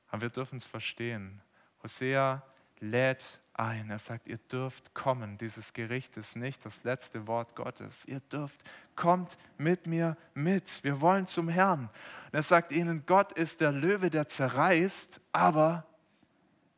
Aber 0.10 0.24
wir 0.24 0.30
dürfen 0.30 0.58
es 0.58 0.66
verstehen. 0.66 1.42
Hosea 1.82 2.44
lädt 2.80 3.40
ein. 3.60 3.90
Er 3.90 4.00
sagt, 4.00 4.28
ihr 4.28 4.38
dürft 4.38 4.94
kommen. 4.94 5.38
Dieses 5.38 5.74
Gericht 5.74 6.18
ist 6.18 6.36
nicht 6.36 6.66
das 6.66 6.84
letzte 6.84 7.28
Wort 7.28 7.56
Gottes. 7.56 8.06
Ihr 8.06 8.22
dürft, 8.22 8.64
kommt 8.96 9.38
mit 9.58 9.86
mir 9.86 10.18
mit. 10.34 10.84
Wir 10.84 11.02
wollen 11.02 11.28
zum 11.28 11.50
Herrn. 11.50 11.90
Und 12.26 12.34
er 12.34 12.44
sagt 12.44 12.72
ihnen, 12.72 13.06
Gott 13.06 13.34
ist 13.34 13.62
der 13.62 13.72
Löwe, 13.72 14.10
der 14.10 14.28
zerreißt, 14.28 15.20
aber 15.32 15.86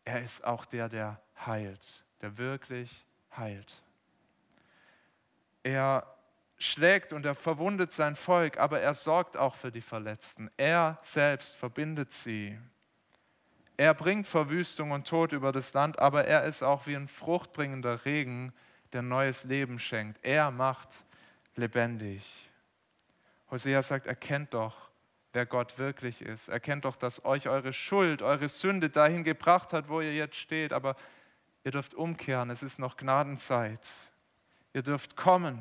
er 0.04 0.24
ist 0.24 0.44
auch 0.44 0.66
der, 0.66 0.90
der 0.90 1.22
heilt, 1.46 2.04
der 2.22 2.38
wirklich 2.38 3.06
heilt. 3.36 3.82
Er 5.64 6.06
schlägt 6.58 7.14
und 7.14 7.26
er 7.26 7.36
verwundet 7.36 7.92
sein 7.92 8.16
Volk, 8.16 8.58
aber 8.58 8.80
er 8.80 8.94
sorgt 8.94 9.38
auch 9.38 9.56
für 9.56 9.72
die 9.72 9.82
Verletzten. 9.82 10.50
Er 10.58 10.98
selbst 11.02 11.56
verbindet 11.56 12.12
sie. 12.12 12.58
Er 13.82 13.96
bringt 13.96 14.28
Verwüstung 14.28 14.92
und 14.92 15.08
Tod 15.08 15.32
über 15.32 15.52
das 15.52 15.74
Land, 15.74 15.98
aber 15.98 16.26
er 16.26 16.44
ist 16.44 16.62
auch 16.62 16.86
wie 16.86 16.96
ein 16.96 17.08
fruchtbringender 17.08 18.06
Regen, 18.06 18.54
der 18.94 19.02
neues 19.02 19.44
Leben 19.44 19.80
schenkt. 19.80 20.24
Er 20.24 20.52
macht 20.52 21.04
lebendig. 21.56 22.48
Hosea 23.50 23.82
sagt, 23.82 24.06
erkennt 24.06 24.54
doch, 24.54 24.92
wer 25.34 25.48
Gott 25.48 25.80
wirklich 25.80 26.22
ist. 26.22 26.48
Erkennt 26.48 26.86
doch, 26.86 26.96
dass 26.96 27.26
euch 27.26 27.50
eure 27.50 27.74
Schuld, 27.74 28.22
eure 28.22 28.50
Sünde 28.50 28.92
dahin 28.92 29.24
gebracht 29.24 29.74
hat, 29.74 29.90
wo 29.90 30.00
ihr 30.00 30.14
jetzt 30.14 30.36
steht. 30.36 30.74
Aber 30.74 30.96
ihr 31.64 31.72
dürft 31.72 31.96
umkehren, 31.96 32.52
es 32.52 32.62
ist 32.62 32.78
noch 32.78 32.98
Gnadenzeit. 32.98 34.12
Ihr 34.74 34.84
dürft 34.84 35.16
kommen. 35.18 35.60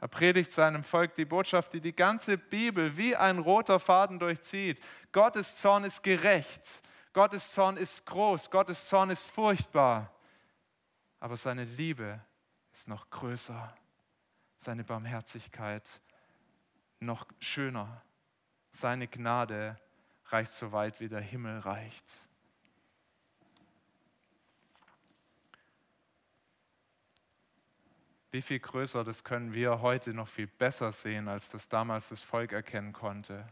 Er 0.00 0.08
predigt 0.08 0.50
seinem 0.50 0.82
Volk 0.82 1.14
die 1.14 1.26
Botschaft, 1.26 1.74
die 1.74 1.80
die 1.80 1.94
ganze 1.94 2.36
Bibel 2.36 2.96
wie 2.96 3.14
ein 3.14 3.38
roter 3.38 3.78
Faden 3.78 4.18
durchzieht. 4.18 4.82
Gottes 5.12 5.58
Zorn 5.58 5.84
ist 5.84 6.02
gerecht. 6.02 6.82
Gottes 7.14 7.52
Zorn 7.52 7.76
ist 7.76 8.04
groß. 8.06 8.50
Gottes 8.50 8.88
Zorn 8.88 9.08
ist 9.08 9.30
furchtbar. 9.30 10.12
Aber 11.20 11.36
seine 11.36 11.64
Liebe 11.64 12.20
ist 12.72 12.88
noch 12.88 13.08
größer. 13.08 13.74
Seine 14.58 14.82
Barmherzigkeit 14.84 16.02
noch 16.98 17.26
schöner. 17.38 18.02
Seine 18.72 19.06
Gnade 19.06 19.80
reicht 20.26 20.52
so 20.52 20.72
weit, 20.72 21.00
wie 21.00 21.08
der 21.08 21.20
Himmel 21.20 21.60
reicht. 21.60 22.26
Wie 28.32 28.42
viel 28.42 28.58
größer, 28.58 29.04
das 29.04 29.22
können 29.22 29.52
wir 29.52 29.80
heute 29.80 30.12
noch 30.12 30.26
viel 30.26 30.48
besser 30.48 30.90
sehen, 30.90 31.28
als 31.28 31.50
das 31.50 31.68
damals 31.68 32.08
das 32.08 32.24
Volk 32.24 32.50
erkennen 32.50 32.92
konnte. 32.92 33.46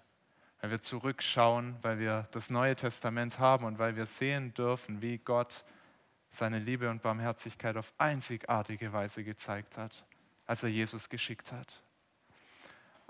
Weil 0.62 0.70
wir 0.70 0.80
zurückschauen, 0.80 1.76
weil 1.82 1.98
wir 1.98 2.26
das 2.30 2.48
Neue 2.48 2.74
Testament 2.74 3.38
haben 3.38 3.66
und 3.66 3.78
weil 3.78 3.96
wir 3.96 4.06
sehen 4.06 4.54
dürfen, 4.54 5.02
wie 5.02 5.18
Gott 5.18 5.64
seine 6.30 6.58
Liebe 6.58 6.88
und 6.88 7.02
Barmherzigkeit 7.02 7.76
auf 7.76 7.92
einzigartige 7.98 8.94
Weise 8.94 9.22
gezeigt 9.22 9.76
hat, 9.76 10.06
als 10.46 10.62
er 10.62 10.70
Jesus 10.70 11.10
geschickt 11.10 11.52
hat 11.52 11.82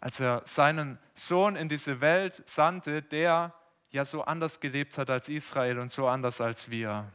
als 0.02 0.18
er 0.18 0.42
seinen 0.44 0.98
Sohn 1.14 1.54
in 1.54 1.68
diese 1.68 2.00
Welt 2.00 2.42
sandte, 2.44 3.02
der 3.02 3.54
ja 3.92 4.04
so 4.04 4.24
anders 4.24 4.58
gelebt 4.58 4.98
hat 4.98 5.10
als 5.10 5.28
Israel 5.28 5.78
und 5.78 5.92
so 5.92 6.08
anders 6.08 6.40
als 6.40 6.72
wir. 6.72 7.06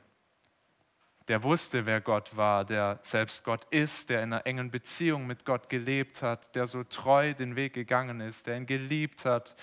Der 1.27 1.43
wusste, 1.43 1.85
wer 1.85 1.99
Gott 1.99 2.37
war, 2.37 2.63
der 2.63 2.99
selbst 3.01 3.43
Gott 3.43 3.65
ist, 3.71 4.09
der 4.09 4.23
in 4.23 4.31
einer 4.31 4.47
engen 4.47 4.71
Beziehung 4.71 5.27
mit 5.27 5.43
Gott 5.43 5.67
gelebt 5.67 6.21
hat, 6.21 6.55
der 6.55 6.65
so 6.65 6.85
treu 6.85 7.33
den 7.33 7.57
Weg 7.57 7.73
gegangen 7.73 8.21
ist, 8.21 8.47
der 8.47 8.55
ihn 8.55 8.65
geliebt 8.65 9.25
hat 9.25 9.53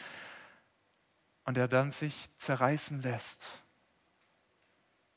und 1.45 1.57
der 1.57 1.69
dann 1.69 1.91
sich 1.91 2.29
zerreißen 2.39 3.03
lässt, 3.03 3.63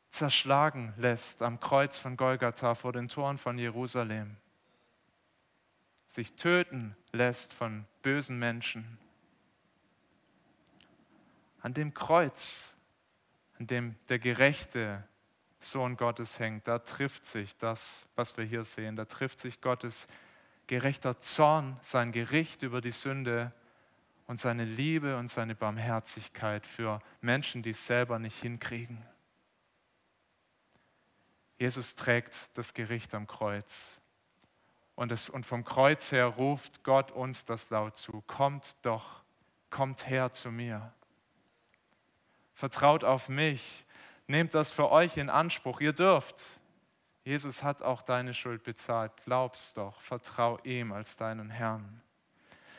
zerschlagen 0.09 0.93
lässt 0.97 1.41
am 1.41 1.59
Kreuz 1.59 1.99
von 1.99 2.17
Golgatha 2.17 2.75
vor 2.75 2.93
den 2.93 3.07
Toren 3.07 3.37
von 3.37 3.57
Jerusalem 3.57 4.37
sich 6.07 6.33
töten 6.33 6.95
lässt 7.11 7.53
von 7.53 7.85
bösen 8.01 8.39
Menschen. 8.39 8.97
An 11.61 11.75
dem 11.75 11.93
Kreuz, 11.93 12.75
an 13.59 13.67
dem 13.67 13.95
der 14.09 14.17
gerechte 14.17 15.07
Sohn 15.59 15.95
Gottes 15.95 16.39
hängt, 16.39 16.67
da 16.67 16.79
trifft 16.79 17.25
sich 17.27 17.55
das, 17.57 18.07
was 18.15 18.35
wir 18.35 18.45
hier 18.45 18.63
sehen, 18.63 18.95
da 18.95 19.05
trifft 19.05 19.39
sich 19.39 19.61
Gottes 19.61 20.07
gerechter 20.65 21.19
Zorn, 21.19 21.77
sein 21.81 22.11
Gericht 22.11 22.63
über 22.63 22.81
die 22.81 22.91
Sünde 22.91 23.51
und 24.27 24.39
seine 24.39 24.65
Liebe 24.65 25.17
und 25.17 25.29
seine 25.29 25.55
Barmherzigkeit 25.55 26.67
für 26.67 27.01
Menschen, 27.21 27.63
die 27.63 27.71
es 27.71 27.87
selber 27.87 28.19
nicht 28.19 28.39
hinkriegen. 28.41 29.03
Jesus 31.57 31.95
trägt 31.95 32.55
das 32.57 32.73
Gericht 32.73 33.15
am 33.15 33.25
Kreuz 33.25 33.99
und, 34.97 35.11
es, 35.11 35.29
und 35.29 35.45
vom 35.45 35.63
Kreuz 35.63 36.11
her 36.11 36.25
ruft 36.25 36.83
Gott 36.83 37.11
uns 37.11 37.45
das 37.45 37.69
laut 37.69 37.95
zu. 37.95 38.23
Kommt 38.25 38.77
doch, 38.81 39.21
kommt 39.69 40.09
her 40.09 40.33
zu 40.33 40.51
mir. 40.51 40.91
Vertraut 42.55 43.03
auf 43.03 43.29
mich. 43.29 43.85
Nehmt 44.25 44.55
das 44.55 44.71
für 44.71 44.89
euch 44.89 45.17
in 45.17 45.29
Anspruch. 45.29 45.81
Ihr 45.81 45.93
dürft. 45.93 46.59
Jesus 47.23 47.61
hat 47.61 47.83
auch 47.83 48.01
deine 48.01 48.33
Schuld 48.33 48.63
bezahlt. 48.63 49.11
Glaub's 49.23 49.75
doch. 49.75 50.01
Vertrau 50.01 50.57
ihm 50.63 50.91
als 50.91 51.15
deinen 51.15 51.51
Herrn. 51.51 52.01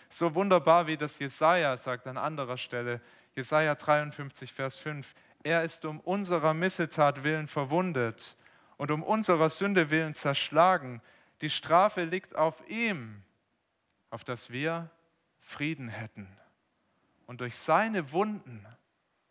So 0.09 0.35
wunderbar, 0.35 0.87
wie 0.87 0.97
das 0.97 1.19
Jesaja 1.19 1.77
sagt 1.77 2.07
an 2.07 2.17
anderer 2.17 2.57
Stelle. 2.57 3.01
Jesaja 3.35 3.75
53, 3.75 4.53
Vers 4.53 4.77
5. 4.79 5.15
Er 5.43 5.65
ist 5.65 5.85
um 5.85 6.01
unserer 6.01 6.55
Missetat 6.55 7.23
willen 7.23 7.47
verwundet 7.47 8.37
und 8.77 8.91
um 8.91 9.03
unserer 9.03 9.51
Sünde 9.51 9.91
willen 9.91 10.15
zerschlagen. 10.15 11.03
Die 11.41 11.51
Strafe 11.51 12.05
liegt 12.05 12.35
auf 12.35 12.57
ihm, 12.69 13.23
auf 14.11 14.25
dass 14.25 14.51
wir 14.51 14.91
Frieden 15.41 15.89
hätten. 15.89 16.29
Und 17.27 17.41
durch 17.41 17.57
seine 17.57 18.13
Wunden 18.13 18.67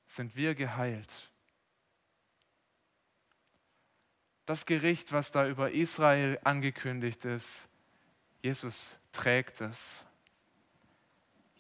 sind 0.06 0.36
wir 0.36 0.56
geheilt. 0.56 1.30
Das 4.46 4.66
Gericht, 4.66 5.12
was 5.12 5.32
da 5.32 5.48
über 5.48 5.72
Israel 5.72 6.40
angekündigt 6.44 7.26
ist, 7.26 7.68
Jesus 8.42 8.98
trägt 9.12 9.60
es. 9.60 10.07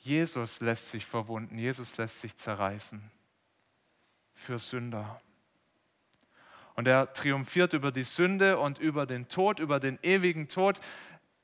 Jesus 0.08 0.62
lässt 0.62 0.89
sich 0.89 1.05
verwunden, 1.05 1.58
Jesus 1.58 1.97
lässt 1.97 2.22
sich 2.22 2.38
zerreißen 2.38 3.12
für 4.34 4.58
Sünder. 4.58 5.20
Und 6.76 6.88
er 6.88 7.12
triumphiert 7.12 7.74
über 7.74 7.91
die 7.91 8.05
Sünde 8.05 8.58
und 8.58 8.80
über 8.80 9.05
den 9.05 9.28
Tod, 9.28 9.60
über 9.60 9.82
den 9.82 9.99
ewigen 10.03 10.47
Tod. 10.47 10.80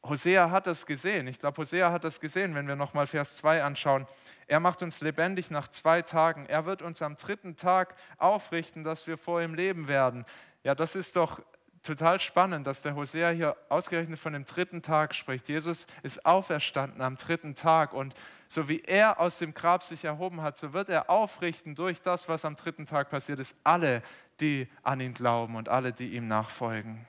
Hosea 0.02 0.50
hat 0.50 0.66
das 0.66 0.86
gesehen. 0.86 1.28
Ich 1.28 1.40
glaube, 1.40 1.58
Hosea 1.58 1.92
hat 1.92 2.06
das 2.06 2.22
gesehen, 2.22 2.56
wenn 2.56 2.68
wir 2.68 2.78
nochmal 2.78 3.06
Vers 3.06 3.36
2 3.36 3.64
anschauen. 3.64 4.08
Er 4.48 4.62
macht 4.62 4.82
uns 4.82 5.02
lebendig 5.02 5.52
nach 5.52 5.68
zwei 5.68 6.02
Tagen. 6.02 6.46
Er 6.46 6.66
wird 6.66 6.82
uns 6.82 7.02
am 7.02 7.16
dritten 7.16 7.58
Tag 7.58 7.96
aufrichten, 8.18 8.86
dass 8.86 9.08
wir 9.08 9.18
vor 9.18 9.42
ihm 9.42 9.56
leben 9.56 9.90
werden. 9.90 10.26
Ja, 10.64 10.74
das 10.74 10.96
ist 10.96 11.18
doch 11.18 11.42
total 11.84 12.20
spannend, 12.20 12.66
dass 12.66 12.82
der 12.82 12.96
Hosea 12.96 13.30
hier 13.32 13.58
ausgerechnet 13.68 14.18
von 14.20 14.34
dem 14.34 14.46
dritten 14.46 14.82
Tag 14.82 15.14
spricht. 15.14 15.50
Jesus 15.50 15.86
ist 16.02 16.26
auferstanden 16.26 17.02
am 17.02 17.18
dritten 17.18 17.56
Tag 17.56 17.94
und 17.94 18.14
so 18.54 18.70
wie 18.70 18.82
er 18.82 19.20
aus 19.20 19.40
dem 19.40 19.54
Grab 19.54 19.84
sich 19.84 20.06
erhoben 20.06 20.42
hat, 20.42 20.58
so 20.58 20.74
wird 20.74 20.90
er 20.90 21.10
aufrichten 21.10 21.76
durch 21.76 22.02
das, 22.02 22.30
was 22.30 22.46
am 22.46 22.56
dritten 22.56 22.86
Tag 22.86 23.10
passiert 23.10 23.40
ist, 23.40 23.56
alle, 23.64 24.04
die 24.40 24.68
an 24.84 25.02
ihn 25.02 25.14
glauben 25.14 25.56
und 25.56 25.70
alle, 25.70 25.92
die 25.92 26.14
ihm 26.14 26.28
nachfolgen. 26.28 27.06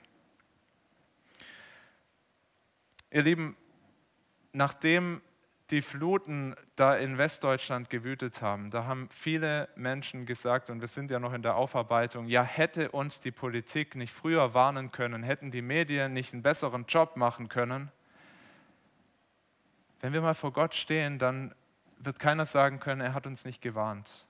Ihr 3.10 3.22
Lieben, 3.22 3.56
nachdem 4.52 5.20
die 5.70 5.82
Fluten 5.82 6.56
da 6.76 6.96
in 6.96 7.18
Westdeutschland 7.18 7.90
gewütet 7.90 8.42
haben, 8.42 8.70
da 8.70 8.84
haben 8.84 9.08
viele 9.10 9.68
Menschen 9.76 10.26
gesagt, 10.26 10.70
und 10.70 10.80
wir 10.80 10.88
sind 10.88 11.10
ja 11.10 11.18
noch 11.18 11.32
in 11.32 11.42
der 11.42 11.56
Aufarbeitung, 11.56 12.26
ja, 12.26 12.42
hätte 12.42 12.90
uns 12.90 13.20
die 13.20 13.30
Politik 13.30 13.96
nicht 13.96 14.12
früher 14.12 14.54
warnen 14.54 14.92
können, 14.92 15.22
hätten 15.22 15.50
die 15.50 15.62
Medien 15.62 16.12
nicht 16.12 16.32
einen 16.32 16.42
besseren 16.42 16.86
Job 16.86 17.16
machen 17.16 17.48
können. 17.48 17.90
Wenn 20.04 20.12
wir 20.12 20.20
mal 20.20 20.34
vor 20.34 20.52
Gott 20.52 20.74
stehen, 20.74 21.18
dann 21.18 21.54
wird 21.96 22.18
keiner 22.18 22.44
sagen 22.44 22.78
können, 22.78 23.00
er 23.00 23.14
hat 23.14 23.26
uns 23.26 23.46
nicht 23.46 23.62
gewarnt 23.62 24.26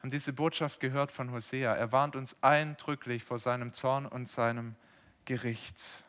haben 0.00 0.10
diese 0.10 0.32
Botschaft 0.32 0.80
gehört 0.80 1.12
von 1.12 1.30
Hosea. 1.30 1.74
Er 1.74 1.92
warnt 1.92 2.16
uns 2.16 2.42
eindrücklich 2.42 3.22
vor 3.22 3.38
seinem 3.38 3.74
Zorn 3.74 4.06
und 4.06 4.28
seinem 4.28 4.74
Gericht. 5.26 6.04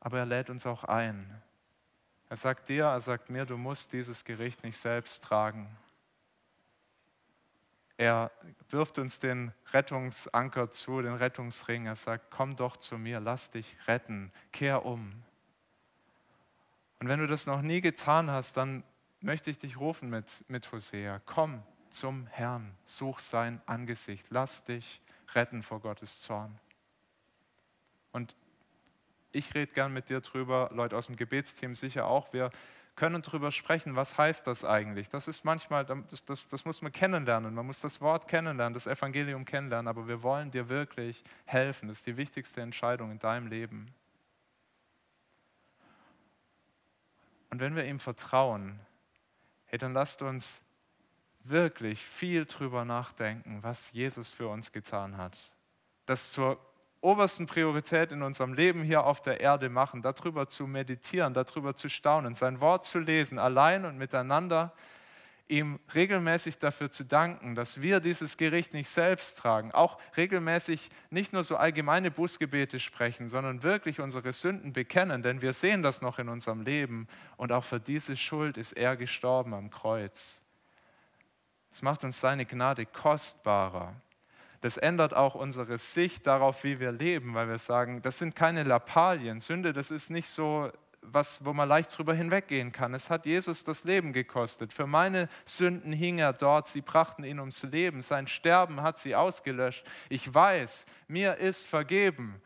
Aber 0.00 0.18
er 0.18 0.26
lädt 0.26 0.50
uns 0.50 0.66
auch 0.66 0.82
ein. 0.84 1.40
Er 2.28 2.36
sagt 2.36 2.68
dir, 2.68 2.86
er 2.86 3.00
sagt 3.00 3.30
mir, 3.30 3.46
du 3.46 3.56
musst 3.56 3.92
dieses 3.92 4.24
Gericht 4.24 4.64
nicht 4.64 4.76
selbst 4.76 5.22
tragen. 5.22 5.68
Er 7.96 8.32
wirft 8.70 8.98
uns 8.98 9.20
den 9.20 9.52
Rettungsanker 9.72 10.72
zu, 10.72 11.00
den 11.00 11.14
Rettungsring. 11.14 11.86
Er 11.86 11.96
sagt, 11.96 12.30
komm 12.30 12.56
doch 12.56 12.76
zu 12.76 12.98
mir, 12.98 13.20
lass 13.20 13.50
dich 13.50 13.76
retten, 13.86 14.32
kehr 14.50 14.84
um. 14.84 15.22
Und 17.00 17.08
wenn 17.08 17.20
du 17.20 17.26
das 17.26 17.46
noch 17.46 17.62
nie 17.62 17.80
getan 17.80 18.30
hast, 18.30 18.56
dann 18.56 18.82
möchte 19.20 19.50
ich 19.50 19.58
dich 19.58 19.78
rufen 19.78 20.10
mit, 20.10 20.44
mit 20.48 20.70
Hosea. 20.72 21.20
Komm, 21.26 21.62
zum 21.90 22.26
Herrn, 22.26 22.74
such 22.84 23.20
sein 23.20 23.60
Angesicht, 23.66 24.26
lass 24.30 24.64
dich 24.64 25.00
retten 25.34 25.62
vor 25.62 25.80
Gottes 25.80 26.20
Zorn. 26.20 26.58
Und 28.12 28.36
ich 29.32 29.54
rede 29.54 29.72
gern 29.72 29.92
mit 29.92 30.08
dir 30.08 30.20
drüber, 30.20 30.70
Leute 30.72 30.96
aus 30.96 31.06
dem 31.06 31.16
Gebetsteam 31.16 31.74
sicher 31.74 32.06
auch. 32.06 32.32
Wir 32.32 32.50
können 32.96 33.22
darüber 33.22 33.52
sprechen, 33.52 33.94
was 33.94 34.18
heißt 34.18 34.46
das 34.46 34.64
eigentlich. 34.64 35.08
Das 35.08 35.28
ist 35.28 35.44
manchmal, 35.44 35.84
das, 35.84 36.24
das, 36.24 36.48
das 36.48 36.64
muss 36.64 36.82
man 36.82 36.90
kennenlernen, 36.90 37.54
man 37.54 37.66
muss 37.66 37.80
das 37.80 38.00
Wort 38.00 38.26
kennenlernen, 38.26 38.74
das 38.74 38.86
Evangelium 38.86 39.44
kennenlernen, 39.44 39.86
aber 39.86 40.08
wir 40.08 40.22
wollen 40.22 40.50
dir 40.50 40.68
wirklich 40.68 41.22
helfen. 41.44 41.88
Das 41.88 41.98
ist 41.98 42.06
die 42.06 42.16
wichtigste 42.16 42.60
Entscheidung 42.60 43.12
in 43.12 43.18
deinem 43.18 43.46
Leben. 43.46 43.86
Und 47.50 47.60
wenn 47.60 47.76
wir 47.76 47.84
ihm 47.84 48.00
vertrauen, 48.00 48.80
hey, 49.66 49.78
dann 49.78 49.92
lasst 49.92 50.22
uns 50.22 50.62
wirklich 51.44 52.04
viel 52.04 52.44
drüber 52.44 52.84
nachdenken, 52.84 53.62
was 53.62 53.92
Jesus 53.92 54.30
für 54.30 54.48
uns 54.48 54.72
getan 54.72 55.16
hat. 55.16 55.52
Das 56.06 56.32
zur 56.32 56.58
obersten 57.00 57.46
Priorität 57.46 58.12
in 58.12 58.22
unserem 58.22 58.54
Leben 58.54 58.82
hier 58.82 59.04
auf 59.04 59.20
der 59.20 59.40
Erde 59.40 59.68
machen, 59.68 60.02
darüber 60.02 60.48
zu 60.48 60.66
meditieren, 60.66 61.32
darüber 61.32 61.74
zu 61.74 61.88
staunen, 61.88 62.34
sein 62.34 62.60
Wort 62.60 62.84
zu 62.84 62.98
lesen, 62.98 63.38
allein 63.38 63.84
und 63.84 63.98
miteinander, 63.98 64.72
ihm 65.48 65.80
regelmäßig 65.94 66.58
dafür 66.58 66.90
zu 66.90 67.04
danken, 67.04 67.54
dass 67.54 67.80
wir 67.80 68.00
dieses 68.00 68.36
Gericht 68.36 68.74
nicht 68.74 68.90
selbst 68.90 69.38
tragen, 69.38 69.72
auch 69.72 69.98
regelmäßig 70.16 70.90
nicht 71.10 71.32
nur 71.32 71.42
so 71.42 71.56
allgemeine 71.56 72.10
Bußgebete 72.10 72.78
sprechen, 72.78 73.28
sondern 73.28 73.62
wirklich 73.62 74.00
unsere 74.00 74.32
Sünden 74.32 74.72
bekennen, 74.72 75.22
denn 75.22 75.42
wir 75.42 75.52
sehen 75.52 75.82
das 75.82 76.02
noch 76.02 76.18
in 76.18 76.28
unserem 76.28 76.62
Leben 76.62 77.08
und 77.36 77.52
auch 77.52 77.64
für 77.64 77.80
diese 77.80 78.16
Schuld 78.16 78.58
ist 78.58 78.72
er 78.72 78.96
gestorben 78.96 79.54
am 79.54 79.70
Kreuz. 79.70 80.42
Es 81.70 81.82
macht 81.82 82.04
uns 82.04 82.20
seine 82.20 82.44
Gnade 82.44 82.86
kostbarer. 82.86 83.94
Das 84.60 84.76
ändert 84.76 85.14
auch 85.14 85.34
unsere 85.34 85.78
Sicht 85.78 86.26
darauf, 86.26 86.64
wie 86.64 86.80
wir 86.80 86.90
leben, 86.90 87.34
weil 87.34 87.48
wir 87.48 87.58
sagen, 87.58 88.02
das 88.02 88.18
sind 88.18 88.34
keine 88.34 88.64
Lappalien. 88.64 89.40
Sünde, 89.40 89.72
das 89.72 89.90
ist 89.90 90.10
nicht 90.10 90.28
so 90.28 90.72
was, 91.02 91.44
wo 91.44 91.52
man 91.52 91.68
leicht 91.68 91.96
drüber 91.96 92.14
hinweggehen 92.14 92.72
kann. 92.72 92.94
Es 92.94 93.10
hat 93.10 93.26
Jesus 93.26 93.64
das 93.64 93.84
Leben 93.84 94.12
gekostet. 94.12 94.72
Für 94.72 94.86
meine 94.86 95.28
Sünden 95.44 95.92
hing 95.92 96.18
er 96.18 96.32
dort, 96.32 96.68
sie 96.68 96.80
brachten 96.80 97.24
ihn 97.24 97.40
ums 97.40 97.62
Leben. 97.62 98.02
Sein 98.02 98.26
Sterben 98.26 98.82
hat 98.82 98.98
sie 98.98 99.14
ausgelöscht. 99.14 99.84
Ich 100.08 100.32
weiß, 100.32 100.86
mir 101.06 101.36
ist 101.36 101.66
vergeben. 101.66 102.40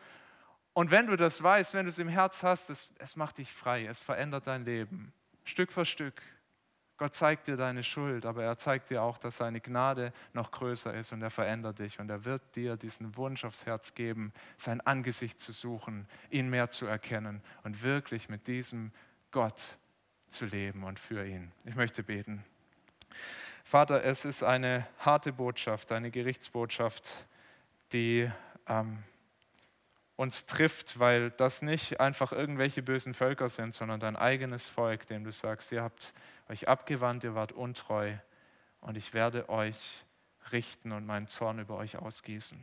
Und 0.75 0.91
wenn 0.91 1.07
du 1.07 1.17
das 1.17 1.43
weißt, 1.43 1.75
wenn 1.75 1.87
du 1.87 1.91
es 1.91 1.99
im 1.99 2.09
Herz 2.09 2.43
hast, 2.43 2.71
es, 2.71 2.91
es 2.99 3.17
macht 3.17 3.39
dich 3.39 3.53
frei, 3.53 3.87
es 3.87 4.03
verändert 4.03 4.47
dein 4.47 4.65
Leben. 4.65 5.13
Stück 5.45 5.73
für 5.73 5.85
Stück. 5.85 6.23
Gott 7.03 7.17
zeigt 7.17 7.49
dir 7.49 7.57
deine 7.57 7.83
Schuld, 7.83 8.25
aber 8.25 8.45
er 8.45 8.57
zeigt 8.59 8.91
dir 8.91 9.03
auch, 9.03 9.19
dass 9.19 9.39
seine 9.39 9.61
Gnade 9.61 10.13
noch 10.35 10.53
größer 10.53 10.95
ist 10.95 11.13
und 11.13 11.21
er 11.21 11.31
verändert 11.31 11.81
dich 11.81 11.99
und 11.99 12.09
er 12.09 12.25
wird 12.25 12.55
dir 12.55 12.77
diesen 12.77 13.17
Wunsch 13.17 13.45
aufs 13.45 13.67
Herz 13.67 13.95
geben, 13.97 14.33
sein 14.57 14.81
Angesicht 14.81 15.41
zu 15.41 15.51
suchen, 15.51 16.07
ihn 16.31 16.49
mehr 16.49 16.71
zu 16.71 16.87
erkennen 16.87 17.43
und 17.65 17.83
wirklich 17.83 18.29
mit 18.29 18.47
diesem 18.47 18.93
Gott 19.33 19.77
zu 20.29 20.47
leben 20.47 20.85
und 20.85 21.01
für 21.01 21.27
ihn. 21.27 21.51
Ich 21.65 21.75
möchte 21.75 22.05
beten. 22.05 22.45
Vater, 23.65 24.05
es 24.05 24.25
ist 24.25 24.45
eine 24.45 24.87
harte 24.99 25.33
Botschaft, 25.33 25.91
eine 25.91 26.13
Gerichtsbotschaft, 26.13 27.27
die 27.93 28.31
ähm, 28.69 29.03
uns 30.15 30.47
trifft, 30.47 31.01
weil 31.01 31.33
das 31.33 31.63
nicht 31.63 31.99
einfach 31.99 32.31
irgendwelche 32.31 32.81
bösen 32.81 33.13
Völker 33.13 33.49
sind, 33.49 33.75
sondern 33.75 33.99
dein 33.99 34.15
eigenes 34.15 34.69
Volk, 34.69 35.09
dem 35.09 35.25
du 35.25 35.33
sagst, 35.33 35.73
ihr 35.73 35.83
habt 35.83 36.15
euch 36.49 36.69
abgewandt, 36.69 37.25
ihr 37.25 37.35
wart 37.35 37.53
untreu 37.53 38.15
und 38.81 38.97
ich 38.97 39.15
werde 39.15 39.49
euch 39.49 40.05
richten 40.51 40.93
und 40.93 41.07
meinen 41.07 41.29
Zorn 41.29 41.59
über 41.59 41.77
euch 41.77 41.97
ausgießen. 41.97 42.63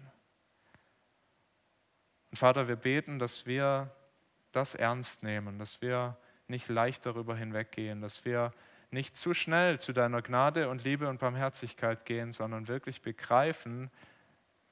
Und 2.31 2.37
Vater, 2.37 2.67
wir 2.67 2.75
beten, 2.75 3.19
dass 3.19 3.45
wir 3.45 3.91
das 4.51 4.75
ernst 4.75 5.23
nehmen, 5.23 5.59
dass 5.59 5.81
wir 5.81 6.17
nicht 6.47 6.67
leicht 6.67 7.05
darüber 7.05 7.35
hinweggehen, 7.35 8.01
dass 8.01 8.25
wir 8.25 8.49
nicht 8.91 9.15
zu 9.15 9.33
schnell 9.33 9.79
zu 9.79 9.93
deiner 9.93 10.21
Gnade 10.21 10.69
und 10.69 10.83
Liebe 10.83 11.07
und 11.07 11.19
Barmherzigkeit 11.19 12.05
gehen, 12.05 12.31
sondern 12.31 12.67
wirklich 12.67 13.01
begreifen, 13.01 13.91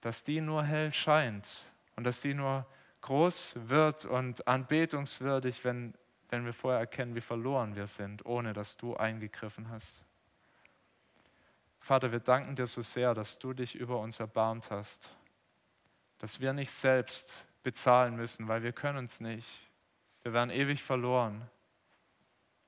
dass 0.02 0.24
die 0.24 0.42
nur 0.42 0.64
hell 0.64 0.94
scheint 0.94 1.66
und 1.96 2.04
dass 2.04 2.22
die 2.22 2.34
nur 2.34 2.66
groß 3.02 3.70
wird 3.70 4.06
und 4.06 4.48
anbetungswürdig, 4.48 5.64
wenn 5.64 5.94
wenn 6.30 6.46
wir 6.46 6.54
vorher 6.54 6.80
erkennen, 6.80 7.16
wie 7.16 7.22
verloren 7.22 7.76
wir 7.76 7.88
sind, 7.88 8.26
ohne 8.26 8.54
dass 8.54 8.78
du 8.78 8.96
eingegriffen 8.96 9.70
hast. 9.70 10.04
Vater, 11.80 12.12
wir 12.12 12.20
danken 12.20 12.56
dir 12.56 12.68
so 12.68 12.82
sehr, 12.82 13.14
dass 13.14 13.40
du 13.40 13.54
dich 13.54 13.76
über 13.76 14.00
uns 14.00 14.20
erbarmt 14.20 14.72
hast, 14.72 15.16
dass 16.18 16.40
wir 16.42 16.52
nicht 16.52 16.72
selbst 16.72 17.48
bezahlen 17.64 18.16
müssen, 18.16 18.48
weil 18.48 18.64
wir 18.64 18.74
können 18.74 19.06
es 19.06 19.22
nicht. 19.22 19.48
Wir 20.24 20.34
werden 20.34 20.50
ewig 20.50 20.84
verloren. 20.84 21.50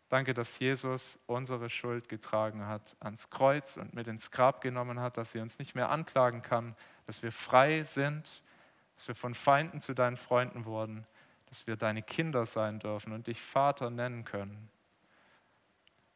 Danke, 0.08 0.34
dass 0.34 0.58
Jesus 0.58 1.20
unsere 1.26 1.70
Schuld 1.70 2.08
getragen 2.08 2.66
hat, 2.66 2.96
ans 3.00 3.30
Kreuz 3.30 3.78
und 3.78 3.94
mit 3.94 4.08
ins 4.08 4.32
Grab 4.32 4.62
genommen 4.62 5.00
hat, 5.00 5.18
dass 5.18 5.34
sie 5.34 5.40
uns 5.40 5.60
nicht 5.60 5.76
mehr 5.76 5.90
anklagen 5.90 6.42
kann, 6.42 6.76
dass 7.06 7.22
wir 7.22 7.32
frei 7.32 7.84
sind, 7.84 8.42
dass 8.96 9.08
wir 9.08 9.16
von 9.16 9.34
Feinden 9.34 9.82
zu 9.82 9.94
deinen 9.94 10.18
Freunden 10.18 10.66
wurden 10.66 11.06
dass 11.50 11.68
wir 11.68 11.76
deine 11.76 12.04
Kinder 12.04 12.46
sein 12.46 12.80
dürfen 12.80 13.12
und 13.12 13.28
dich 13.28 13.42
Vater 13.42 13.90
nennen 13.90 14.24
können. 14.24 14.70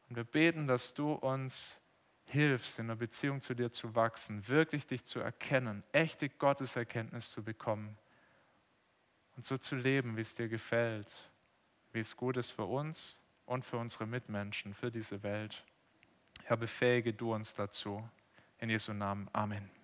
Und 0.08 0.16
wir 0.16 0.24
beten, 0.24 0.68
dass 0.68 0.94
du 0.94 1.14
uns 1.14 1.82
hilfst, 2.26 2.80
in 2.80 2.88
der 2.88 2.96
Beziehung 2.96 3.42
zu 3.42 3.54
dir 3.54 3.72
zu 3.72 3.96
wachsen, 3.96 4.48
wirklich 4.48 4.88
dich 4.88 5.04
zu 5.04 5.20
erkennen, 5.20 5.84
echte 5.92 6.30
Gotteserkenntnis 6.30 7.32
zu 7.32 7.44
bekommen 7.44 7.98
und 9.36 9.46
so 9.46 9.58
zu 9.58 9.76
leben, 9.76 10.16
wie 10.18 10.22
es 10.22 10.36
dir 10.36 10.48
gefällt, 10.48 11.30
wie 11.92 12.00
es 12.00 12.16
gut 12.16 12.38
ist 12.38 12.52
für 12.52 12.66
uns 12.66 13.20
und 13.46 13.66
für 13.66 13.78
unsere 13.78 14.06
Mitmenschen, 14.06 14.74
für 14.74 14.92
diese 14.92 15.24
Welt. 15.24 15.64
Herr, 16.44 16.58
befähige 16.58 17.14
du 17.14 17.34
uns 17.34 17.54
dazu. 17.54 18.08
In 18.60 18.70
Jesu 18.70 18.94
Namen. 18.94 19.30
Amen. 19.34 19.83